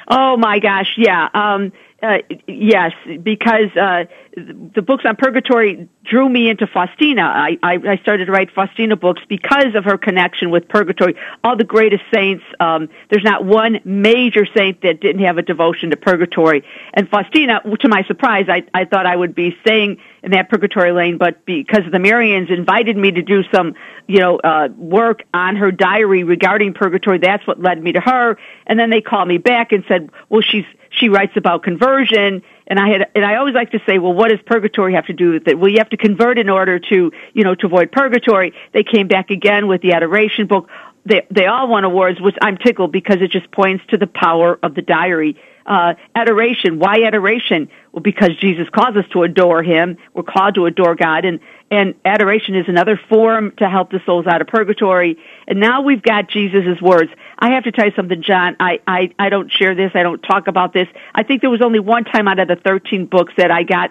Oh 0.09 0.37
my 0.37 0.59
gosh, 0.59 0.95
yeah. 0.97 1.29
Um, 1.35 1.73
uh, 2.05 2.19
yes, 2.47 2.93
because 3.23 3.75
uh, 3.81 4.05
the 4.37 4.83
books 4.83 5.05
on 5.07 5.17
purgatory 5.17 5.89
drew 6.05 6.29
me 6.29 6.51
into 6.51 6.67
Faustina. 6.67 7.23
I, 7.23 7.57
I, 7.63 7.79
I 7.89 7.97
started 8.03 8.27
to 8.27 8.33
write 8.33 8.51
Faustina 8.55 8.95
books 8.95 9.23
because 9.29 9.75
of 9.75 9.85
her 9.85 9.97
connection 9.97 10.51
with 10.51 10.69
purgatory. 10.69 11.15
All 11.43 11.57
the 11.57 11.65
greatest 11.65 12.03
saints, 12.13 12.45
um, 12.61 12.91
there's 13.11 13.25
not 13.25 13.45
one 13.45 13.81
major 13.85 14.47
saint 14.55 14.83
that 14.83 15.01
didn't 15.01 15.25
have 15.25 15.39
a 15.39 15.43
devotion 15.43 15.91
to 15.91 15.97
purgatory. 15.97 16.63
And 16.93 17.09
Faustina, 17.09 17.63
to 17.63 17.89
my 17.89 18.03
surprise, 18.05 18.47
I, 18.49 18.65
I 18.75 18.85
thought 18.85 19.07
I 19.07 19.17
would 19.17 19.35
be 19.35 19.57
staying 19.63 19.99
in 20.25 20.33
that 20.33 20.49
purgatory 20.49 20.93
lane, 20.93 21.19
but 21.19 21.45
because 21.45 21.83
the 21.91 21.99
Marians 21.99 22.51
invited 22.51 22.97
me 22.97 23.13
to 23.13 23.23
do 23.23 23.43
some, 23.53 23.75
you 24.07 24.21
know, 24.21 24.39
uh, 24.39 24.69
work 24.77 25.23
on 25.33 25.57
her 25.57 25.71
diary 25.71 26.25
regarding 26.25 26.75
purgatory, 26.75 27.19
that's 27.19 27.47
what 27.47 27.61
led 27.61 27.83
me 27.83 27.93
to 27.93 28.01
her. 28.01 28.39
And 28.67 28.79
then 28.79 28.91
they 28.91 29.01
called 29.01 29.29
me 29.29 29.39
back 29.39 29.73
and 29.73 29.85
said, 29.87 30.11
well, 30.29 30.41
she's, 30.41 30.65
she 30.91 31.09
writes 31.09 31.37
about 31.37 31.63
conversion 31.63 32.43
and 32.67 32.79
I 32.79 32.89
had 32.89 33.11
and 33.15 33.25
I 33.25 33.37
always 33.37 33.55
like 33.55 33.73
to 33.73 33.81
say, 33.87 33.99
well, 33.99 34.13
what 34.13 34.29
does 34.31 34.41
purgatory 34.47 34.95
have 34.95 35.07
to 35.07 35.13
do 35.13 35.33
with 35.33 35.47
it? 35.49 35.59
Well, 35.59 35.71
you 35.71 35.79
have 35.79 35.91
to 35.91 35.97
convert 35.97 36.39
in 36.39 36.49
order 36.49 36.79
to 36.79 37.13
you 37.33 37.45
know 37.45 37.55
to 37.55 37.67
avoid 37.67 37.93
purgatory. 37.93 38.55
They 38.73 38.85
came 38.85 39.09
back 39.09 39.31
again 39.31 39.67
with 39.67 39.83
the 39.83 39.93
adoration 39.93 40.47
book. 40.47 40.69
They 41.05 41.27
they 41.31 41.47
all 41.47 41.69
won 41.69 41.85
awards, 41.85 42.21
which 42.21 42.37
I'm 42.41 42.57
tickled 42.57 42.93
because 42.93 43.19
it 43.21 43.31
just 43.31 43.51
points 43.51 43.85
to 43.89 43.99
the 43.99 44.07
power 44.07 44.59
of 44.63 44.75
the 44.75 44.83
diary. 44.83 45.37
Uh, 45.67 45.95
adoration. 46.15 46.79
Why 46.79 47.05
adoration? 47.05 47.71
Well, 47.93 48.03
because 48.03 48.37
Jesus 48.39 48.69
calls 48.69 48.97
us 48.97 49.07
to 49.13 49.23
adore 49.23 49.63
Him. 49.63 49.97
We're 50.13 50.23
called 50.23 50.57
to 50.57 50.67
adore 50.67 50.95
God, 50.95 51.25
and 51.25 51.41
and 51.71 51.95
adoration 52.05 52.55
is 52.55 52.67
another 52.69 53.01
form 53.09 53.53
to 53.57 53.69
help 53.69 53.91
the 53.91 54.01
souls 54.07 54.27
out 54.27 54.41
of 54.41 54.47
purgatory. 54.47 55.19
And 55.49 55.59
now 55.59 55.83
we've 55.83 56.03
got 56.03 56.29
Jesus' 56.29 56.81
words. 56.81 57.11
I 57.39 57.51
have 57.55 57.65
to 57.65 57.73
tell 57.73 57.87
you 57.87 57.93
something, 57.97 58.23
Jon. 58.23 58.57
I, 58.61 58.81
I, 58.87 59.13
I 59.19 59.29
don't 59.29 59.51
share 59.51 59.75
this. 59.75 59.91
I 59.95 60.03
don't 60.03 60.21
talk 60.21 60.47
about 60.47 60.73
this. 60.73 60.87
I 61.15 61.25
think 61.25 61.41
there 61.41 61.51
was 61.51 61.63
only 61.63 61.81
one 61.81 62.05
time 62.05 62.29
out 62.29 62.39
of 62.39 62.49
the 62.49 62.57
13 62.57 63.07
books 63.07 63.33
that 63.39 63.51
I 63.51 63.65
got 63.65 63.91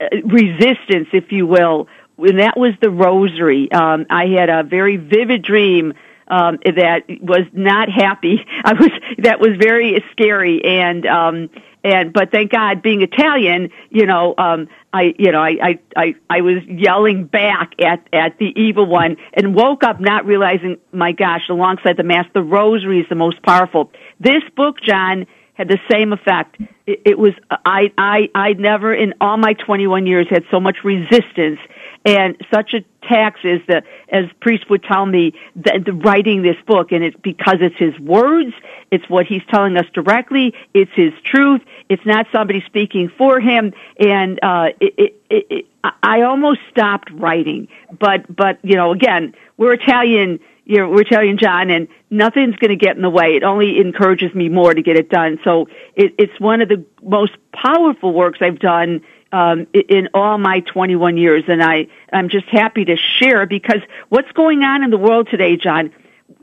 uh, 0.00 0.08
resistance, 0.24 1.08
if 1.12 1.32
you 1.32 1.46
will, 1.46 1.88
and 2.18 2.38
that 2.38 2.58
was 2.58 2.74
the 2.80 2.90
rosary. 2.90 3.70
Um, 3.72 4.06
I 4.10 4.26
had 4.26 4.50
a 4.50 4.62
very 4.62 4.96
vivid 4.96 5.42
dream 5.42 5.94
um, 6.28 6.58
that 6.64 7.04
was 7.20 7.46
not 7.52 7.88
happy. 7.88 8.44
I 8.64 8.72
was 8.72 8.90
that 9.18 9.40
was 9.40 9.56
very 9.58 10.02
scary, 10.12 10.64
and 10.64 11.06
um, 11.06 11.50
and 11.84 12.12
but 12.12 12.30
thank 12.30 12.52
God, 12.52 12.82
being 12.82 13.02
Italian, 13.02 13.70
you 13.90 14.06
know, 14.06 14.34
um, 14.38 14.68
I 14.92 15.14
you 15.18 15.32
know 15.32 15.40
I, 15.40 15.56
I 15.62 15.78
I 15.96 16.14
I 16.30 16.40
was 16.42 16.62
yelling 16.66 17.24
back 17.24 17.72
at 17.80 18.06
at 18.12 18.38
the 18.38 18.52
evil 18.60 18.86
one, 18.86 19.16
and 19.34 19.54
woke 19.54 19.82
up 19.84 20.00
not 20.00 20.26
realizing, 20.26 20.78
my 20.92 21.12
gosh, 21.12 21.48
alongside 21.48 21.96
the 21.96 22.04
mass, 22.04 22.26
the 22.34 22.42
rosary 22.42 23.00
is 23.00 23.06
the 23.08 23.14
most 23.14 23.42
powerful. 23.42 23.90
This 24.20 24.42
book, 24.56 24.80
Jon 24.80 25.26
had 25.54 25.68
the 25.68 25.78
same 25.90 26.12
effect. 26.12 26.56
It, 26.86 27.02
it 27.04 27.18
was 27.18 27.32
I 27.50 27.92
I 27.98 28.28
I 28.34 28.52
never 28.54 28.94
in 28.94 29.14
all 29.20 29.36
my 29.36 29.54
21 29.54 30.06
years 30.06 30.26
had 30.30 30.44
so 30.50 30.60
much 30.60 30.78
resistance 30.84 31.58
and 32.04 32.36
such 32.52 32.74
a 32.74 32.84
tax 33.06 33.40
is 33.44 33.60
the 33.66 33.82
as 34.08 34.26
priest 34.40 34.68
would 34.70 34.82
tell 34.82 35.06
me 35.06 35.34
the, 35.56 35.82
the 35.84 35.92
writing 35.92 36.42
this 36.42 36.56
book 36.66 36.92
and 36.92 37.02
it's 37.02 37.16
because 37.22 37.56
it's 37.60 37.76
his 37.76 37.98
words 37.98 38.52
it's 38.90 39.08
what 39.08 39.26
he's 39.26 39.42
telling 39.48 39.76
us 39.76 39.86
directly 39.92 40.54
it's 40.72 40.90
his 40.94 41.12
truth 41.24 41.60
it's 41.88 42.04
not 42.06 42.26
somebody 42.30 42.62
speaking 42.66 43.10
for 43.18 43.40
him 43.40 43.72
and 43.98 44.38
uh 44.42 44.68
it, 44.80 45.14
it, 45.30 45.46
it 45.50 45.66
i 46.02 46.22
almost 46.22 46.60
stopped 46.70 47.10
writing 47.12 47.66
but 47.98 48.24
but 48.34 48.58
you 48.62 48.76
know 48.76 48.92
again 48.92 49.34
we're 49.56 49.72
italian 49.72 50.38
you 50.64 50.78
know, 50.78 50.88
we're 50.88 51.00
Italian 51.00 51.38
Jon, 51.38 51.70
and 51.70 51.88
nothing's 52.10 52.54
going 52.56 52.70
to 52.70 52.76
get 52.76 52.94
in 52.94 53.02
the 53.02 53.10
way. 53.10 53.34
It 53.34 53.42
only 53.42 53.80
encourages 53.80 54.32
me 54.32 54.48
more 54.48 54.72
to 54.72 54.80
get 54.80 54.96
it 54.96 55.10
done. 55.10 55.40
So 55.42 55.68
it, 55.96 56.14
it's 56.18 56.38
one 56.38 56.60
of 56.60 56.68
the 56.68 56.84
most 57.02 57.32
powerful 57.52 58.12
works 58.12 58.38
I've 58.40 58.60
done 58.60 59.02
um, 59.32 59.66
in 59.72 60.08
all 60.14 60.38
my 60.38 60.60
21 60.60 61.16
years, 61.16 61.44
and 61.48 61.62
I 61.62 61.88
I'm 62.12 62.28
just 62.28 62.46
happy 62.46 62.84
to 62.84 62.96
share 62.96 63.46
because 63.46 63.80
what's 64.08 64.30
going 64.32 64.62
on 64.62 64.84
in 64.84 64.90
the 64.90 64.98
world 64.98 65.28
today, 65.30 65.56
Jon. 65.56 65.92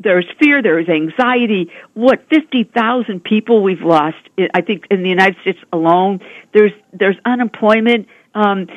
There's 0.02 0.26
fear, 0.40 0.62
there's 0.62 0.88
anxiety. 0.88 1.72
What 1.94 2.30
50,000 2.30 3.22
people 3.22 3.62
we've 3.62 3.82
lost? 3.82 4.18
I 4.54 4.62
think 4.62 4.88
in 4.90 5.04
the 5.04 5.10
United 5.10 5.42
States 5.42 5.60
alone. 5.74 6.22
There's 6.54 6.72
there's 6.94 7.18
unemployment. 7.26 8.08
Um, 8.34 8.68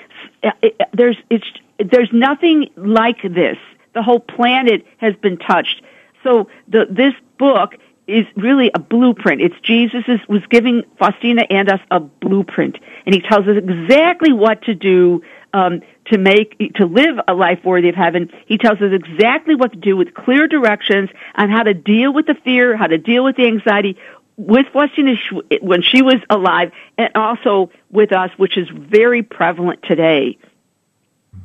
there's 0.92 1.16
it's 1.30 1.46
there's 1.78 2.10
nothing 2.12 2.70
like 2.76 3.22
this. 3.22 3.56
The 3.94 4.02
whole 4.02 4.20
planet 4.20 4.84
has 4.98 5.14
been 5.16 5.38
touched. 5.38 5.82
So 6.24 6.48
the 6.68 6.86
this 6.90 7.14
book 7.38 7.74
is 8.06 8.26
really 8.36 8.70
a 8.74 8.78
blueprint. 8.78 9.40
It's 9.40 9.58
Jesus 9.62 10.04
was 10.28 10.42
giving 10.50 10.82
Faustina 10.98 11.42
and 11.48 11.68
us 11.68 11.80
a 11.90 12.00
blueprint, 12.00 12.78
and 13.07 13.14
he 13.14 13.20
tells 13.20 13.46
us 13.46 13.57
exactly 13.57 14.32
what 14.32 14.62
to 14.62 14.74
do 14.74 15.22
um, 15.53 15.80
to 16.07 16.18
make 16.18 16.59
to 16.74 16.86
live 16.86 17.16
a 17.28 17.34
life 17.34 17.61
worthy 17.64 17.88
of 17.88 17.94
heaven. 17.94 18.30
He 18.46 18.59
tells 18.59 18.80
us 18.80 18.92
exactly 18.92 19.55
what 19.55 19.72
to 19.72 19.78
do 19.78 19.96
with 19.96 20.14
clear 20.14 20.48
directions 20.48 21.11
on 21.34 21.50
how 21.50 21.62
to 21.62 21.74
deal 21.74 22.12
with 22.12 22.26
the 22.26 22.34
fear, 22.34 22.76
how 22.76 22.86
to 22.86 22.98
deal 22.98 23.24
with 23.24 23.36
the 23.36 23.46
anxiety 23.46 23.98
with 24.36 24.66
Faustina 24.72 25.14
when 25.61 25.82
she 25.82 26.03
was 26.03 26.16
alive, 26.30 26.72
and 26.96 27.11
also 27.14 27.70
with 27.90 28.12
us, 28.12 28.30
which 28.38 28.57
is 28.57 28.68
very 28.70 29.22
prevalent 29.22 29.80
today. 29.82 30.38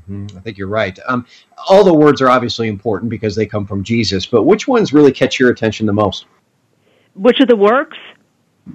Mm-hmm. 0.09 0.37
I 0.37 0.41
think 0.41 0.57
you're 0.57 0.67
right. 0.67 0.97
Um, 1.07 1.25
all 1.69 1.83
the 1.83 1.93
words 1.93 2.21
are 2.21 2.29
obviously 2.29 2.67
important 2.67 3.09
because 3.09 3.35
they 3.35 3.45
come 3.45 3.65
from 3.65 3.83
Jesus, 3.83 4.25
but 4.25 4.43
which 4.43 4.67
ones 4.67 4.93
really 4.93 5.11
catch 5.11 5.39
your 5.39 5.49
attention 5.49 5.85
the 5.85 5.93
most? 5.93 6.25
Which 7.15 7.39
of 7.39 7.47
the 7.47 7.55
works? 7.55 7.97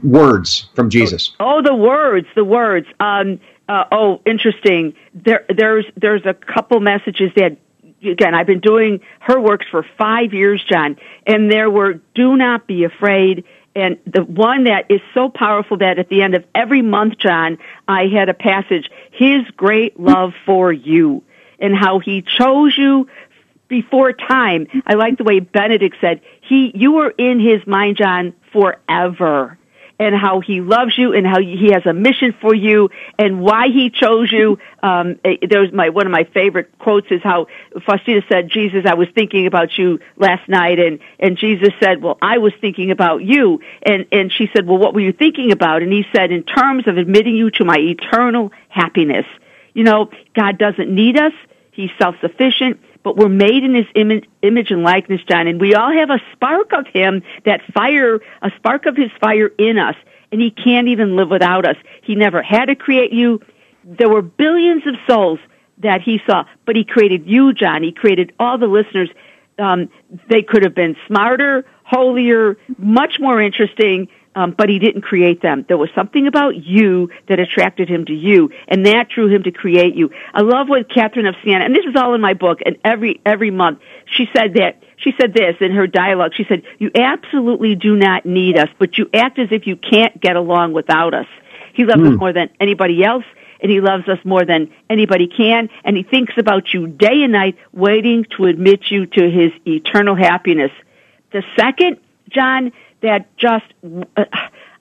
Words 0.03 0.69
from 0.75 0.91
Jesus. 0.91 1.33
Oh, 1.41 1.63
the 1.63 1.75
words, 1.75 2.27
the 2.35 2.45
words. 2.45 2.87
Um, 3.01 3.41
uh, 3.69 3.85
oh, 3.93 4.21
interesting. 4.27 4.95
There, 5.15 5.45
there's 5.49 5.87
there's 5.97 6.27
a 6.27 6.35
couple 6.35 6.81
messages 6.81 7.31
that 7.37 7.59
again 8.03 8.35
I've 8.35 8.47
been 8.47 8.61
doing 8.61 9.01
her 9.21 9.41
works 9.41 9.67
for 9.71 9.85
five 9.99 10.33
years, 10.33 10.63
Jon, 10.65 10.97
and 11.27 11.51
there 11.51 11.71
were 11.71 11.95
"Do 12.15 12.37
not 12.37 12.67
be 12.67 12.85
afraid." 12.85 13.45
And 13.75 13.99
the 14.07 14.23
one 14.23 14.65
that 14.65 14.91
is 14.91 15.01
so 15.15 15.31
powerful 15.31 15.79
that 15.79 15.99
at 15.99 16.11
the 16.11 16.21
end 16.21 16.35
of 16.35 16.45
every 16.55 16.83
month, 16.83 17.17
Jon, 17.17 17.57
I 17.89 18.07
had 18.07 18.29
a 18.29 18.35
passage, 18.35 18.91
His 19.13 19.49
great 19.57 19.99
love 19.99 20.35
for 20.45 20.71
you 20.71 21.23
and 21.59 21.75
how 21.75 21.99
He 21.99 22.21
chose 22.21 22.77
you 22.77 23.09
before 23.73 24.13
time. 24.13 24.67
I 24.87 24.95
like 24.95 25.17
the 25.17 25.25
way 25.25 25.41
Benedict 25.41 25.97
said, 25.99 26.21
he, 26.43 26.71
you 26.75 26.93
were 26.93 27.09
in 27.09 27.41
his 27.41 27.67
mind, 27.67 27.97
Jon, 27.97 28.35
forever. 28.53 29.57
And 29.99 30.15
how 30.15 30.41
he 30.41 30.61
loves 30.61 30.99
you 30.99 31.13
and 31.13 31.25
how 31.27 31.41
he 31.41 31.71
has 31.73 31.87
a 31.87 31.93
mission 31.93 32.35
for 32.41 32.55
you 32.55 32.91
and 33.19 33.41
why 33.41 33.69
he 33.69 33.91
chose 33.91 34.31
you. 34.33 34.59
Um, 34.85 35.21
eh, 35.25 35.37
there's 35.49 35.73
my, 35.73 35.91
one 35.91 36.07
of 36.07 36.11
my 36.11 36.25
favorite 36.35 36.77
quotes 36.81 37.07
is 37.13 37.23
how 37.23 37.47
Faustina 37.87 38.21
said, 38.29 38.49
Jesus, 38.51 38.85
I 38.85 38.95
was 38.95 39.07
thinking 39.15 39.47
about 39.47 39.79
you 39.79 40.01
last 40.17 40.49
night. 40.49 40.81
And, 40.81 40.99
and 41.21 41.37
Jesus 41.37 41.69
said, 41.81 42.03
well, 42.03 42.19
I 42.21 42.39
was 42.39 42.53
thinking 42.61 42.91
about 42.91 43.23
you. 43.23 43.61
And, 43.85 44.07
and 44.11 44.33
she 44.33 44.49
said, 44.53 44.67
well, 44.67 44.79
what 44.79 44.93
were 44.93 45.01
you 45.01 45.13
thinking 45.13 45.53
about? 45.53 45.85
And 45.85 45.93
he 45.93 46.05
said, 46.13 46.33
in 46.33 46.43
terms 46.43 46.89
of 46.89 46.97
admitting 46.97 47.37
you 47.37 47.53
to 47.53 47.65
my 47.65 47.77
eternal 47.79 48.51
happiness. 48.71 49.27
You 49.73 49.85
know, 49.85 50.11
God 50.35 50.59
doesn't 50.59 50.93
need 50.93 51.17
us. 51.17 51.33
He's 51.71 51.91
self-sufficient 51.97 52.81
but 53.03 53.17
we're 53.17 53.29
made 53.29 53.65
in 53.65 53.75
his 53.75 53.87
image, 53.95 54.29
image 54.43 54.71
and 54.71 54.83
likeness, 54.83 55.21
Jon, 55.29 55.47
and 55.47 55.61
we 55.61 55.75
all 55.75 55.93
have 55.93 56.11
a 56.11 56.21
spark 56.33 56.73
of 56.73 56.87
him, 56.87 57.23
that 57.45 57.61
fire, 57.73 58.21
a 58.43 58.51
spark 58.57 58.87
of 58.87 58.97
his 58.97 59.11
fire 59.21 59.51
in 59.59 59.79
us, 59.79 59.97
and 60.31 60.41
he 60.41 60.51
can't 60.51 60.89
even 60.89 61.17
live 61.17 61.29
without 61.29 61.67
us. 61.67 61.77
He 62.03 62.15
never 62.15 62.43
had 62.43 62.67
to 62.67 62.75
create 62.75 63.13
you. 63.13 63.41
There 63.85 64.09
were 64.09 64.23
billions 64.23 64.87
of 64.87 64.95
souls 65.09 65.41
that 65.79 66.01
he 66.01 66.21
saw, 66.27 66.45
but 66.65 66.77
he 66.77 66.85
created 66.85 67.27
you, 67.27 67.53
Jon. 67.53 67.83
He 67.83 67.93
created 67.93 68.33
all 68.39 68.57
the 68.59 68.67
listeners. 68.67 69.11
Um, 69.59 69.91
they 70.29 70.43
could 70.43 70.63
have 70.63 70.75
been 70.75 70.97
smarter, 71.07 71.67
holier, 71.83 72.57
much 72.79 73.19
more 73.21 73.41
interesting, 73.41 74.09
um, 74.35 74.55
but 74.57 74.69
he 74.69 74.79
didn't 74.79 75.03
create 75.03 75.43
them. 75.43 75.65
There 75.69 75.77
was 75.77 75.91
something 75.95 76.27
about 76.27 76.57
you 76.57 77.11
that 77.29 77.39
attracted 77.39 77.89
him 77.89 78.05
to 78.07 78.15
you, 78.15 78.51
and 78.69 78.87
that 78.87 79.09
drew 79.09 79.29
him 79.29 79.43
to 79.45 79.51
create 79.51 79.95
you. 79.95 80.11
I 80.33 80.41
love 80.41 80.69
what 80.69 80.89
Catherine 80.91 81.27
of 81.27 81.35
Siena, 81.45 81.65
and 81.65 81.75
this 81.75 81.85
is 81.85 81.95
all 81.97 82.15
in 82.15 82.21
my 82.21 82.35
book, 82.35 82.61
and 82.65 82.79
every 82.85 83.21
every 83.27 83.51
month 83.51 83.81
she 84.07 84.29
said 84.35 84.55
that 84.55 84.83
she 84.97 85.13
said 85.21 85.35
this 85.35 85.57
in 85.61 85.73
her 85.73 85.87
dialogue. 85.87 86.33
She 86.35 86.45
said, 86.45 86.63
"You 86.79 86.91
absolutely 86.95 87.75
do 87.75 87.97
not 87.97 88.25
need 88.25 88.59
us, 88.59 88.69
but 88.79 88.97
you 88.99 89.09
act 89.13 89.39
as 89.39 89.49
if 89.51 89.67
you 89.67 89.77
can't 89.77 90.21
get 90.21 90.37
along 90.37 90.73
without 90.73 91.15
us." 91.15 91.27
He 91.75 91.85
loves 91.85 92.03
mm. 92.03 92.09
us 92.09 92.13
hmm. 92.15 92.21
more 92.21 92.33
than 92.33 92.51
anybody 92.61 93.05
else, 93.05 93.25
and 93.61 93.71
he 93.71 93.81
loves 93.81 94.09
us 94.09 94.19
more 94.25 94.45
than 94.45 94.71
anybody 94.91 95.27
can, 95.29 95.69
and 95.85 95.97
he 95.97 96.03
thinks 96.03 96.35
about 96.37 96.73
you 96.75 96.87
day 96.87 97.23
and 97.23 97.33
night, 97.33 97.57
waiting 97.73 98.25
to 98.37 98.45
admit 98.45 98.91
you 98.91 99.07
to 99.07 99.31
his 99.31 99.53
eternal 99.67 100.15
happiness. 100.15 100.73
The 101.33 101.43
second, 101.57 101.99
Jon, 102.29 102.73
that 103.03 103.37
just, 103.37 103.65
uh, 104.17 104.25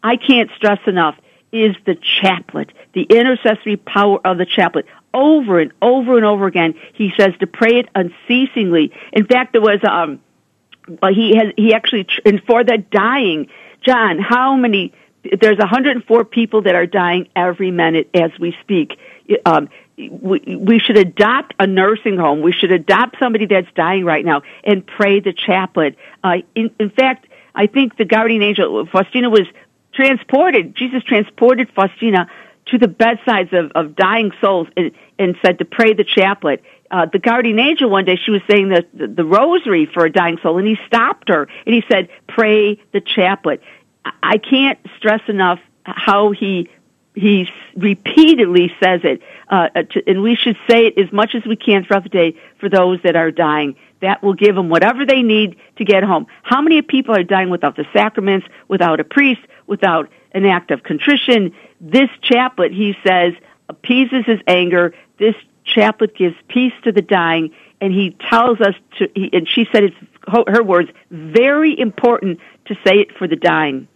I 0.03 0.17
can't 0.17 0.49
stress 0.55 0.80
enough, 0.88 1.15
is 1.51 1.76
the 1.86 1.95
chaplet, 1.95 2.72
the 2.93 3.03
intercessory 3.03 3.78
power 3.78 4.19
of 4.26 4.38
the 4.38 4.45
chaplet. 4.45 4.86
Over 5.13 5.59
and 5.59 5.74
over 5.82 6.15
and 6.15 6.26
over 6.26 6.47
again, 6.47 6.76
he 6.93 7.11
says 7.17 7.34
to 7.41 7.47
pray 7.47 7.80
it 7.80 7.89
unceasingly. 7.93 8.93
In 9.11 9.26
fact, 9.26 9.51
there 9.51 9.61
was, 9.61 9.80
um, 9.84 10.22
he 11.11 11.36
has, 11.36 11.53
he 11.57 11.74
actually, 11.74 12.07
and 12.26 12.41
for 12.43 12.63
the 12.63 12.78
dying, 12.78 13.49
Jon, 13.82 14.19
how 14.19 14.55
many, 14.55 14.93
there's 15.39 15.57
104 15.57 16.26
people 16.26 16.61
that 16.63 16.76
are 16.76 16.86
dying 16.86 17.28
every 17.36 17.72
minute 17.72 18.09
as 18.13 18.32
we 18.39 18.55
speak. 18.61 18.97
Um, 19.45 19.69
we, 19.97 20.57
we 20.59 20.80
should 20.80 20.97
adopt 20.97 21.53
a 21.59 21.67
nursing 21.67 22.17
home. 22.17 22.41
We 22.41 22.53
should 22.53 22.72
adopt 22.72 23.17
somebody 23.19 23.45
that's 23.45 23.67
dying 23.76 24.05
right 24.05 24.26
now 24.26 24.41
and 24.63 24.86
pray 24.86 25.19
the 25.19 25.34
chaplet. 25.34 25.95
Uh, 26.24 26.38
in, 26.55 26.72
in 26.80 26.89
fact, 26.89 27.28
I 27.54 27.68
think 27.68 27.97
the 27.97 28.06
guardian 28.06 28.41
angel, 28.41 28.86
Faustina 28.86 29.30
was 29.30 29.47
transported, 29.93 30.76
Jesus 30.76 31.04
transported 31.04 31.70
Faustina 31.76 32.28
to 32.68 32.78
the 32.78 32.88
bedsides 32.88 33.52
of, 33.54 33.72
of 33.74 33.95
dying 33.95 34.32
souls 34.39 34.68
and, 34.78 34.91
and 35.18 35.36
said 35.43 35.60
to 35.60 35.66
pray 35.66 35.93
the 35.93 36.04
chaplet. 36.04 36.64
Uh, 36.89 37.06
the 37.06 37.20
guardian 37.20 37.60
angel 37.60 37.89
one 37.89 38.06
day, 38.06 38.18
she 38.18 38.32
was 38.32 38.41
saying 38.49 38.70
the, 38.70 38.86
the, 38.93 39.08
the 39.08 39.26
rosary 39.26 39.86
for 39.86 40.06
a 40.06 40.12
dying 40.12 40.38
soul, 40.43 40.58
and 40.58 40.68
he 40.68 40.78
stopped 40.88 41.30
her 41.30 41.47
and 41.66 41.76
he 41.76 41.84
said, 41.91 42.10
pray 42.28 42.76
the 42.91 43.02
chaplet. 43.02 43.62
I 44.22 44.38
can't 44.38 44.80
stress 44.97 45.22
enough 45.28 45.60
how 45.84 46.32
he 46.32 46.70
he 47.14 47.49
repeatedly 47.76 48.72
says 48.82 49.02
it, 49.04 49.22
uh, 49.49 49.68
to, 49.68 50.02
and 50.08 50.22
we 50.22 50.36
should 50.36 50.56
say 50.70 50.88
it 50.88 50.97
as 50.97 51.12
much 51.12 51.36
as 51.36 51.43
we 51.45 51.58
can 51.58 51.84
throughout 51.84 52.04
the 52.04 52.10
day 52.10 52.38
for 52.60 52.70
those 52.70 53.02
that 53.04 53.18
are 53.18 53.32
dying 53.32 53.76
that 54.02 54.22
will 54.24 54.34
give 54.34 54.56
them 54.56 54.70
whatever 54.70 55.06
they 55.06 55.22
need 55.22 55.58
to 55.78 55.86
get 55.86 56.04
home. 56.04 56.28
How 56.43 56.62
many 56.62 56.82
people 56.82 57.16
are 57.16 57.24
dying 57.24 57.49
without 57.49 57.76
the 57.76 57.86
sacraments, 57.93 58.47
without 58.68 58.99
a 58.99 59.04
priest, 59.04 59.41
without 59.68 60.10
an 60.34 60.45
act 60.45 60.72
of 60.72 60.84
contrition. 60.84 61.54
This 61.80 62.10
chaplet, 62.22 62.72
he 62.72 62.95
says, 63.06 63.34
appeases 63.70 64.26
his 64.26 64.39
anger. 64.47 64.93
This 65.18 65.36
chaplet 65.64 66.16
gives 66.16 66.36
peace 66.47 66.74
to 66.84 66.91
the 66.91 67.02
dying, 67.02 67.52
and 67.80 67.93
he 67.93 68.16
tells 68.30 68.60
us 68.62 68.76
to. 68.97 69.10
He, 69.16 69.30
and 69.34 69.47
she 69.47 69.68
said 69.72 69.84
it's 69.84 69.95
her 70.47 70.64
words 70.64 70.89
very 71.10 71.78
important 71.78 72.39
to 72.66 72.76
say 72.86 72.99
it 72.99 73.18
for 73.18 73.28
the 73.28 73.36
dying. 73.36 73.88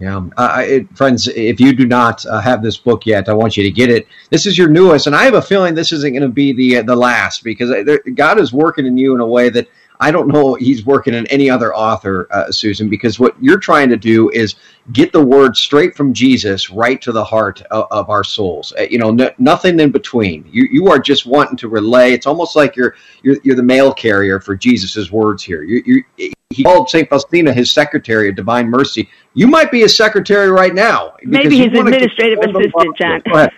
Yeah, 0.00 0.28
uh, 0.36 0.62
it, 0.64 0.96
friends, 0.96 1.26
if 1.26 1.58
you 1.58 1.72
do 1.72 1.84
not 1.84 2.24
uh, 2.26 2.40
have 2.40 2.62
this 2.62 2.76
book 2.76 3.04
yet, 3.04 3.28
I 3.28 3.32
want 3.32 3.56
you 3.56 3.64
to 3.64 3.70
get 3.70 3.90
it. 3.90 4.06
This 4.30 4.46
is 4.46 4.56
your 4.56 4.68
newest, 4.68 5.08
and 5.08 5.16
I 5.16 5.24
have 5.24 5.34
a 5.34 5.42
feeling 5.42 5.74
this 5.74 5.90
isn't 5.90 6.12
going 6.12 6.22
to 6.22 6.28
be 6.28 6.52
the 6.52 6.78
uh, 6.78 6.82
the 6.84 6.94
last 6.94 7.42
because 7.42 7.70
uh, 7.72 7.96
God 8.14 8.38
is 8.38 8.52
working 8.52 8.86
in 8.86 8.96
you 8.96 9.16
in 9.16 9.20
a 9.20 9.26
way 9.26 9.48
that 9.48 9.66
I 10.00 10.10
don't 10.10 10.28
know 10.28 10.54
He's 10.54 10.84
working 10.84 11.14
in 11.14 11.26
any 11.26 11.50
other 11.50 11.74
author, 11.74 12.26
uh, 12.30 12.50
Susan. 12.50 12.88
Because 12.88 13.18
what 13.18 13.34
you're 13.42 13.58
trying 13.58 13.88
to 13.90 13.96
do 13.96 14.30
is 14.30 14.56
get 14.92 15.12
the 15.12 15.24
word 15.24 15.56
straight 15.56 15.96
from 15.96 16.12
Jesus 16.12 16.70
right 16.70 17.00
to 17.02 17.12
the 17.12 17.24
heart 17.24 17.62
of, 17.70 17.86
of 17.90 18.10
our 18.10 18.24
souls. 18.24 18.72
Uh, 18.78 18.82
you 18.82 18.98
know, 18.98 19.10
n- 19.10 19.34
nothing 19.38 19.80
in 19.80 19.90
between. 19.90 20.48
You 20.50 20.68
you 20.70 20.88
are 20.88 20.98
just 20.98 21.26
wanting 21.26 21.56
to 21.58 21.68
relay. 21.68 22.12
It's 22.12 22.26
almost 22.26 22.56
like 22.56 22.76
you're 22.76 22.94
you're, 23.22 23.36
you're 23.42 23.56
the 23.56 23.62
mail 23.62 23.92
carrier 23.92 24.40
for 24.40 24.56
Jesus's 24.56 25.10
words 25.10 25.42
here. 25.42 25.62
You, 25.62 26.04
you, 26.16 26.32
he 26.50 26.64
called 26.64 26.88
St. 26.88 27.08
Faustina 27.08 27.52
his 27.52 27.70
secretary 27.70 28.30
of 28.30 28.34
divine 28.34 28.68
mercy. 28.70 29.08
You 29.34 29.46
might 29.46 29.70
be 29.70 29.80
his 29.80 29.96
secretary 29.96 30.50
right 30.50 30.74
now. 30.74 31.14
Maybe 31.22 31.58
his 31.58 31.66
administrative 31.66 32.38
assistant, 32.42 32.96
Jon. 32.96 33.22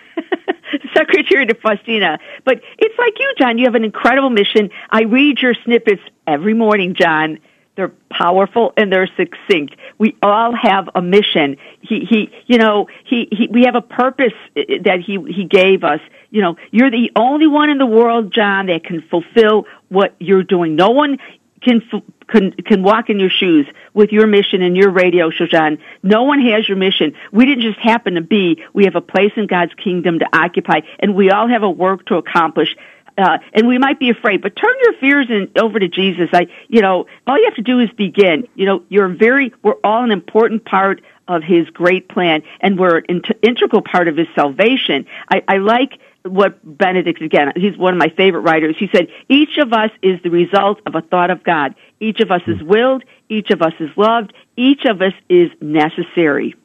secretary 0.93 1.45
to 1.45 1.55
Faustina. 1.55 2.19
But 2.45 2.61
it's 2.77 2.97
like 2.97 3.13
you, 3.19 3.33
Jon. 3.37 3.57
You 3.57 3.65
have 3.65 3.75
an 3.75 3.83
incredible 3.83 4.29
mission. 4.29 4.69
I 4.89 5.03
read 5.03 5.39
your 5.41 5.53
snippets 5.63 6.01
every 6.27 6.53
morning, 6.53 6.95
Jon. 6.95 7.39
They're 7.75 7.93
powerful 8.09 8.73
and 8.75 8.91
they're 8.91 9.09
succinct. 9.15 9.75
We 9.97 10.17
all 10.21 10.53
have 10.53 10.89
a 10.93 11.01
mission. 11.01 11.55
He, 11.79 12.05
he, 12.07 12.29
you 12.45 12.57
know, 12.57 12.87
he, 13.05 13.29
he, 13.31 13.47
we 13.49 13.63
have 13.63 13.75
a 13.75 13.81
purpose 13.81 14.33
uh, 14.57 14.59
uh, 14.59 14.63
that 14.83 14.99
he, 14.99 15.17
he 15.29 15.45
gave 15.45 15.83
us. 15.83 16.01
You 16.31 16.41
know, 16.41 16.57
you're 16.71 16.91
the 16.91 17.11
only 17.15 17.47
one 17.47 17.69
in 17.69 17.77
the 17.77 17.85
world, 17.85 18.33
Jon, 18.33 18.67
that 18.67 18.83
can 18.83 19.01
fulfill 19.09 19.65
what 19.87 20.15
you're 20.19 20.43
doing. 20.43 20.75
No 20.75 20.89
one 20.89 21.17
can 21.61 21.81
can 22.27 22.51
can 22.51 22.83
walk 22.83 23.09
in 23.09 23.19
your 23.19 23.29
shoes 23.29 23.67
with 23.93 24.11
your 24.11 24.27
mission 24.27 24.61
and 24.61 24.75
your 24.75 24.89
radio 24.89 25.29
show, 25.29 25.47
Jon. 25.47 25.77
No 26.03 26.23
one 26.23 26.41
has 26.41 26.67
your 26.67 26.77
mission. 26.77 27.13
We 27.31 27.45
didn't 27.45 27.63
just 27.63 27.79
happen 27.79 28.15
to 28.15 28.21
be. 28.21 28.63
We 28.73 28.85
have 28.85 28.95
a 28.95 29.01
place 29.01 29.31
in 29.35 29.47
God's 29.47 29.73
kingdom 29.75 30.19
to 30.19 30.27
occupy, 30.33 30.81
and 30.99 31.15
we 31.15 31.29
all 31.31 31.47
have 31.47 31.63
a 31.63 31.69
work 31.69 32.05
to 32.07 32.15
accomplish. 32.15 32.75
Uh, 33.17 33.37
and 33.53 33.67
we 33.67 33.77
might 33.77 33.99
be 33.99 34.09
afraid, 34.09 34.41
but 34.41 34.55
turn 34.55 34.73
your 34.81 34.93
fears 34.93 35.27
in, 35.29 35.51
over 35.61 35.77
to 35.77 35.89
Jesus. 35.89 36.29
I, 36.31 36.47
you 36.69 36.81
know, 36.81 37.07
all 37.27 37.37
you 37.37 37.43
have 37.45 37.55
to 37.55 37.61
do 37.61 37.79
is 37.79 37.89
begin. 37.91 38.47
You 38.55 38.65
know, 38.65 38.83
you're 38.87 39.09
very, 39.09 39.53
we're 39.61 39.75
all 39.83 40.03
an 40.03 40.11
important 40.11 40.63
part 40.63 41.01
of 41.27 41.43
His 41.43 41.69
great 41.69 42.07
plan, 42.07 42.41
and 42.61 42.79
we're 42.79 42.99
an 43.09 43.21
integral 43.41 43.81
part 43.81 44.07
of 44.07 44.15
His 44.15 44.27
salvation. 44.33 45.05
I, 45.29 45.43
I 45.47 45.57
like 45.57 45.99
what 46.23 46.59
Benedict 46.63 47.21
again, 47.21 47.53
he's 47.55 47.77
one 47.77 47.93
of 47.93 47.99
my 47.99 48.09
favorite 48.09 48.41
writers. 48.41 48.75
He 48.77 48.89
said, 48.93 49.07
each 49.29 49.57
of 49.57 49.73
us 49.73 49.89
is 50.01 50.21
the 50.23 50.29
result 50.29 50.79
of 50.85 50.95
a 50.95 51.01
thought 51.01 51.29
of 51.29 51.43
God. 51.43 51.75
Each 51.99 52.19
of 52.19 52.31
us 52.31 52.41
is 52.47 52.59
hmm. 52.59 52.67
willed. 52.67 53.03
Each 53.29 53.49
of 53.49 53.61
us 53.61 53.73
is 53.79 53.89
loved. 53.95 54.33
Each 54.55 54.85
of 54.85 55.01
us 55.01 55.13
is 55.29 55.49
necessary. 55.61 56.55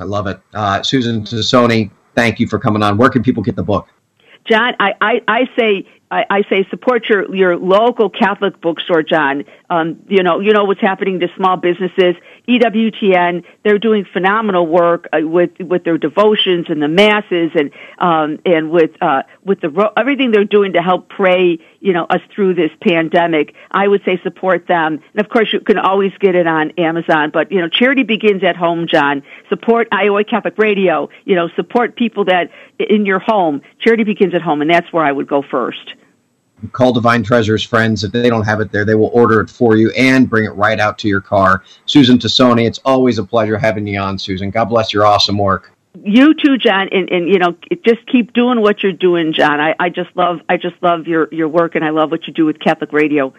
I 0.00 0.04
love 0.04 0.26
it. 0.26 0.40
Uh, 0.52 0.82
Susan 0.82 1.22
Tassone, 1.22 1.90
thank 2.14 2.40
you 2.40 2.48
for 2.48 2.58
coming 2.58 2.82
on. 2.82 2.96
Where 2.96 3.10
can 3.10 3.22
people 3.22 3.42
get 3.42 3.56
the 3.56 3.62
book? 3.62 3.88
Jon, 4.44 4.74
I, 4.78 4.92
I, 5.00 5.22
I 5.26 5.40
say 5.58 5.86
I, 6.10 6.26
I 6.30 6.42
say 6.48 6.66
support 6.70 7.08
your 7.08 7.34
your 7.34 7.56
local 7.56 8.10
Catholic 8.10 8.60
bookstore, 8.60 9.02
Jon. 9.02 9.44
Um, 9.70 10.02
you 10.08 10.22
know, 10.22 10.40
you 10.40 10.52
know 10.52 10.64
what's 10.64 10.80
happening 10.80 11.20
to 11.20 11.28
small 11.36 11.56
businesses. 11.56 12.14
EWTN, 12.48 13.44
they're 13.62 13.78
doing 13.78 14.04
phenomenal 14.12 14.66
work 14.66 15.08
uh, 15.12 15.26
with 15.26 15.50
with 15.58 15.84
their 15.84 15.96
devotions 15.96 16.66
and 16.68 16.82
the 16.82 16.88
masses, 16.88 17.52
and 17.54 17.70
um, 17.98 18.38
and 18.44 18.70
with 18.70 18.90
uh, 19.00 19.22
with 19.44 19.60
the 19.60 19.92
everything 19.96 20.30
they're 20.30 20.44
doing 20.44 20.74
to 20.74 20.82
help 20.82 21.08
pray, 21.08 21.58
you 21.80 21.92
know, 21.92 22.04
us 22.04 22.20
through 22.34 22.54
this 22.54 22.70
pandemic. 22.82 23.54
I 23.70 23.88
would 23.88 24.02
say 24.04 24.20
support 24.22 24.66
them, 24.66 25.00
and 25.14 25.24
of 25.24 25.30
course 25.30 25.52
you 25.52 25.60
can 25.60 25.78
always 25.78 26.12
get 26.20 26.34
it 26.34 26.46
on 26.46 26.72
Amazon. 26.72 27.30
But 27.32 27.50
you 27.50 27.60
know, 27.60 27.68
charity 27.68 28.02
begins 28.02 28.44
at 28.44 28.56
home, 28.56 28.88
Jon. 28.88 29.22
Support 29.48 29.88
Iowa 29.90 30.24
Catholic 30.24 30.58
Radio. 30.58 31.08
You 31.24 31.36
know, 31.36 31.48
support 31.56 31.96
people 31.96 32.26
that 32.26 32.50
in 32.78 33.06
your 33.06 33.20
home. 33.20 33.62
Charity 33.80 34.04
begins 34.04 34.34
at 34.34 34.42
home, 34.42 34.60
and 34.60 34.70
that's 34.70 34.92
where 34.92 35.04
I 35.04 35.12
would 35.12 35.26
go 35.26 35.42
first 35.42 35.94
call 36.72 36.92
Divine 36.92 37.22
Treasures 37.22 37.62
friends. 37.62 38.04
If 38.04 38.12
they 38.12 38.28
don't 38.28 38.44
have 38.44 38.60
it 38.60 38.72
there, 38.72 38.84
they 38.84 38.94
will 38.94 39.10
order 39.12 39.40
it 39.40 39.50
for 39.50 39.76
you 39.76 39.90
and 39.92 40.28
bring 40.28 40.44
it 40.44 40.50
right 40.50 40.80
out 40.80 40.98
to 40.98 41.08
your 41.08 41.20
car. 41.20 41.62
Susan 41.86 42.18
Tassone, 42.18 42.64
it's 42.64 42.80
always 42.84 43.18
a 43.18 43.24
pleasure 43.24 43.58
having 43.58 43.86
you 43.86 43.98
on, 43.98 44.18
Susan. 44.18 44.50
God 44.50 44.66
bless 44.66 44.92
your 44.92 45.06
awesome 45.06 45.38
work. 45.38 45.72
You 46.02 46.34
too, 46.34 46.58
Jon, 46.58 46.88
and, 46.90 47.08
and 47.10 47.28
you 47.28 47.38
know, 47.38 47.56
just 47.84 48.04
keep 48.10 48.32
doing 48.32 48.60
what 48.60 48.82
you're 48.82 48.92
doing, 48.92 49.32
Jon. 49.32 49.60
I, 49.60 49.76
I 49.78 49.90
just 49.90 50.10
love, 50.16 50.40
I 50.48 50.56
just 50.56 50.74
love 50.82 51.06
your 51.06 51.28
your 51.32 51.48
work, 51.48 51.76
and 51.76 51.84
I 51.84 51.90
love 51.90 52.10
what 52.10 52.26
you 52.26 52.32
do 52.32 52.44
with 52.44 52.58
Catholic 52.58 52.92
Radio. 52.92 53.32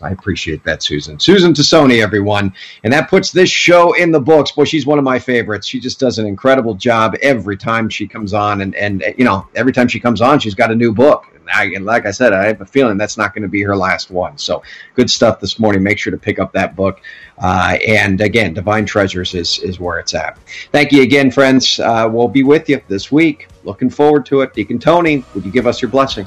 I 0.00 0.10
appreciate 0.10 0.62
that, 0.64 0.82
Susan. 0.82 1.18
Susan 1.18 1.52
Tassone, 1.52 2.00
everyone. 2.00 2.54
And 2.84 2.92
that 2.92 3.10
puts 3.10 3.32
this 3.32 3.50
show 3.50 3.94
in 3.94 4.12
the 4.12 4.20
books. 4.20 4.52
Boy, 4.52 4.64
she's 4.64 4.86
one 4.86 4.98
of 4.98 5.04
my 5.04 5.18
favorites. 5.18 5.66
She 5.66 5.80
just 5.80 5.98
does 5.98 6.18
an 6.18 6.26
incredible 6.26 6.74
job 6.74 7.16
every 7.20 7.56
time 7.56 7.88
she 7.88 8.06
comes 8.06 8.32
on. 8.32 8.60
And, 8.60 8.74
and 8.76 9.02
you 9.16 9.24
know, 9.24 9.48
every 9.54 9.72
time 9.72 9.88
she 9.88 9.98
comes 9.98 10.20
on, 10.20 10.38
she's 10.38 10.54
got 10.54 10.70
a 10.70 10.74
new 10.74 10.92
book. 10.92 11.26
And, 11.34 11.48
I, 11.50 11.64
and 11.74 11.84
like 11.84 12.06
I 12.06 12.12
said, 12.12 12.32
I 12.32 12.46
have 12.46 12.60
a 12.60 12.66
feeling 12.66 12.96
that's 12.96 13.16
not 13.16 13.34
going 13.34 13.42
to 13.42 13.48
be 13.48 13.62
her 13.62 13.76
last 13.76 14.10
one. 14.10 14.38
So 14.38 14.62
good 14.94 15.10
stuff 15.10 15.40
this 15.40 15.58
morning. 15.58 15.82
Make 15.82 15.98
sure 15.98 16.10
to 16.12 16.18
pick 16.18 16.38
up 16.38 16.52
that 16.52 16.76
book. 16.76 17.00
Uh, 17.38 17.78
and 17.86 18.20
again, 18.20 18.54
Divine 18.54 18.86
Treasures 18.86 19.34
is, 19.34 19.58
is 19.60 19.80
where 19.80 19.98
it's 19.98 20.14
at. 20.14 20.38
Thank 20.70 20.92
you 20.92 21.02
again, 21.02 21.30
friends. 21.30 21.80
Uh, 21.80 22.08
we'll 22.10 22.28
be 22.28 22.42
with 22.44 22.68
you 22.68 22.80
this 22.88 23.10
week. 23.10 23.48
Looking 23.64 23.90
forward 23.90 24.26
to 24.26 24.42
it. 24.42 24.54
Deacon 24.54 24.78
Tony, 24.78 25.24
would 25.34 25.44
you 25.44 25.50
give 25.50 25.66
us 25.66 25.82
your 25.82 25.90
blessing? 25.90 26.26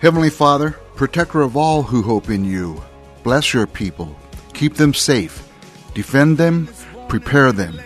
Heavenly 0.00 0.30
Father, 0.30 0.78
protector 0.96 1.42
of 1.42 1.56
all 1.56 1.82
who 1.82 2.02
hope 2.02 2.30
in 2.30 2.44
you. 2.44 2.82
Bless 3.22 3.52
your 3.52 3.66
people, 3.66 4.16
keep 4.54 4.74
them 4.74 4.94
safe, 4.94 5.46
defend 5.94 6.38
them, 6.38 6.68
prepare 7.08 7.52
them, 7.52 7.78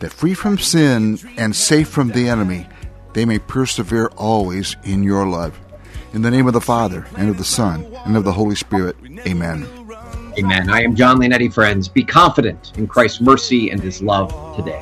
that 0.00 0.12
free 0.12 0.34
from 0.34 0.58
sin 0.58 1.18
and 1.36 1.56
safe 1.56 1.88
from 1.88 2.10
the 2.10 2.28
enemy, 2.28 2.66
they 3.14 3.24
may 3.24 3.38
persevere 3.38 4.06
always 4.16 4.76
in 4.84 5.02
your 5.02 5.26
love. 5.26 5.58
In 6.12 6.22
the 6.22 6.30
name 6.30 6.46
of 6.46 6.52
the 6.52 6.60
Father, 6.60 7.06
and 7.16 7.28
of 7.28 7.38
the 7.38 7.44
Son, 7.44 7.86
and 8.04 8.16
of 8.16 8.24
the 8.24 8.32
Holy 8.32 8.54
Spirit. 8.54 8.96
Amen. 9.26 9.66
Amen. 10.38 10.70
I 10.70 10.82
am 10.82 10.94
Jon 10.94 11.18
Leonetti, 11.18 11.52
friends. 11.52 11.88
Be 11.88 12.04
confident 12.04 12.72
in 12.76 12.86
Christ's 12.86 13.20
mercy 13.20 13.70
and 13.70 13.82
his 13.82 14.00
love 14.02 14.30
today. 14.56 14.80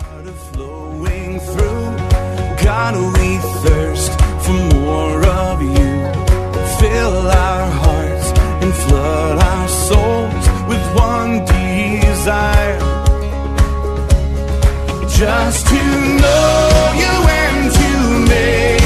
Fill 6.96 7.28
our 7.28 7.70
hearts 7.82 8.28
and 8.62 8.72
flood 8.74 9.36
our 9.36 9.68
souls 9.68 10.44
with 10.66 10.84
one 10.94 11.44
desire. 11.44 12.78
Just 15.06 15.66
to 15.66 15.82
know 16.22 16.92
you 17.02 17.14
and 17.44 17.70
to 17.80 17.90
make 18.32 18.85